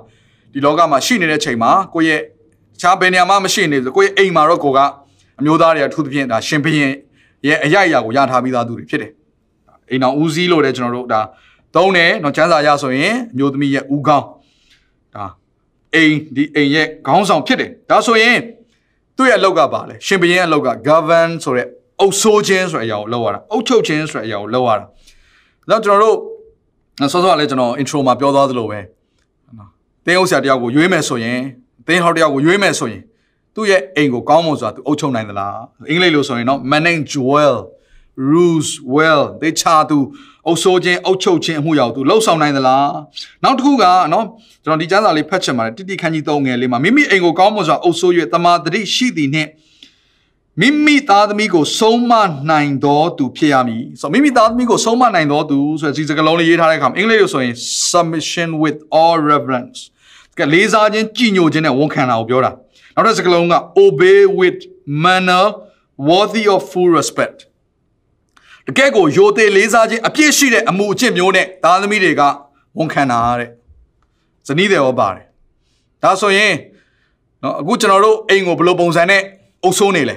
[0.52, 2.22] ဒီလောကမှာရှိနေတဲ့ချိန်မှာကိုယ့်ရဲ့တ
[2.80, 4.78] ခြားဘယ်နေရာမှမရှိနေဆိုကိုယ့်ရဲ့အိမ်မှာတော့ကိုက
[5.40, 6.90] အမျိုးသားတွေအထူးသဖြင့်ဒါရှင်ဘုရင်
[7.46, 9.12] ရဲ့အရာအရာကိုရထားပြီးသားသူတွေဖြစ်တယ်
[9.90, 11.20] အိမ်တော်ဦးစီးလို့လည်းကျွန်တော်တို့ဒါ
[11.74, 14.26] သုံးတယ်နော်ကျမ်းစာရဆိုရင်အမျိုးသမီးရဲ့ဦးခေါင်း
[15.14, 15.24] ဒါ
[15.94, 18.38] အိမ်ဒီအိမ်ရဲ့ခေါင်းဆောင်ဖြစ်တယ်ဒါဆိုရင်
[19.16, 21.66] သူ့ရဲ့အလုပ်ကပါလေရှင်ဘုရင်ရဲ့အလုပ်က govern ဆိုတဲ့
[22.00, 24.84] အုပ်ဆိုးခြင်းဆိုတဲ့အရာကိုလုပ်ရတာအုပ်ချုပ်ခြင်းဆိုတဲ့အရာကိုလုပ်ရတာ
[25.70, 26.14] တော့ကျွန်တော်
[27.00, 28.80] တို့ဆောစောကလည်းကျွန်တော် intro မှာပြောသွားသလိုပဲ
[29.58, 29.68] နော်
[30.06, 31.40] တင်းဥစ္စာတယောက်ကိုရွေးမယ်ဆိုရင်
[31.86, 33.02] တင်းဟောက်တယောက်ကိုရွေးမယ်ဆိုရင်
[33.54, 35.56] သူ့ရဲ့အိမ်ကိုကောင်းမွန်စွာသူအုပ်ချုပ်နိုင်သလား
[35.88, 37.56] အင်္ဂလိပ်လိုဆိုရင်တော့ manage well
[38.32, 39.98] rules well တေချာသူ
[40.46, 42.88] အုပ်ဆိုးခြင်းအုပ်ချုပ်ခြင်းအမှုရောက်သူလှုပ်ဆောင်နိုင်သလား
[43.44, 44.24] နောက်တစ်ခုကနော်
[44.64, 49.48] ကျွန်တော်ဒီကျမ်းစာလေးဖတ်ချင်ပါတယ်တိတိခန်းကြီး၃ငယ်လေးမှာမိမိအိမ်ကိုကောင်းမွန်စွာအုပ်ဆိုး၍တမာတတိရှိသည်နှင့်
[50.58, 52.12] မိမိသားသမီးကိုဆုံးမ
[52.50, 57.54] နိုင်တော်သူဖြစ်ရမည်ဆိုမိမိသားသမီးကိုဆုံးမနိုင်တော်သူဆိုတဲ့ဒီစကားလုံးလေးရေးထားတဲ့အခါမှာအင်္ဂလိပ်လိုဆိုရင်
[57.92, 59.78] submission with all reverence
[60.38, 62.50] ကလေးစားခြင်းကြည်ညိုခြင်းနဲ့ဝန်ခံတာကိုပြောတာ
[62.94, 64.58] နောက်တစ်စကားလုံးက obey with
[65.04, 65.44] manner
[66.08, 67.38] worthy of full respect
[68.66, 72.22] တကယ့်ကိုယိုသေးလေးစားခြင်းအပြည့်ရှိတဲ့အမှုအကျင့်မျိုးနဲ့သားသမီးတွေက
[72.78, 73.50] ဝန်ခံတာတဲ့
[74.48, 75.26] ဇနီးတွေရောပါတယ်
[76.02, 76.54] ဒါဆိုရင်
[77.42, 79.22] နော်အခုကျွန်တော်တို့အိမ်ကိုဘယ်လိုပုံစံနဲ့
[79.64, 80.16] အုပ်ဆိုးနေလဲ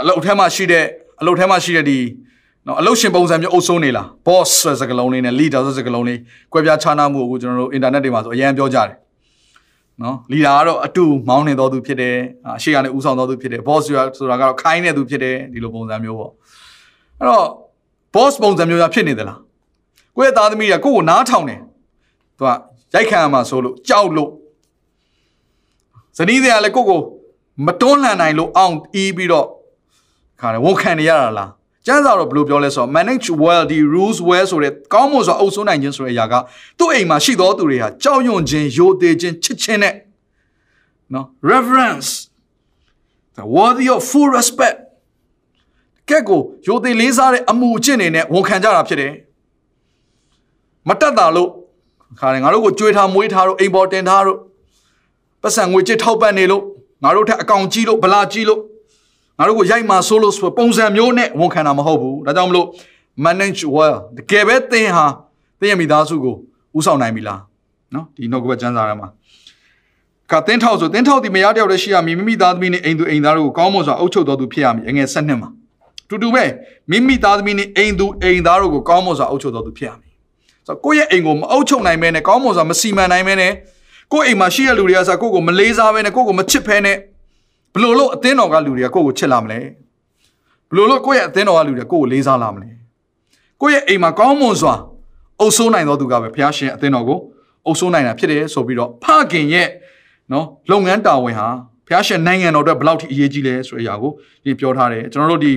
[0.00, 0.84] အလုပ်ထဲမှာရှိတဲ့
[1.20, 1.98] အလုပ်ထဲမှာရှိတဲ့ဒီ
[2.66, 6.18] နော်အလုပ်ရှင်ပုံစံမျိုးအုပ်ဆိုးနေလား boss ဆိုတဲ့စကားလုံးလေးနဲ့ leader ဆိုတဲ့စကားလုံးလေး
[6.52, 8.90] ကွဲပြားခြားနားမှုကိုကျွန်တော်တို့ internet တွေမှာဆိုအရင်ပြောကြတယ်
[10.02, 12.16] နော် leader ကတော့အတူမောင်းနေတော်သူဖြစ်တယ်
[12.56, 16.32] အရှိကနေဦးဆောင်တော်သူဖြစ်တယ် boss ဆိုတာကတော့ခိုင်းနေသူဖြစ်တယ်ဒီလိုပုံစံမျိုးပေါ့
[17.18, 17.46] အဲ့တော့
[18.14, 19.38] boss ပုံစံမျိုးကဖြစ်နေသလား
[20.16, 21.60] ကိုယ့်ရဲ့သားသမီးကကိုယ့်ကိုနားထောင်တယ်
[22.38, 22.50] သူက
[22.94, 24.30] ရိုက်ခံရမှာဆိုလို့ကြောက်လို့
[26.18, 27.00] ဇနီးတွေကလည်းကိုယ့်ကို
[27.66, 29.46] မတွန်းလှန်နိုင်လို့အောင်အီးပြီးတော့
[30.40, 31.50] ခါတယ်ဝန်ခံနေရတာလား
[31.86, 36.34] ကျမ်းစာတော့ဘယ်လိုပြောလဲဆိုတော့ manage well the rules well ဆိုတဲ့ကောင်းမွန်စွာအုပ်စိုးနိုင်ခြင်းဆိုတဲ့အရာက
[36.78, 39.94] သူ့အိမ်မှာရှိသောသူတွေဟာကြောက်ရွံ့ခြင်းယိုသေးခြင်းချစ်ခြင်းနဲ့
[41.14, 42.08] နော် reverence
[43.36, 44.76] the worthy of full respect
[46.08, 49.12] ကဲကိုယိုသေးလေးစားတဲ့အမှုအကျင့်တွေနဲ့ဝန်ခံကြတာဖြစ်တယ်
[50.88, 51.50] မတက်တာလို့
[52.20, 54.38] ခါတယ်ငါတို့ကိုကြွေးထားမွေးထားတို့အိမ်ပေါ်တင်ထားတို့
[55.42, 56.62] ပတ်စံငွေကြစ်ထောက်ပံ့နေလို့
[57.02, 58.60] ငါတို့ထက်အကောင်ကြီးလို့ဗလာကြီးလို့
[59.38, 62.66] ငါတို့ကိုရိုက်မှာဆိုလို့ဆိုပုံစံမျိုးနဲ့ဝန်ခံတာမဟုတ်ဘူးဒါကြောင့်မလို့
[63.24, 65.06] manage well တကယ်ပဲသင်ဟာ
[65.60, 66.34] သင်ရဲ့မိသားစုကို
[66.78, 67.40] ဥဆောင်နိုင်ပြီလား
[67.94, 69.08] နော်ဒီနှုတ်ကပတ်ကျမ်းစာထဲမှာ
[70.32, 75.48] ကတင်းထောက်ဆိုတင်းထောက်ဒီမရတယောက်တည်းရှိရမည်မိမိသားသမီးနဲ့အိမ်သူအိမ်သားတို့ကိုကောင်းမွန်စွာအုပ်ချုပ်တော်သူဖြစ်ရမည်အငယ်၁၂မှာ
[76.08, 76.44] တူတူပဲ
[76.90, 80.12] မိမိသားသမီးနဲ့အိမ်သူအိမ်သားတို့ကိုကောင်းမွန်စွာအုပ်ချုပ်တော်သူဖြစ်ရမည်
[80.66, 83.52] ဆိုတော့ကိုယ့်ရဲ့အိမ်ကိုမအုပ်ချုပ်နိုင်မဲနဲ့ကောင်းမွန်စွာမစီမံနိုင်မဲနဲ့
[84.12, 86.96] ကိုယ့်အိမ်မှာရှိတဲ့လူတွေကဆိုကိုယ့်ကိုမလေးစားဘဲနဲ့ကိုယ့်ကိုမချစ်ဖဲနဲ့
[87.76, 89.60] ဘလို့လို့အသင်းတော်ကလူတွေကကိုယ့်ကိုချစ်လာမလဲ
[90.70, 92.70] ဘလို့လို့ကိုယ့်ရဲ့အသင်းတော်ကလူတွေကကိုယ့်ကိုလေးစားလာမလဲ
[93.60, 94.74] ကိုယ့်ရဲ့အိမ်မှာကောင်းမွန်စွာ
[95.40, 97.18] အုပ်ဆိုးနိုင်တော်သူကပဲဘုရားရှင်အသင်းတော်ကို
[97.66, 99.68] အုပ်ဆိုးနိုင်တာဖြစ်တယ်ဆိုပြီးတော့ဖခင်ရဲ့
[100.32, 101.48] နော်လုပ်ငန်းတာဝန်ဟာ
[101.86, 104.12] ဘုရားရှင်နိုင်ငံတော်အတွက်ဘယ်လောက်ထိအရေးကြီးလဲဆိုတဲ့အရာကို
[104.44, 105.52] ဒီပြောထားတယ်ကျွန်တော်တို့ဒီ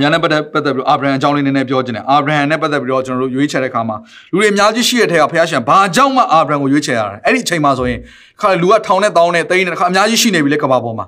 [0.00, 3.96] ညာနဲ့ပတ်သက်ပတ်သက်ပြီးအာဗြဟံအကြောင်းလေးနည်းနည်းပြောချင်တယ်အာဗြဟံနဲ့ပတ်သက်ပြီးတော့ကျွန်တော်တို့ရွေးချယ်တဲ့ခါမှာ
[4.32, 7.98] လူတွေအများကြီးရှိတဲ့ထဲကဘုရားရှင်ဘာကြောင့်မှအာဗြဟံကိုရွေးချယ်ရတာလဲအဲ့ဒီအချိန်မှာဆိုရင်
[8.40, 11.06] ခါလူကထောင်နဲ့တောင်းနဲ့တိန်းနဲ့ခါအများကြီးရှိနေပြီလေကမ္ဘာပေါ်မှာ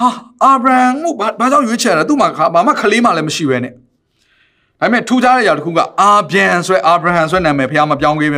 [0.00, 0.08] ဟာ
[0.44, 3.72] အာဗြဟံကိုဘာကြောင့်ရွေးချယ်ရတာသူ့မှာဘာမှခလေးမှလည်းမရှိပဲနဲ့
[4.80, 8.32] ဒါပေမဲ့ထူးခြားတဲ့ຢာတစ်ခုကအာဗြဟံဆိုတဲ့အာဗြဟံဆိုတဲ့နာမည်ဘုရားမပြောင်းခင်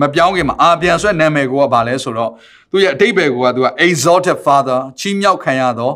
[0.00, 2.30] မပြောင်းခင်မှာအာဗြဟံဆိုတဲ့နာမည်ကိုကဘာလဲဆိုတော့
[2.70, 5.94] သူရဲ့အတိတ်ဘယ်ကိုကသူက exalted father ချီးမြှောက်ခံရတော့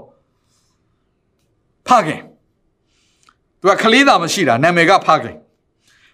[1.89, 2.21] ဖခင်
[3.61, 5.37] သူကခလေးသာမရှိတာနာမည်ကဖခင်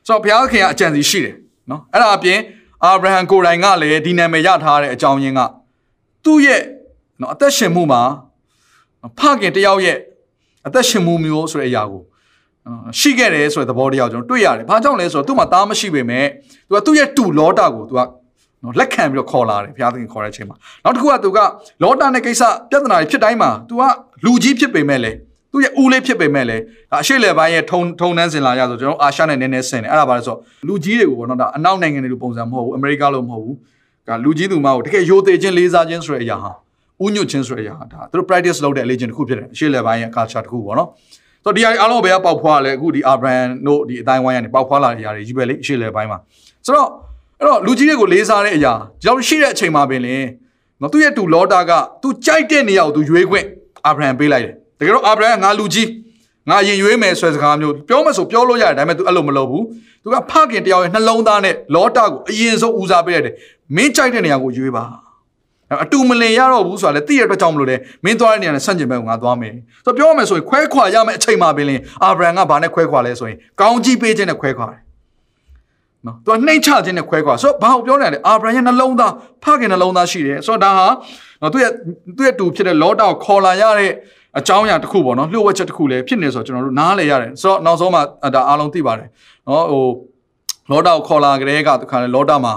[0.06, 1.34] ဆိုတော့ဘုရားခင်ကအကြံစီရှိတယ်
[1.70, 2.38] နော်အဲ့ဒါအပြင်
[2.84, 5.40] အာဗြဟံကိုယ်တိုင်ကလည်းဒီနာမည်ရထားတဲ့အကြောင်းရင်းက
[6.24, 6.62] သူ့ရဲ့
[7.20, 8.02] နော်အသက်ရှင်မှုမှာ
[9.18, 9.98] ဖခင်တယောက်ရဲ့
[10.66, 12.02] အသက်ရှင်မှုမျိုးဆိုတဲ့အရာကို
[13.00, 16.26] ရှိခဲ့တယ်ဆိုတဲ့သဘောတရားကျွန်တော်တွေ့ရတယ်။ဘာကြောင့်လဲဆိုတော့သူ့မှာသားမရှိပေမဲ့
[16.68, 18.00] သူကသူ့ရဲ့တူလောတာကိုသူက
[18.62, 21.38] နော်လက်ခံပြီးတော့ခေါ်လာတယ်ဘုရားသခင်ခေါ်တဲ့အချိန်မှာနောက်တစ်ခုကသူက
[21.82, 23.82] လောတာနဲ့ကိစ္စပြဿနာတွေဖြစ်တိုင်းမှာသူက
[24.24, 25.12] လူကြီးဖြစ်ပေမဲ့လေ
[25.52, 26.56] သူ့ရဲ့ဦးလေးဖြစ်ပေမဲ့လေ
[26.90, 30.36] ဒါအရှိလေပိုင်းရဲ့ထုံထုံနှန်းစင်လာရဆိုကျွန်တော်အာရှနဲ့နည်းနည်းဆင်တယ်အဲ့ဒါပါလဲဆို
[30.66, 33.56] လူကြီးတွေကိုပေါ့နော်ဒါအနောက်နိုင်ငံတွေလိုပုံစံမဟုတ်ဘူးအမေရိကလိုမဟုတ်ဘူး
[34.08, 36.52] ဒါလူကြီးသူမကိုတကယ်ရိုသေခြင်းလေးစားခြင်းဆိုတဲ့အရာဟာ
[37.04, 40.88] ဥညွတ်ခြင်းဆိုတဲ့အရာဟာဒါသူတို့ practice လုပ်တဲ့အလေးချင်းတစ်ခုဖြစ်တယ်အရှိလေပိုင်းရဲ့ culture တစ်ခုပေါ့နော်
[41.44, 43.34] ဆိုတော့ဒီအရာအားလုံးဘယ်ကပေါက်ဖွားလဲအခုဒီအာဗြဟံ
[43.66, 46.18] တို့ဒီအတိုင်းဝိုင်းကနေပေါက်ဖွားလာတဲ့အရာတွေကြီးပဲလေအရှိလေပိုင်းမှာ
[46.66, 46.88] ဆိုတော့
[47.40, 50.16] အဲ့တော့လူကြီးတွေကိုလေးစားတဲ့အရာဒီလောက်ရှိတဲ့အချိန်မှာပင်လေ
[50.80, 51.70] နော်သူ့ရဲ့တူလောတာက
[52.02, 53.46] သူကြိုက်တဲ့နေရာကိုသူရွေးခွင့်
[53.86, 55.88] အာဗြဟံပေးလိုက်တယ်တကယ်တော့အာဗြဟံငါလူကြီး
[56.48, 59.64] ငါရင်ရွေးမယ်ဆွဲစကားမျိုးပြောမယ်ဆိုပြောလို့ရတယ်ဒါပေမဲ့ तू အဲ့လိုမလုပ်ဘူး
[60.02, 63.34] तू ကဖခင်တယောက်ရဲ့နှလုံးသားနဲ့လောတာကိုအရင်ဆုံးဦးစားပေးရတယ်
[63.76, 64.84] မင်းကြိုက်တဲ့နေရာကိုရွေးပါ
[65.84, 69.54] အတူမလင်ရတော့ဘူးဆိုတာလေသိရတဲ့အတွက်ကြောင့်မလို့လေမင်းသွားတဲ့နေရာနဲ့ဆန့်ကျင်ဘက်ကိုငါသွားမယ်
[69.84, 74.80] ဆိုတော့ပြောရမယ်ဆိုရင်ခွဲခွာရမယ်အချိန်မှပင်လင်အာဗြဟံကဘာနဲ့ခွဲခွာလဲဆိုရင်ကောင်းကြီးပေးခြင်းနဲ့ခွဲခွာတယ်
[76.06, 79.12] နော်သူကနှိမ့်ချခြင်းနဲ့ခွဲခွာဆိုတော့ဘာကိုပြောနေလဲအာဗြဟံရဲ့နှလုံးသား
[79.44, 80.86] ဖခင်နှလုံးသားရှိတယ်ဆိုတော့ဒါဟာ
[81.40, 81.72] နော်သူ့ရဲ့
[82.16, 83.92] သူ့ရဲ့တူဖြစ်တဲ့လောတာကိုခေါ်လာရတဲ့
[84.38, 88.00] အကြောင်းအရာတစ်ခုပေါ့နော်လှုပ်ဝက်ချက်တစ်ခုလည်းဖြစ်နေဆိုတော့ကျွန်တော်တို့နားလဲရတယ်ဆိုတော့နောက်ဆုံးမှ
[88.34, 89.08] ဒါအားလုံးသိပါတယ်
[89.48, 89.84] နော်ဟို
[90.70, 92.54] လောတာကိုခေါ်လာကြတဲ့ကတခါလေလောတာမှာ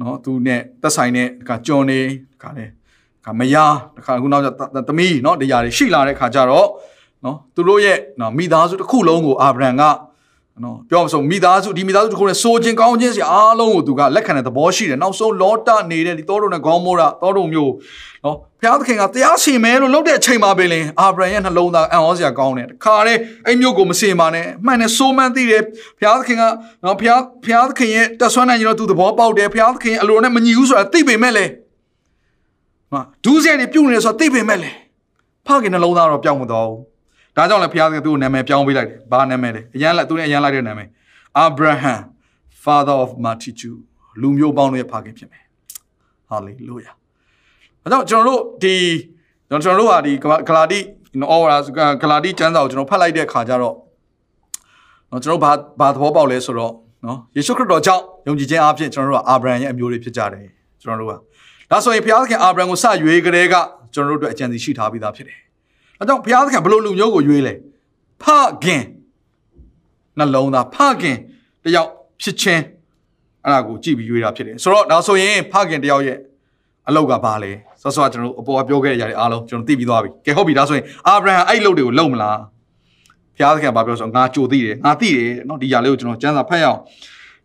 [0.00, 2.00] နော်သူနဲ့သက်ဆိုင်တဲ့တခါကြုံနေ
[2.34, 2.70] တခါလေတ
[3.24, 4.48] ခါမယားတခါခုနောက်ကျ
[4.88, 6.68] သမီးနော်တရားတွေရှိလာတဲ့ခါကျတော့
[7.24, 9.82] နော်သူတို့ရဲ့နော်မိသားစုတစ်ခုလုံးကိုအာဗြဟံက
[10.64, 17.72] နော်ပြောမဆုံးမိသားစုဒီမိသားစုတစ်ခုနဲ့စိုးခြင်းကောင်းခြင်းစီအားလုံးကိုသူကလက်ခံတဲ့သဘောရှိတယ်နောက်ဆုံးလောတနေတဲ့ဒီတောတုံနဲ့ခေါင်းမိုးတာတောတုံမျိုး
[18.24, 25.62] နော်ဘုရားသခင်ကတရားစီမဲလို့လုပ်တဲ့အချိန်မှာပဲလင်အာဗြဟံရဲ့နှလုံးသားအံ့ဩစရာကောင်းတယ်တခါတည်းအဲ့မျိုးကိုမစင်ပါနဲ့မှန်တယ်စိုးမှန်းသိတယ်
[25.98, 26.44] ဘုရားသခင်က
[26.84, 31.46] နော်ဘုရားဘုရားသခင်ရဲ့တဆွမ်းနိုင်ကျွန်တော်သူသဘောပေါက်တယ်ဘုရားသခင်အလိုနဲ့မညီဘူးဆိုတာသိပေမဲ့လေ
[32.92, 34.70] ဟာဒူးစရိုက်တွေပြုတ်နေတယ်ဆိုတာသိပေမဲ့လေ
[35.46, 36.80] ဖခင်နှလုံးသားတော့ပြောင်းမသွားဘူး
[37.36, 40.88] ဒါကြောင့်လည်းဘုရားသခင်သူ့ကိုနာမည်ပြောင်းပေးလိုက်တယ်ဘာနာမည်လဲအရန်လက်သူနဲ့အရန်လိုက်တဲ့နာမည်
[41.46, 42.02] Abraham
[42.64, 43.80] father of multitude
[44.20, 45.44] လူမျိုးပေါင်းတို့ရဲ့ဖခင်ဖြစ်မယ်
[46.30, 46.94] hallelujah
[47.84, 48.74] အဲတော့ကျွန်တော်တို့ဒီ
[49.48, 50.12] ကျွန်တော်တို့ဟာဒီ
[50.48, 50.80] ဂလာတိ
[51.20, 51.56] နော်ဩဝါ
[52.02, 53.76] ဂလာတိကျမ်းစာကိုကျွန်တော်ဖတ်လိုက်တဲ့အခါကျတော့
[55.10, 56.72] နော်ကျွန်တော်ဘာဘာသဘောပေါက်လဲဆိုတော့
[57.06, 60.46] နော်ယေရှုခရစ်တော်ကြောင့်ယုံကြည်ခြင်းအပြင်ကျွန်တော်တို့ကအာဗြဟံရဲ့အမျိုးတွေဖြစ်ကြတယ်
[60.82, 61.18] ကျွန်တော်တို့
[61.68, 63.54] ကဒါဆိုရင်ဘုရားသခင်အာဗြဟံကိုစရွေးကြတဲ့က
[63.94, 65.38] ကျွန်တော်တို့အတွက်အကြံစီရှိထားပြီးသားဖြစ်တယ်
[65.99, 67.53] အဲကြောင့်ဘုရားသခင်ဘယ်လိုလူမျိုးကိုရွေးလဲ
[68.23, 68.25] ဖ
[68.63, 68.83] ခင်
[70.17, 71.17] နှလုံးသားဖခင်
[71.63, 71.89] တယောက်
[72.21, 72.63] ဖြစ်ခြင်း
[73.43, 76.17] အဲ့ဒါကိုကြည့်ပြီးရွေးတာဖြစ်တယ်ဆိုတော့ဒါဆိုရင်ဖခင်တယောက်ရဲ့
[76.87, 82.39] အလောက်ကဘာလဲဆောဆောကျွန်တော်တို့အပေါ်ကပြောခဲ့တဲ့ຢာတွေအားလုံးကျွန်တော်သိပြီးသွားပြီကဲဟုတ်ပြီဒါဆိုရင်အာဗြဟံအဲ့အလုပ်တွေကိုလုပ်မလား
[83.37, 86.79] ဘုရားသခင်ကဘာပြောဆိုငါကြိုသိတယ်ငါသိတယ်เนาะဒီຢာလေးကိုကျွန်တော်စမ်းစာဖတ်ရအောင်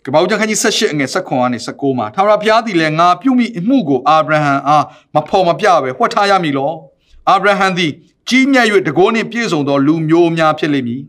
[0.04, 4.84] ကပောက်ကျမ်းခန်းကြီး18အငယ်16ကနေ19မှာထာဝရဘုရားသည်လည်းငါပြုမိအမှုကိုအာဗြဟံအား
[5.14, 6.72] မဖော်မပြပဲဟွက်ထားရမည်လော
[7.28, 7.92] အာဗြဟံသည်
[8.29, 11.01] ကြီးမြတ်၍တကိုးနှင့်ပြည့်စုံသောလူမျိုးများဖြစ်လိမ့်မည်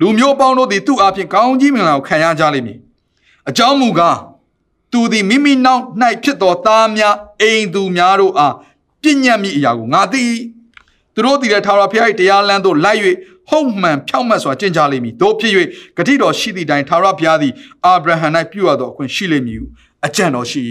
[0.00, 2.78] လူမျိုးပေါင်းတို့သည်သူ့အပြင်ကောင်းကြီးမင်္ဂလာကိုခံရကြလိမ့်မည်
[3.48, 4.18] အကြောင်းမူကား
[4.92, 5.82] သူသည်မိမိနောက်၌
[6.22, 8.54] ဖြစ်သောသားများအိမ်သူများတို့အား
[9.02, 10.24] ပြည့်ညတ်မိအရာကိုငါသိ
[11.14, 13.00] သူတို့သည်လည်းထာဝရဘုရား၏တရားလမ်းသို့လိုက်၍
[13.50, 15.52] ဟုတ်မှန်ဖြောင့်မတ်စွာကျင့်ကြလိမ့်မည်တို့ဖြစ်၍
[15.96, 17.52] ဂတိတော်ရှိသည့်တိုင်ထာဝရဘုရားသည်
[17.84, 19.66] အာဗြဟံ၌ပြုအပ်သောအခွင့်ရှိလိမ့်မည်ဟု
[20.06, 20.62] အကြံတော်ရှိ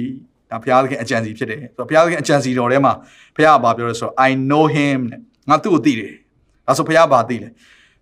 [0.49, 2.93] ဒါဘုရားသခင်အကြံစီဖြစ်တယ်ဆိုတော့ဘုရားသခင်အကြံစီတော်ထဲမှာ
[3.35, 6.13] ဘုရားကဘာပြောလဲဆိုတော့ I know him တဲ့ ငါသူ့ကိုသိတယ်
[6.67, 7.49] ဒါဆိုဘုရားဘာသိလဲ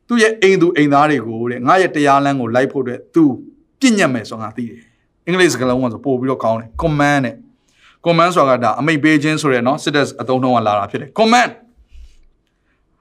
[0.08, 3.24] သူ့ရဲ့အိမ်သူအိမ်သားတွေကိုတဲ့ငါရဲ့တရားလမ်းကိုလိုက်ဖို့အတွက်သူ
[3.80, 4.80] ပြည့်ညတ်မယ်ဆိုငါသိတယ်
[5.26, 7.36] အင်္ဂလိပ်စကားလုံးကဆိုပို့ပြီးတော့ကောင်းတယ် command နဲ့
[8.06, 11.52] command ဆိုတာကဒါအမိတ်ပေးခြင်းဆိုရယ်နော်စစ်တပ်အတုံးနှုံးကလာတာဖြစ်တယ် command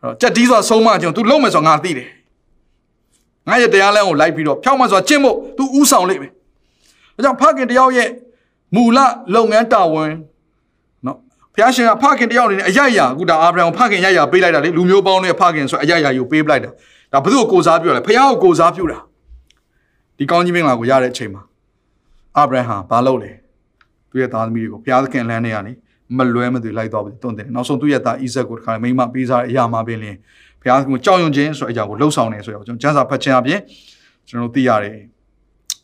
[0.01, 2.09] အဲ့တော့ကြက်ဒီဆိုတာဆုံးမခြင်း तू လုံးမယ်ဆိုငါသိတယ်
[3.49, 6.33] ငါရဲ့တရားလမ်းကိုလိုက်ပြီးတော့ဖြောင်းမဆိုတာကျင့်ဖို့ तू ဥဆောင်လိမ့်မယ်
[7.15, 8.09] ဒါကြောင့်ဖခင်တယောက်ရဲ့
[8.75, 8.99] မူလ
[9.35, 10.21] လုပ်ငန်းတာဝန်နော်
[11.59, 16.71] ဘုရားရှင်ကဖခင်တယောက်အနေနဲ့အယက်ရာအခုဒါအာဗြဟံဖခင်ရရပေးလိုက်တာလေလူမျိုးပေါင်းနဲ့ဖခင်ဆိုအယက်ရာယူပေးပလိုက်တာ
[17.13, 18.99] ဒါဘု து ကိုကိုစားပြုရလဲဘုရားကိုကိုစားပြုတာ
[20.17, 21.43] ဒီကောင်းကြီးမင်္ဂလာကိုရတဲ့အချိန်မှာ
[22.37, 23.31] အာဗြဟံဘာလုပ်လဲ
[24.11, 25.73] သူ့ရဲ့သားသမီးတွေကိုဘုရားသခင်လမ်းထဲကနေ
[26.17, 30.17] မလွဲမသွေလိုက်တော့ပြီးတွန့်တယ်နောက်ဆုံးသူ့ရဲ့သားဣဇက်ကိုတခါမိမပေးစားတဲ့အရာမှာပင်လင်
[30.61, 33.61] ဘုရားသခင်ကိုကြောက်ရွံ့ခြင်းဆိုတဲ့အရာကိုလှုပ်ဆောင်နေဆိုတော့ကျွန်တော်ကျမ်းစာဖတ်ခြင်းအပြင်
[34.29, 34.97] ကျွန်တော်တို့သိရတယ်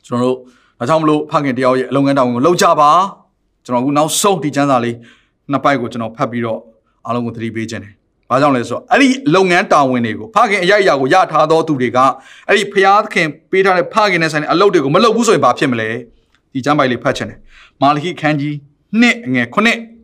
[0.07, 0.37] ကျွန်တော်တို့
[0.79, 2.91] ဒါကြောင့်မလို့ဖခင်တယောက်ရဲ့အလုံးငန်းတောင်ကိုလှုပ်ကြပါ
[3.67, 4.97] ကျွန်တော်အခုနောက်ဆုံးဒီကျမ်းစာလေး
[5.51, 6.61] နှစ်ပိုက်ကိုကျွန်တော်ဖတ်ပြီးတော့
[7.07, 7.93] အားလုံးကိုသတိပေးခြင်းတယ်။
[8.31, 11.99] ဘာကြောင့်လဲဆိုတော့အဲ့ဒီလုပ်ငန်းတာဝန်တွေကိုဖခင်အရာရာကိုရထားသောသူတွေက
[12.49, 12.75] အဲ့ဒီဖ
[13.13, 15.89] ခင်ပေးထားတဲ့ဖခင်နဲ့ဆိုင်တဲ့အလုပ်တွေကိုမလုပ်ဘူးဆိုရင်ဘာဖြစ်မလဲ။
[16.53, 17.39] ဒီကျမ်းပိုက်လေးဖတ်ခြင်းတယ်။
[17.83, 18.57] မာလခိခန်းကြီး
[19.01, 19.95] နှစ်ငယ်9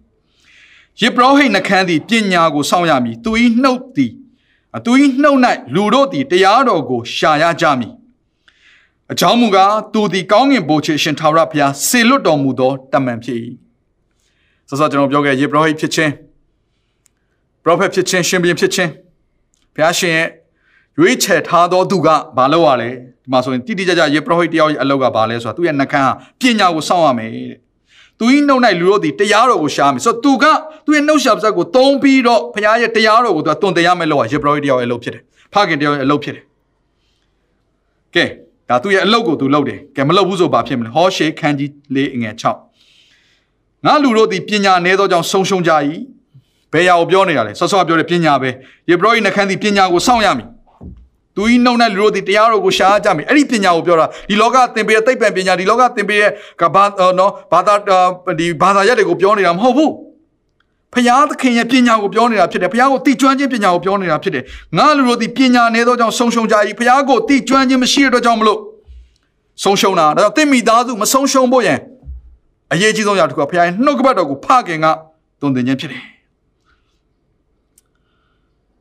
[1.01, 3.31] ယေဘရဟိတ်နှခမ်းသည်ပညာကိုစောင့်ရမည်သူ၏
[3.63, 4.13] နှုတ်သည်
[4.85, 5.39] သူ၏နှုတ်၌
[5.75, 7.93] လူတို့သည်တရားတော်ကိုရှာရကြမည်
[9.13, 13.39] အကြောင်းမူကားသူသည်ကောင်းငင်ဘိုးချေရှင်ထာဝရဘုရားစေလွတ်တော်မူသောတမန်ဖြစ်၏
[14.71, 16.13] ဆောစောကျွန်တော်ပြောခဲ့ယေဘရဟိတ်ဖြစ်ခြင်း
[17.63, 18.91] ပရောဖက်ဖြစ်ခြင်းရှင်ဘုရင်ဖြစ်ခြင်း
[19.75, 20.29] ဘုရားရှင်ရဲ့
[20.99, 22.89] ရွေးချယ်ထားသောသူကဘာလုပ်ရလဲ
[23.23, 27.59] ဒီမှာဆိုရင်တိတိကျကျယေဘရဟိတ်တယောက်ရဲ့အလုပ်ကဘာလဲဆိုတာသူ့ရဲ့နှကန်းဟာပညာကိုစောင့်ရမယ်တဲ့
[28.19, 30.45] သူ၏နှုတ်၌လူတို့သည်တရားတော်ကိုရှားမယ်ဆိုတော့သူက
[30.87, 35.23] သူ့ရဲ့နှုတ်ရှာပါးကိုသုံးပြီးတော့ဘုရားရဲ့တရားတော်ကိုသူကတွင်တရားမယ်လို့ယေဘရဟိတ်တယောက်ရဲ့အလုပ်ဖြစ်တယ်
[35.55, 36.45] ဖခင်တယောက်ရဲ့အလုပ်ဖြစ်တယ်
[38.15, 38.25] ကဲ
[38.69, 42.70] ဒါသူ့ရဲ့အလုပ်ကိုသူလုပ်တယ်ကဲမလုပ်ဘူးဆိုဘာဖြစ်မလဲဟောရှေခန်းကြီး၄အငယ်6
[43.87, 45.73] ငါလူတို့သည်ပညာနည်းသောကြောင့်ဆုံးရှုံးကြ၏
[46.73, 48.51] ဘယ်ရာကိုပြောနေတာလဲဆော့ဆော့ပြောတယ်ပညာပဲ
[48.91, 50.49] ယေဘရဟိတ်နှခမ်းသည်ပညာကိုစောင့်ရမည်
[51.37, 56.85] သူဤနှုတ်နဲ့လူတို့ဒီတရားတော်ကိုရှားကြမယ်အဲ့ဒီပညာကိုပြောတာဒီလောကသင်ပေးတဲ့သိပ္ပံပညာဒီလောကသင်ပေးတဲ့ကဘာ
[57.19, 57.75] နော်ဘာသာ
[58.39, 59.93] ဒီဘာသာရက်တွေကိုပြောနေတာမဟုတ်ဘူး
[60.95, 64.45] ဖျားသခင်ရဲ့ပညာကိုပြောနေတာဖြစ်တယ်ဖျားကိုတိကျွမ်းခြင်းပညာကိုပြောနေတာဖြစ်တယ်
[64.77, 68.59] ငါလူတို့ဒီပညာနေသောကြောင့်ဆုံးရှုံးကြ၏ဖျားကိုတိကျွမ်းခြင်းမရှိတဲ့အတွက်ကြောင့်မလို့
[69.65, 71.79] ဆုံးရှုံးတာဒါကြောင့်သင်မိသားစုမဆုံးရှုံးဖို့ရန်
[72.73, 74.87] အရေးကြီးဆုံးအရာတစ်ခုကဖျားရဲ့နှုတ်ကပတ်တော်ကိုဖခင်က
[75.41, 76.03] တုံသင်ခြင်းဖြစ်တယ်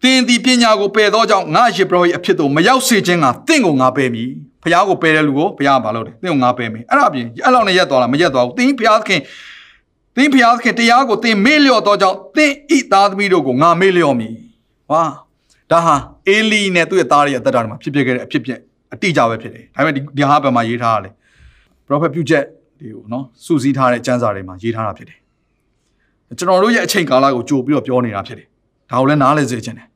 [0.01, 4.29] သင်ဒီပညာကိုပယ်သောကြောင့်ငါယေဘရဟိအဖြစ်သို့မရောက်စေခြင်းကသင်ကိုငါပယ်မည်
[4.63, 9.21] ဖះကိုပယ်တဲ့လူကိုဖះကဘာလုပ်လဲသင်ကိုငါပယ်မယ်အဲ့ဒါအပြင်အဲ့လောက်နဲ့ရက်သွားလားမရက်သွားဘူးသင်ဖះသခင်
[10.15, 14.33] သင်ဖះသခင်တရားကိုသင်မေ့လျော့သောကြောင့်သင်ဤသားသမီးတို့ကိုငါမေ့လျော့မည်
[14.91, 15.03] ဝါ
[15.71, 15.95] ဒါဟာ
[16.27, 18.59] အေလီနဲ့သူ့ရဲ့သားရဲ့အသက်တာတွေမှာဖြစ်ဖြစ်ခဲ့တဲ့အဖြစ်ပြက်
[18.93, 21.09] အတိအကျပဲဖြစ်တယ်ဒါပေမဲ့ဒီဟာဘယ်မှာရေးထားရလဲ
[21.85, 22.43] ပရောဖက်ပြုချက်
[22.79, 25.19] တွေကိုနော်စူးစီးထားတဲ့ကျမ်းစာတွေမှာရေးထားတာဖြစ်တယ်
[26.39, 28.47] ကျွန်တော်တို့ရဲ့အချိန်ကာလကိုကြိုပြီးတော့ပြောနေတာဖြစ်တယ်
[28.91, 29.87] ဒါကိုလည်းနားလည်စေချင်တယ်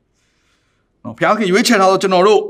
[1.04, 2.40] နော်ဘုရားခင်ရွေးချယ်ထားတော့ကျွန်တော်တို့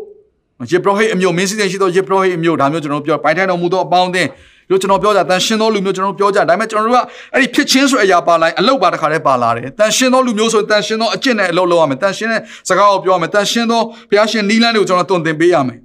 [0.71, 4.29] ယေဘရဟိအမျိုးမင်းစည်းစိမ်ရှိသောယေဘရဟိအမျိုးဒါမျိုးကျွန်တော်တို့ပြောပိုင်ထိုင်တော်မူသောအပေါင်းအသင်း
[4.71, 15.79] လို့ကျွန်တော်ပြောကြတန်ရှင်းသောလူမျိုးကျွန်တော်ပြောကြဒါပေမဲ့ကျွန်တော်တို့ကအဲ့ဒီဖြစ်ချင်းဆိုအရာပါလိုက်အလုတ်ပါတစ်ခါတည်းပါလာတယ်တန်ရှင်းသောလူမျိုးဆိုတန်ရှင်းသောအကျင့်နဲ့အလုပ်လုပ်ရမယ်တန်ရှင်းတဲ့စကားကိုပြောရမယ်တန်ရှင်းသောဘုရားရှင်နီးလန်းတွေကိုကျွန်တော်တုံသင်ပေးရမယ်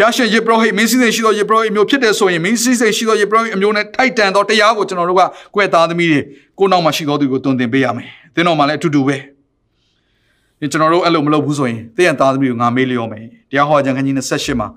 [0.00, 5.22] ဘုရားရှင်ယေဘရဟိမင်းစည်းစိမ်ရှိသောယေဘရဟိအမျိုးဖြစ်တယ်ဆိုရင်မင်းစည်းစိမ်ရှိသောယေဘရဟိအမျိုးနဲ့ထိုက်တန်သောတရားကိုကျွန်တော်တို့က
[5.54, 6.20] ကိုယ့်သားသမီးတွေ
[6.58, 9.16] ကိုနောက်မှာရှိသောသူကိုတုံသင်ပေးရမယ်သင်တော်မှာလည်းအတူတူပဲ
[10.60, 14.68] ဒီကျွန်တော်တို့အဲ့လိုမလုပ်ဘူးဆိုရင်သင်ရဲ့သားသမီးကိုငါမေးလျောမယ်တရားဟောကြံခန်းကြီး28မှာ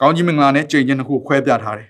[0.00, 1.88] ကောင်းကြီးမင်္ဂလာနဲ့ကြိမ်ချင်းတစ်ခုခွဲပြထားတယ်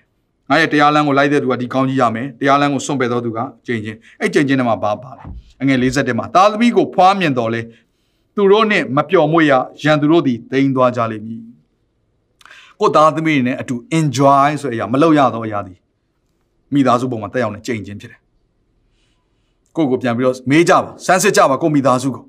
[0.49, 5.23] ငါရဲ့တရားလမ်းကိုလိုက်တဲ့သူကဒီကောင်းကြီးရမယ်တရားလမ်းကိုစွန့်ပယ်သောသူကကြိမ်ချင်းအဲ့ကြိမ်ချင်းထဲမှာဘာပါလဲ
[5.61, 7.61] အငယ်57မှာသားသမီးကိုဖွားမြင်တော်လဲ
[8.35, 9.53] သူတို့နဲ့မပျော်မွေ့ရ
[9.83, 11.41] ရန်သူတို့သည်တိမ်သွားကြလိမ့်မည်
[12.79, 15.77] ကိုသားသမီးတွေနဲ့အတူ enjoy ဆိုတဲ့အရာမလောက်ရသောအရာသည်
[16.73, 18.19] မိသားစုပုံမှာတက်ရောက်နေကြိမ်ချင်းဖြစ်တယ်
[19.75, 22.23] ကိုကိုပြန်ပြီးတော့မေးကြပါစမ်းစစ်ကြပါကိုမိသားစုကို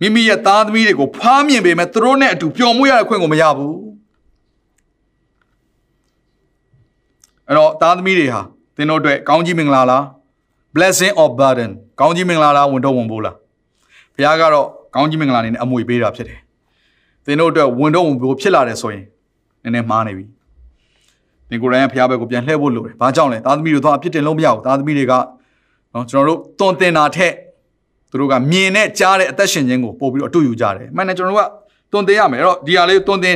[0.00, 3.76] မိမိရဲ့သားသမီးတွေကိုဖွားမြင်ပေမဲ့သူတို့နဲ့အတူပျော်မွေ့ရတဲ့ခွင့်ကိုမရဘူး
[7.48, 8.40] အဲ့တော့သားသမီးတွေဟာ
[8.76, 10.02] သင်တို့အတွက်ကောင်းကြီးမင်္ဂလာလား
[10.74, 11.70] blessing or burden
[12.00, 13.36] ကောင်းကြီးမင်္ဂလာလားဝန်တော့ဝန်ပိုးလား
[14.14, 16.40] ဘုရားကတော့ကောင်းကြီးမင်္ဂလာနေနဲ့အမွေပေးတာဖြစ်တယ်
[17.26, 19.04] သင်တို့အတွက်ဝန်တော့ဝန်ပိုးဖြစ်လာတယ်ဆိုရင်
[19.62, 20.24] နည်းနည်းမှားနေပြီ
[21.48, 25.12] သင်ကိုယ်တိုင်ကဘုရားဘက်ကိုပြန်လှည့်ဖို့လိုတယ်ဘာကြောင့်လဲသားသမီးတို့တော့အပြစ်တင်လို့မရဘူးသားသမီးတွေက
[25.94, 27.32] နော်ကျွန်တော်တို့တွန်တင်တာထက်
[28.10, 31.50] သူတို့ကမြင်နဲ့ကြားတဲ့အသက်ရှင်ခြင်းကိုပို့ပြီးတော့အတူယူကြတယ်မှန်တယ်ကျွန်တော်တို့က
[31.92, 33.34] တွန်တင်ရမယ်အဲ့တော့ဒီဟာလေးတွန်တင်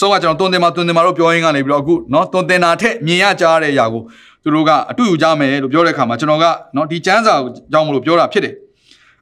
[0.00, 4.02] စောကကျွန်တော်တွန်တင်မှာတွန်တင်မှာတော့ပြောရင်းကနေပြီးတော့အခုနော်တွန်တင်တာထက်မြင်ရကြားတဲ့အရာကို
[4.42, 6.44] သူတို့ကအတူယူကြမယ်လို့ပြောတဲ့အခါမှာကျွန်တော်က
[6.76, 8.54] နော်ဒီကျမ်းစာကိုကြောင်းမလို့ပြောတာဖြစ်တယ်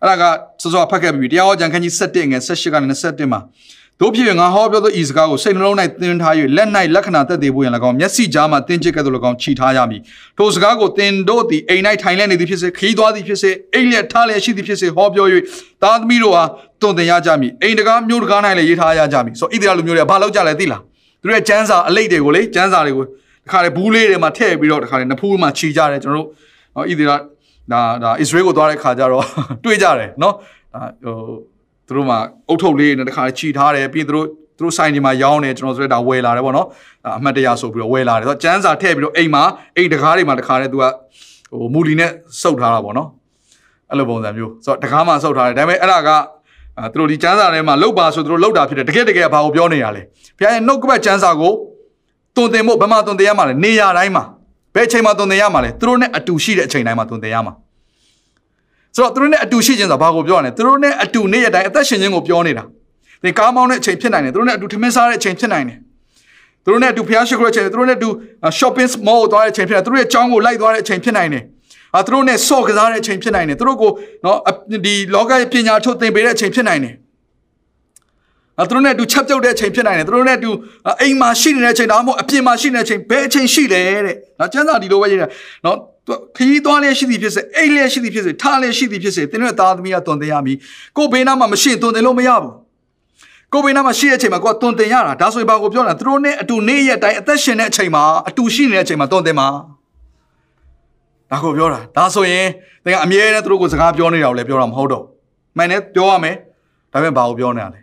[0.03, 0.25] အဲ့ဒါက
[0.63, 3.41] စောစောဖတ်ခဲ့ပြီးတရားဟောကြံခန်းကြီး7ငယ်18ကနေ21မှာ
[4.01, 10.01] တို့ဖြစ်ငါဟောပြောသောဤစကားကိုစိတ်နှလုံး၌သင်ထား၍လက်၌လက္ခဏာသက်သေဖို့ရန်၎င်းမျက်စိကြားမှာသင်ချစ်ကဲ့သို့၎င်းခြိထားရမည်
[10.39, 15.27] ထိုစကားကိုသင်တို့သည်အိမ်၌ထိုင်လည်နေသည်ဖြစ်စေခီးသွားသည်ဖြစ်စေအိမ်လျက်ထားလျက်ရှိသည်ဖြစ်စေဟောပြော၍
[15.83, 16.45] သားသမီးတို့ဟာ
[16.83, 20.83] တုံသင်ရကြမည်အိမ်တကားမျိုးတကား၌လည်းရေးထားရကြမည်ဆိုဣသရေလလူမျိုးတွေကဘာလုပ်ကြလဲသိလား
[21.21, 26.27] သူတို့ရဲ့ကျမ်းစာအလိတ်တွေကိုလေကျမ်းစာတွေကိုတခါလေဘူးလေးတွေမှာထည့်ပြီးတော့တခါလေနဖူးမှာခြိကြတယ်ကျွန်တော်
[26.77, 29.25] တို့ဣသရေလဒါဒါဣသရေလကိုသွားတဲ့ခါကျတော့
[29.65, 30.35] တွေ့ကြတယ်နော်
[30.75, 31.15] ဒါဟို
[31.89, 32.19] သူတို့မှာ
[32.49, 34.27] အုတ်ထုတ်လေးနဲ့တခါခြိထားတယ်ပြီးသူတို့
[34.57, 36.67] သူတို့ဆိုင်ဒီမှာရောင်းနေကျွန်တော်ဆိုရတာဝယ်လာတယ်ပေါ့နော်
[37.19, 39.43] အမှတ်တရဆိုပြီးတော့ဝယ်လာတယ်ဆိုတော့ကျန်းစာထည့်ပြီးတော့အိမ်မှာ
[39.77, 40.85] အိမ်တကားတွေမှာတခါတည်းသူက
[41.51, 42.11] ဟိုမူလီနဲ့
[42.43, 43.09] စုပ်ထားတာပေါ့နော်
[43.91, 46.11] အဲ့လိုပုံစံမျိုးဆိုတော့တကားမှာစုပ်ထားတယ်ဒါပေမဲ့အဲ့ဒါက
[46.93, 50.03] သူတို့ဒီကျန်းစာထဲမှာလောက်ပါဆိုသူတို့လောက်တာဖြစ်တယ်တကယ်တကယ်ဘာကိုပြောနေရလဲ
[50.39, 51.53] ဘုရားရဲ့နှုတ်ကပတ်ကျန်းစာကို
[52.37, 54.25] တုံတင်ဖို့ဘယ်မှာတုံတင်ရမှာလဲနေရာတိုင်းမှာ
[54.75, 57.55] ဘယ်အချိန်မှာတုံတင်ရမှာလဲသူတို့နဲ့အတူရှိတဲ့အချိန်တိုင်းမှာတုံတင်ရမှာ
[58.97, 62.65] ဆိုတော့သူတို့နဲ့အတူရှိခြင်းဆိုတာဘာကိုပြောရလဲသူတို့နဲ့အတူနေ့ရက်တိုင်းအသက်ရှင်ခြင်းကိုပြောနေတာ
[63.23, 65.79] သင်ကားမောင်းတဲ့အချိန်ဖြစ်နိုင်တယ်သူတို့နဲ့အတူထမင်းစားတဲ့အချိန်ဖြစ်နိုင်တယ်
[66.65, 68.09] သူတို့နဲ့အတူဖျားရှိခိုးတဲ့အချိန်သူတို့နဲ့အတူ
[68.59, 71.45] shopping mall ကိုသွားတဲ့အချိန်ဖြစ်နိုင်တယ်သူတို့ရဲ့ကျောင်းကိုလိုက်သွားတဲ့အချိန်ဖြစ်နိုင်တယ်
[71.97, 73.91] အာသူတို့နဲ့ဆော့ကစားတဲ့အချိန်ဖြစ်နိုင်တယ်သူတို့ကို
[74.25, 74.39] နော်
[74.85, 76.95] ဒီလောကရဲ့ပညာထုတ်သင်ပေးတဲ့အချိန်ဖြစ်နိုင်တယ်
[78.59, 80.51] အဲသူတို့နဲ့အတူချက်ပြုတ်တဲ့အချိန်ဖြစ်နိုင်တယ်သူတို့နဲ့အတူ
[81.01, 85.27] အိမ်မှာရှိနေတဲ့အချိန်ဒါမှမဟုတ်အပြင်မှာရှိနေတဲ့အချိန်ဘယ်အချိန်ရှိလဲတဲ့နော်ကျန်းစာဒီလိုပဲရေးတာ
[85.65, 85.77] နော်
[86.37, 90.57] ခရီးသွားလျက်ရှိသည်ဖြစ်စေအိတ်လျက်ရှိသည်ဖြစ်စေထားလျက်ရှိသည်ဖြစ်စေသင်တို့သားသမီးကတွန်တင်ရမည်
[90.97, 92.53] ကိုဘေးနားမှာမရှိရင်တွန်တင်လို့မရဘူး
[93.53, 99.49] ကိုဘေးနားမှာရှိတဲ့အချိန်မှာကိုကတွန်တင်ရတာဒါဆိုရင်ဘာကိုပြောတာသူတို့နဲ့အတူနေ့ရက်တိုင်းအသက်ရှင်တဲ့အချိန်မှာအတူရှိနေတဲ့အချိန်မှာတွန်တင်မှာ
[101.31, 102.47] ဒါကိုပြောတာဒါဆိုရင်
[102.85, 105.05] သင်ကအမြဲတမ်းသူတို့ကိုစကားပြောနေတာကိုလည်းပြောတာမဟုတ်တော့
[105.57, 106.37] မှန်တယ်ပြောရမယ်
[106.93, 107.81] ဒါပေမဲ့ဘာကိုပြောနေတာလဲ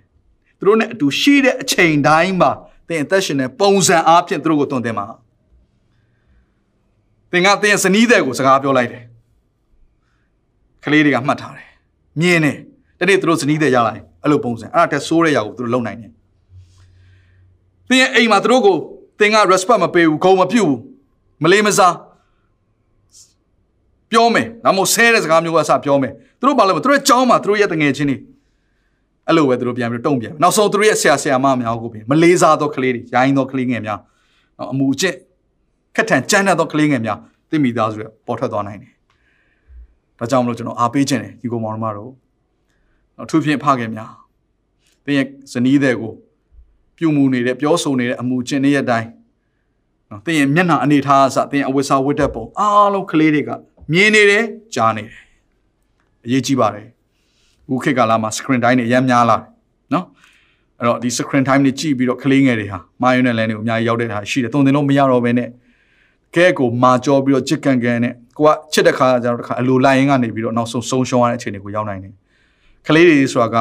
[0.60, 2.52] သူတို့နဲ့အတူရှိတဲ့အချိန်တိုင်းမှာ
[2.88, 5.25] သင်အသက်ရှင်တဲ့ပုံစံအားဖြင့်သူတို့ကိုတွန်တင်မှာသ
[7.38, 9.04] င်ကသင်ရဲ့ဇနီးတဲ့ကိုစကားပြောလိုက်တယ်
[10.84, 11.70] ကလေးတွေကမှတ်ထားတယ်
[12.22, 12.58] မြင်တယ်
[13.00, 16.12] တနေ့သူတို့ဇနီးတဲ့ရလာရင်အဲ့လိုပုံစံအဲ့ဒါတက်ဆိုးတဲ့ຢာကိုသူတို့လုံနိုင်တယ်
[17.90, 18.78] သင်ရဲ့အိမ်မှာသူတို့ကို
[19.20, 20.80] သင်က respect မပေးဘူးဂုဏ်မပြုဘူး
[21.44, 21.96] မလေးမစား
[24.12, 28.18] ပြောမယ်ဒါမှမဟုတ်ဆဲတဲ့စကားမျိုးကအစပြောမယ်သူတို့ဘာလဲသူတို့ရဲ့ကြောင်းမှာသူတို့ရဲ့တငယ်ချင်းတွေ
[29.28, 34.00] အဲ့လိုပဲသူတို့ပြန်ပြီးတုံ့ပြန်နောက်ဆုံးသူတို့ရဲ့ဆရာဆရာမများကိုပြင်မလေးစားသောကလေးတွေရိုင်းသောကလေးငယ်များ
[34.58, 35.16] နော်အမှုအကျင့်
[35.96, 37.20] ခက်ထန်ကြမ်းတတ်သောကလေးငယ်များ
[37.50, 38.92] သိမိသားစုရပေါ်ထွက်သွားနိုင်တယ်
[40.20, 42.12] ဒါကြောင့်မလို့ကျွန်တော်အားပေးခြင်းတယ်ဒီကောင်မောင်တို့
[43.18, 44.12] နော်သူဖြင့်ဖခင်များ
[45.06, 46.14] သင်ရဲ့ဇနီးတဲ့ကို
[46.98, 49.10] ပြုမှုနေတဲ့ပြောဆိုနေတဲ့အမှုကျင့်နေတဲ့အတိုင်း
[50.10, 53.50] နော်သင်ရဲ့မျက်နှာအနေထားအစသင်ရဲ့အဝတ်စားဝတ်တဲ့ပုံအားလုံးကလေးတွေက
[53.92, 54.44] မြင်နေတယ်
[54.76, 55.20] ကြားနေတယ်
[56.26, 56.86] အရေးကြီးပါတယ်
[57.66, 59.38] အခုခေတ်ကာလမှာ screen time တွေအများများလာ
[59.94, 60.06] နော်
[60.80, 65.50] အဲ့တော့ဒီ screen time တွေကြည့်ပြီးတော့ကလေးငယ်တွေဟာမာယွန်းနဲ့လမ်းတွေကိုအများကြီးရောက်တဲ့ဟာရှိတယ်တုံတင်လို့မရတော့ဘဲနဲ့
[66.36, 72.14] ကဲကိုမာကြောပြီးတော့ချစ်ကန်ကန်နဲ့ကိုကချစ်တဲ့ခါကျတော့တခါအလိုလိုက်ရင်ကနေပြီးတော့နောက်ဆုံးဆုံးရှုံးရတဲ့အခြေအနေကိုရောက်နိုင်တယ်
[72.88, 73.58] ကလေးတွေဆိုတာက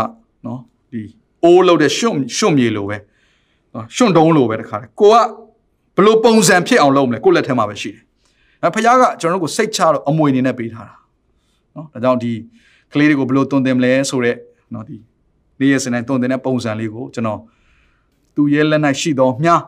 [0.46, 0.60] နော်
[0.92, 1.00] ဒီ
[1.44, 2.96] အိုးလို့တဲ့ရှွန့်ရှွန့်မြေလိုပဲ
[3.74, 5.16] နော်ရှွန့်တုံးလိုပဲတခါလေကိုက
[5.96, 8.02] ဘလို့ပုံစံဖြစ်အောင်လုပ်မလဲကိုလက်ထဲမှာပဲရှိတယ်
[8.62, 10.94] အဲဖခင်ကကျွန်တော်တို့ကိုစိတ်ချတော့အမွေအနေနဲ့ပေးထားတာ
[11.76, 12.32] နော်ဒါကြောင့်ဒီ
[12.92, 14.38] ကလေးတွေကိုဘလို့တွန်တင်မလဲဆိုတော့
[14.74, 14.96] နော်ဒီ
[15.60, 17.40] နေ့ရက်စနေတွန်တင်တဲ့ပုံစံလေးကိုကျွန်တော်
[18.34, 19.62] သူရဲ့လက်၌ရှိသောမြား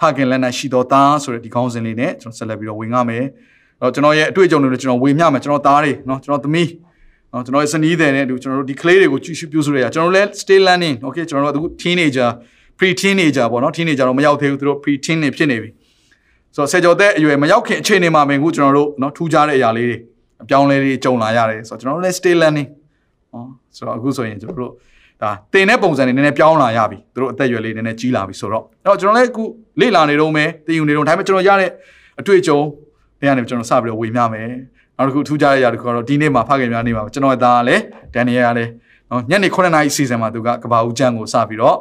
[0.00, 3.24] ဖခင်လက်နက်ရှိတော်သားဆိုတဲ့ဒီခေါင်းစဉ်လေးနဲ့ကျွန်တော်ဆက်လက်ပြီးတော့ဝင်ရမယ်။
[3.80, 6.70] တော့ကျွန်တော်ရဲ့အတွေ့အကြုံတွေကိုကျွန်တော်ဝေမျှမယ်ကျွန်တော်သားတွေနော်ကျွန်တော်သမီး
[7.32, 12.30] နော်ကျွန်တော်ရဲ့စနီးတဲ့နဲ့အတူကျွန်တော်တို့ဒီ clay တွေကိုကြည့်ရှုပြုစုရတာကျွန်တော်တို့လည်း stay learning okay ကျွန်တော်တို့အခု teenager
[12.78, 15.70] pre teenager ပေါ့နော် teenager တော့မရောက်သေးဘူးသူတို့ pre teen တွေဖြစ်နေပြီ။
[16.56, 19.98] ဆိုတော့ဆယ်ကျော်သက်အရွယ်မရောက်ခင်အချိန်တွေမှာပဲအခုကျွန်တော်တို့နော်ထူးခြားတဲ့အရာလေးတွေ
[20.42, 22.68] အပြောင်းလဲတွေကြုံလာရတယ်ဆိုတော့ကျွန်တော်တို့လည်း stay learning
[23.32, 24.72] နော်ဆိုတော့အခုဆိုရင်ကျွန်တော်တို့
[25.21, 29.43] ဒါတင်တဲ့ပုံစံတွေနည်းနည်းပြောင်းလာရပြီသူတို့အသက်အရွယ်လေးနည်းနည်းကြီးလာပြီဆိုတော့အဲ့တော့ကျွန်တော်လည်းအခု
[29.81, 31.69] လေ့လာနေတော့မယ်တင်ယူနေတော့ဒါပေမဲ့ကျွန်တော်ရတဲ့
[32.19, 32.59] အတွေ့အကြုံ
[33.19, 34.47] တွေကနေကျွန်တော်စပြီးတော့ဝေမျှမယ်
[34.97, 37.81] နောက်တစ်ခုထူးခြားတဲ့အရာတစ်ခုကတော့ဒီနေ့မှာဖခင်များနေမှာကျွန်တော်ရဲ့သားကလည်း
[38.13, 38.69] ဒန်နီယယ်ကလည်း
[39.11, 41.77] နော်ညနေ9:00နာရီစီစဉ်မှာသူကကဘာဦးကျန်းကိုစပြီးတော့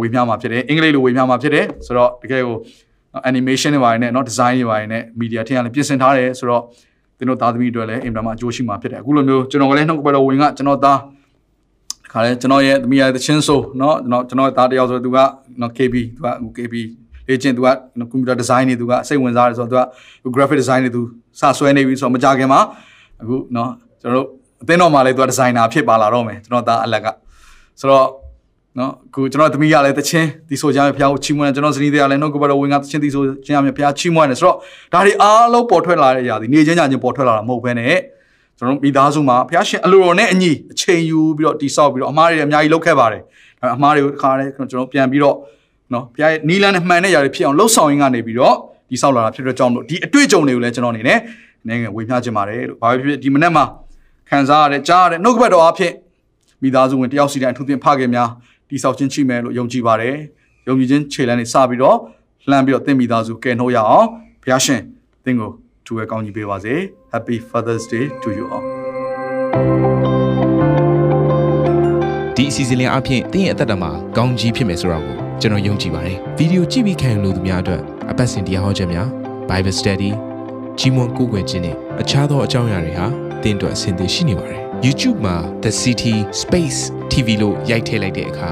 [0.00, 2.56] ဝေမျှမှာဖြစ်တယ်အင်္ဂလိပ်လိုဝေမျှမှာဖြစ်တယ်ဆိုတော့တကယ်ကို
[3.28, 6.62] animation တွေပါတယ်နဲ့เนาะ design တွေပါတယ်နဲ့ media ထင်ရလည်းပြင်ဆင်ထားတယ်ဆိုတော့
[7.18, 10.98] သင်တို့သားသမီးတွေလည်းအင်တာမှာအကျိုးရှိမှာဖြစ်တယ်အခုလိုမျိုးကျွန်တော်ကလည်းနှုတ်ကပတ်တော်ဝင်ကကျွန်တော်သား
[12.12, 15.18] ခါလဲကျွန်တော်ရဲ့သမီးရဲ့တချင်းဆိုเนาะကျွန်တော်ကျွန်တော်သားတယောက်ဆိုသူက
[15.58, 15.94] เนาะ KB
[16.42, 16.74] သူက KB
[17.28, 17.68] လေ့ကျင့်သူက
[18.10, 19.86] ကွန်ပျူတာဒီဇိုင်းတွေသူကစိတ်ဝင်စားတယ်ဆိုတော့
[20.22, 21.02] သူက graphic design တွေသူ
[21.40, 22.60] စဆွဲနေပြီဆိုတော့မကြခင်မှာ
[23.22, 23.68] အခုเนาะ
[24.00, 24.28] ကျွန်တော်တို့
[24.62, 27.06] အသင်းတော်မှာလည်းသူကဒီဇိုင်နာဖြစ်ပါလာတော့မယ်ကျွန်တော်သားအလက်က
[27.80, 28.06] ဆိုတော့
[28.78, 34.56] နော်အခုကျွန်တော်သမီးရလဲတချင်းဒီဆိုကြရဖျားကိုချီးမွမ်းတယ်ကျွန်တော်ဇနီးတွေကလည်းနှုတ်ကပတ်တော်ဝင်ကတချင်းဒီဆိုချင်းရမြဖျားချီးမွမ်းတယ်ဆိုတော့
[34.92, 37.96] ဒါတွေအားလုံးပေါ်ထွက်လာတဲ့အရာဒီနေချင်းညချင်းပေါ်ထွက်လာတာမဟုတ်ဘဲနဲ့
[38.59, 43.21] ကျွန်တော်မိသားစုမှာဖျားရှင်အလိုတော်နဲ့အညီအချိန်ယူပြီးတော့တိဆောက်ပြီးတော့အမားတွေအများကြီးလုပ်ခဲ့ပါတယ်
[43.59, 45.35] ဒါပေမဲ့အမားတွေကိုတစ်ခါတည်းကျွန်တော်ပြန်ပြီးတော့
[45.93, 48.55] နော်ဖျားရဲ့နီလန်းနဲ့မှန်တဲ့ຢာတွေဖြစ်အောင်လှုပ်ဆောင်ရင်းကနေပြီးတော့
[48.89, 51.19] တိဆောက်လာတာဖြစ်တဲ့ကြောင့်လို့ဒီအတွေ့အကြုံတွေကိုလည်းကျွန်တော်အနေနဲ့
[51.67, 53.65] နိုင်ငံဝေမျှခြင်းပါတယ်လို့ဘာပဲဖြစ်ဖြစ်ဒီမနေ့မှာ
[54.29, 55.93] ခံစားရတဲ့ကြားရတဲ့နှုတ်ကပတ်တော်အဖြစ်
[56.63, 58.29] မိသားစုဝင်တယောက်စီတိုင်းအထူးသဖြင့်ဖခင်များ
[58.69, 60.15] တိဆောက်ခြင်းရှိမယ်လို့ယုံကြည်ပါတယ်။
[60.67, 61.97] ယုံကြည်ခြင်းခြေလှမ်းတွေစပြီးတော့
[62.49, 64.07] လှမ်းပြီးတော့သင်မိသားစုကယ်နှုတ်ရအောင်
[64.43, 64.81] ဘုရားရှင်
[65.25, 65.51] သင်ကို
[65.89, 66.75] သူရဲ့ကောင်းကြီးပေးပါစေ။
[67.13, 68.65] Happy Father's Day to you all.
[72.35, 77.81] ဒီအစီအစဉ်လေးအပြင်သင်ရဲ့အသက်တာမှာကောင်းကြီးဖြစ်မယ်ဆိုတာကိုကျွန်တော်ယုံကြည်ပါတယ်ဗီဒီယိုကြည့်ပြီးခံယူလို့သူများအတွက်
[78.11, 79.07] အပတ်စဉ်တရားဟောခြင်းများ
[79.49, 80.11] Bible Study
[80.79, 83.05] ကြီးမွန်ကိုယ်ွယ်ခြင်းနဲ့အခြားသောအကြောင်းအရာတွေဟာ
[83.41, 86.79] သင်အတွက်အဆင်သင့်ရှိနေပါတယ် YouTube မှာ The City Space
[87.11, 88.51] TV လို့ရိုက်ထည့်လိုက်တဲ့အခါ